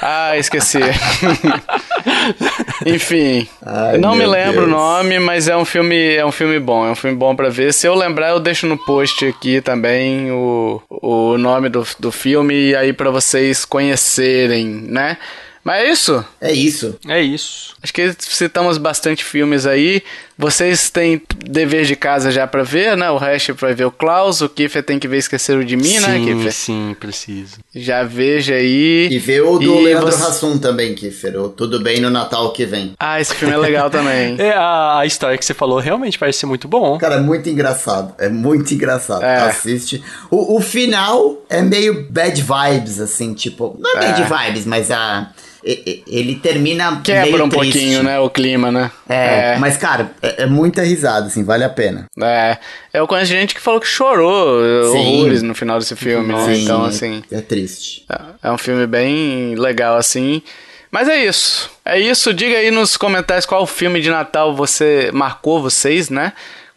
Ah, 0.00 0.36
esqueci. 0.36 0.78
Enfim, 2.86 3.48
Ai, 3.62 3.98
não 3.98 4.14
me 4.14 4.26
lembro 4.26 4.62
Deus. 4.62 4.66
o 4.66 4.70
nome, 4.70 5.18
mas 5.18 5.48
é 5.48 5.56
um 5.56 5.64
filme, 5.64 6.14
é 6.14 6.24
um 6.24 6.32
filme 6.32 6.58
bom, 6.58 6.86
é 6.86 6.90
um 6.90 6.94
filme 6.94 7.16
bom 7.16 7.34
para 7.34 7.48
ver. 7.48 7.72
Se 7.72 7.86
eu 7.86 7.94
lembrar, 7.94 8.30
eu 8.30 8.40
deixo 8.40 8.66
no 8.66 8.76
post 8.78 9.26
aqui 9.26 9.60
também 9.60 10.30
o, 10.30 10.82
o 10.88 11.38
nome 11.38 11.68
do, 11.68 11.86
do 11.98 12.12
filme 12.12 12.70
e 12.70 12.76
aí 12.76 12.92
para 12.92 13.10
vocês 13.10 13.64
conhecerem, 13.64 14.66
né? 14.66 15.16
Mas 15.64 15.82
é 15.82 15.90
isso? 15.90 16.24
É 16.42 16.52
isso. 16.52 16.98
É 17.08 17.20
isso. 17.22 17.74
Acho 17.82 17.92
que 17.94 18.14
citamos 18.18 18.76
bastante 18.76 19.24
filmes 19.24 19.64
aí. 19.64 20.02
Vocês 20.36 20.90
têm 20.90 21.22
dever 21.46 21.84
de 21.84 21.94
casa 21.94 22.30
já 22.30 22.46
pra 22.46 22.62
ver, 22.64 22.96
né? 22.96 23.08
O 23.10 23.18
resto 23.18 23.54
vai 23.54 23.72
ver 23.72 23.84
o 23.84 23.90
Klaus, 23.90 24.40
o 24.40 24.48
Kiffer 24.48 24.82
tem 24.82 24.98
que 24.98 25.06
ver 25.06 25.18
Esqueceram 25.18 25.64
de 25.64 25.76
Mim, 25.76 25.84
sim, 25.84 26.00
né, 26.00 26.18
Kiffer? 26.18 26.52
Sim, 26.52 26.96
preciso. 26.98 27.58
Já 27.74 28.02
veja 28.02 28.54
aí. 28.54 29.08
E 29.10 29.18
vê 29.18 29.40
o 29.40 29.58
do 29.58 29.80
e 29.80 29.84
Leandro 29.84 30.10
você... 30.10 30.24
Hassum 30.24 30.58
também, 30.58 30.94
Kiffer. 30.94 31.40
O 31.40 31.48
Tudo 31.48 31.80
Bem 31.80 32.00
no 32.00 32.10
Natal 32.10 32.52
que 32.52 32.64
vem. 32.64 32.94
Ah, 32.98 33.20
esse 33.20 33.34
filme 33.34 33.54
é 33.54 33.56
legal 33.56 33.88
também. 33.88 34.34
é, 34.40 34.52
a, 34.52 34.98
a, 34.98 35.06
história 35.06 35.38
que 35.38 35.44
você 35.44 35.54
falou 35.54 35.78
realmente 35.78 36.18
parece 36.18 36.40
ser 36.40 36.46
muito 36.46 36.66
bom. 36.66 36.98
Cara, 36.98 37.16
é 37.16 37.20
muito 37.20 37.48
engraçado. 37.48 38.14
É 38.18 38.28
muito 38.28 38.74
engraçado. 38.74 39.22
É. 39.22 39.36
Assiste. 39.42 40.02
O, 40.30 40.56
o 40.56 40.60
final 40.60 41.42
é 41.48 41.62
meio 41.62 42.08
bad 42.10 42.42
vibes, 42.42 42.98
assim, 42.98 43.34
tipo... 43.34 43.76
Não 43.78 44.00
é, 44.00 44.04
é. 44.04 44.12
bad 44.12 44.22
vibes, 44.22 44.66
mas 44.66 44.90
a 44.90 45.30
ele 45.64 46.36
termina 46.36 47.00
quebra 47.02 47.44
um 47.44 47.48
triste. 47.48 47.72
pouquinho, 47.72 48.02
né, 48.02 48.18
o 48.20 48.28
clima, 48.28 48.70
né? 48.70 48.90
É, 49.08 49.54
é. 49.54 49.58
mas 49.58 49.76
cara, 49.76 50.10
é, 50.22 50.42
é, 50.42 50.46
muita 50.46 50.82
risada, 50.82 51.26
assim, 51.26 51.42
vale 51.42 51.64
a 51.64 51.68
pena. 51.68 52.06
É, 52.22 52.58
eu 52.92 53.06
conheço 53.06 53.30
gente 53.30 53.54
que 53.54 53.60
falou 53.60 53.80
que 53.80 53.86
chorou 53.86 54.92
Sim. 54.92 54.98
horrores 54.98 55.42
no 55.42 55.54
final 55.54 55.78
desse 55.78 55.96
filme, 55.96 56.32
né? 56.32 56.56
Então, 56.56 56.84
assim... 56.84 57.22
É 57.30 57.40
triste. 57.40 58.04
É, 58.10 58.48
é 58.48 58.52
um 58.52 58.58
filme 58.58 58.86
bem 58.86 59.54
legal, 59.54 59.96
assim... 59.96 60.42
Mas 60.90 61.08
é 61.08 61.24
isso. 61.24 61.72
É 61.84 61.98
isso. 61.98 62.32
Diga 62.32 62.56
aí 62.56 62.70
nos 62.70 62.96
comentários 62.96 63.44
qual 63.44 63.66
filme 63.66 64.00
de 64.00 64.10
Natal 64.10 64.54
você 64.54 65.10
marcou 65.12 65.60
vocês, 65.60 66.08
né? 66.08 66.32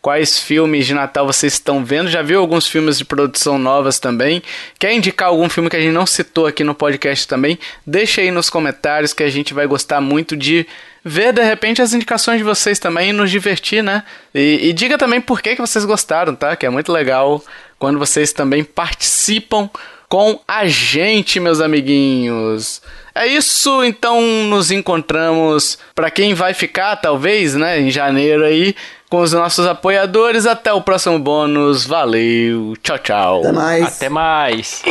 Quais 0.07 0.39
filmes 0.39 0.85
de 0.85 0.93
Natal 0.93 1.27
vocês 1.27 1.51
estão 1.51 1.83
vendo. 1.83 2.09
Já 2.09 2.21
viu 2.21 2.39
alguns 2.39 2.65
filmes 2.65 2.97
de 2.97 3.03
produção 3.03 3.59
novas 3.59 3.99
também? 3.99 4.41
Quer 4.79 4.93
indicar 4.93 5.27
algum 5.27 5.49
filme 5.49 5.69
que 5.69 5.75
a 5.75 5.81
gente 5.81 5.91
não 5.91 6.05
citou 6.05 6.45
aqui 6.45 6.63
no 6.63 6.73
podcast 6.73 7.27
também? 7.27 7.59
Deixa 7.85 8.21
aí 8.21 8.31
nos 8.31 8.49
comentários 8.49 9.11
que 9.11 9.21
a 9.21 9.29
gente 9.29 9.53
vai 9.53 9.67
gostar 9.67 9.99
muito 9.99 10.37
de 10.37 10.65
ver 11.03 11.33
de 11.33 11.43
repente 11.43 11.81
as 11.81 11.91
indicações 11.91 12.37
de 12.37 12.45
vocês 12.45 12.79
também 12.79 13.09
e 13.09 13.11
nos 13.11 13.29
divertir, 13.29 13.83
né? 13.83 14.01
E, 14.33 14.69
e 14.69 14.71
diga 14.71 14.97
também 14.97 15.19
por 15.19 15.41
que, 15.41 15.55
que 15.55 15.61
vocês 15.61 15.83
gostaram, 15.83 16.33
tá? 16.33 16.55
Que 16.55 16.65
é 16.65 16.69
muito 16.69 16.89
legal 16.89 17.43
quando 17.77 17.99
vocês 17.99 18.31
também 18.31 18.63
participam 18.63 19.69
com 20.07 20.39
a 20.47 20.65
gente, 20.67 21.37
meus 21.37 21.59
amiguinhos. 21.59 22.81
É 23.17 23.25
isso, 23.25 23.83
então 23.83 24.21
nos 24.21 24.69
encontramos 24.69 25.79
para 25.95 26.11
quem 26.11 26.35
vai 26.35 26.53
ficar, 26.53 26.95
talvez, 26.97 27.55
né, 27.55 27.79
em 27.79 27.89
janeiro 27.89 28.45
aí, 28.45 28.75
com 29.09 29.21
os 29.21 29.33
nossos 29.33 29.65
apoiadores. 29.65 30.45
Até 30.45 30.71
o 30.71 30.81
próximo 30.81 31.17
bônus. 31.17 31.85
Valeu. 31.85 32.75
Tchau, 32.83 32.99
tchau. 32.99 33.39
Até 33.39 33.51
mais. 33.51 33.83
Até 33.95 34.09
mais. 34.09 34.83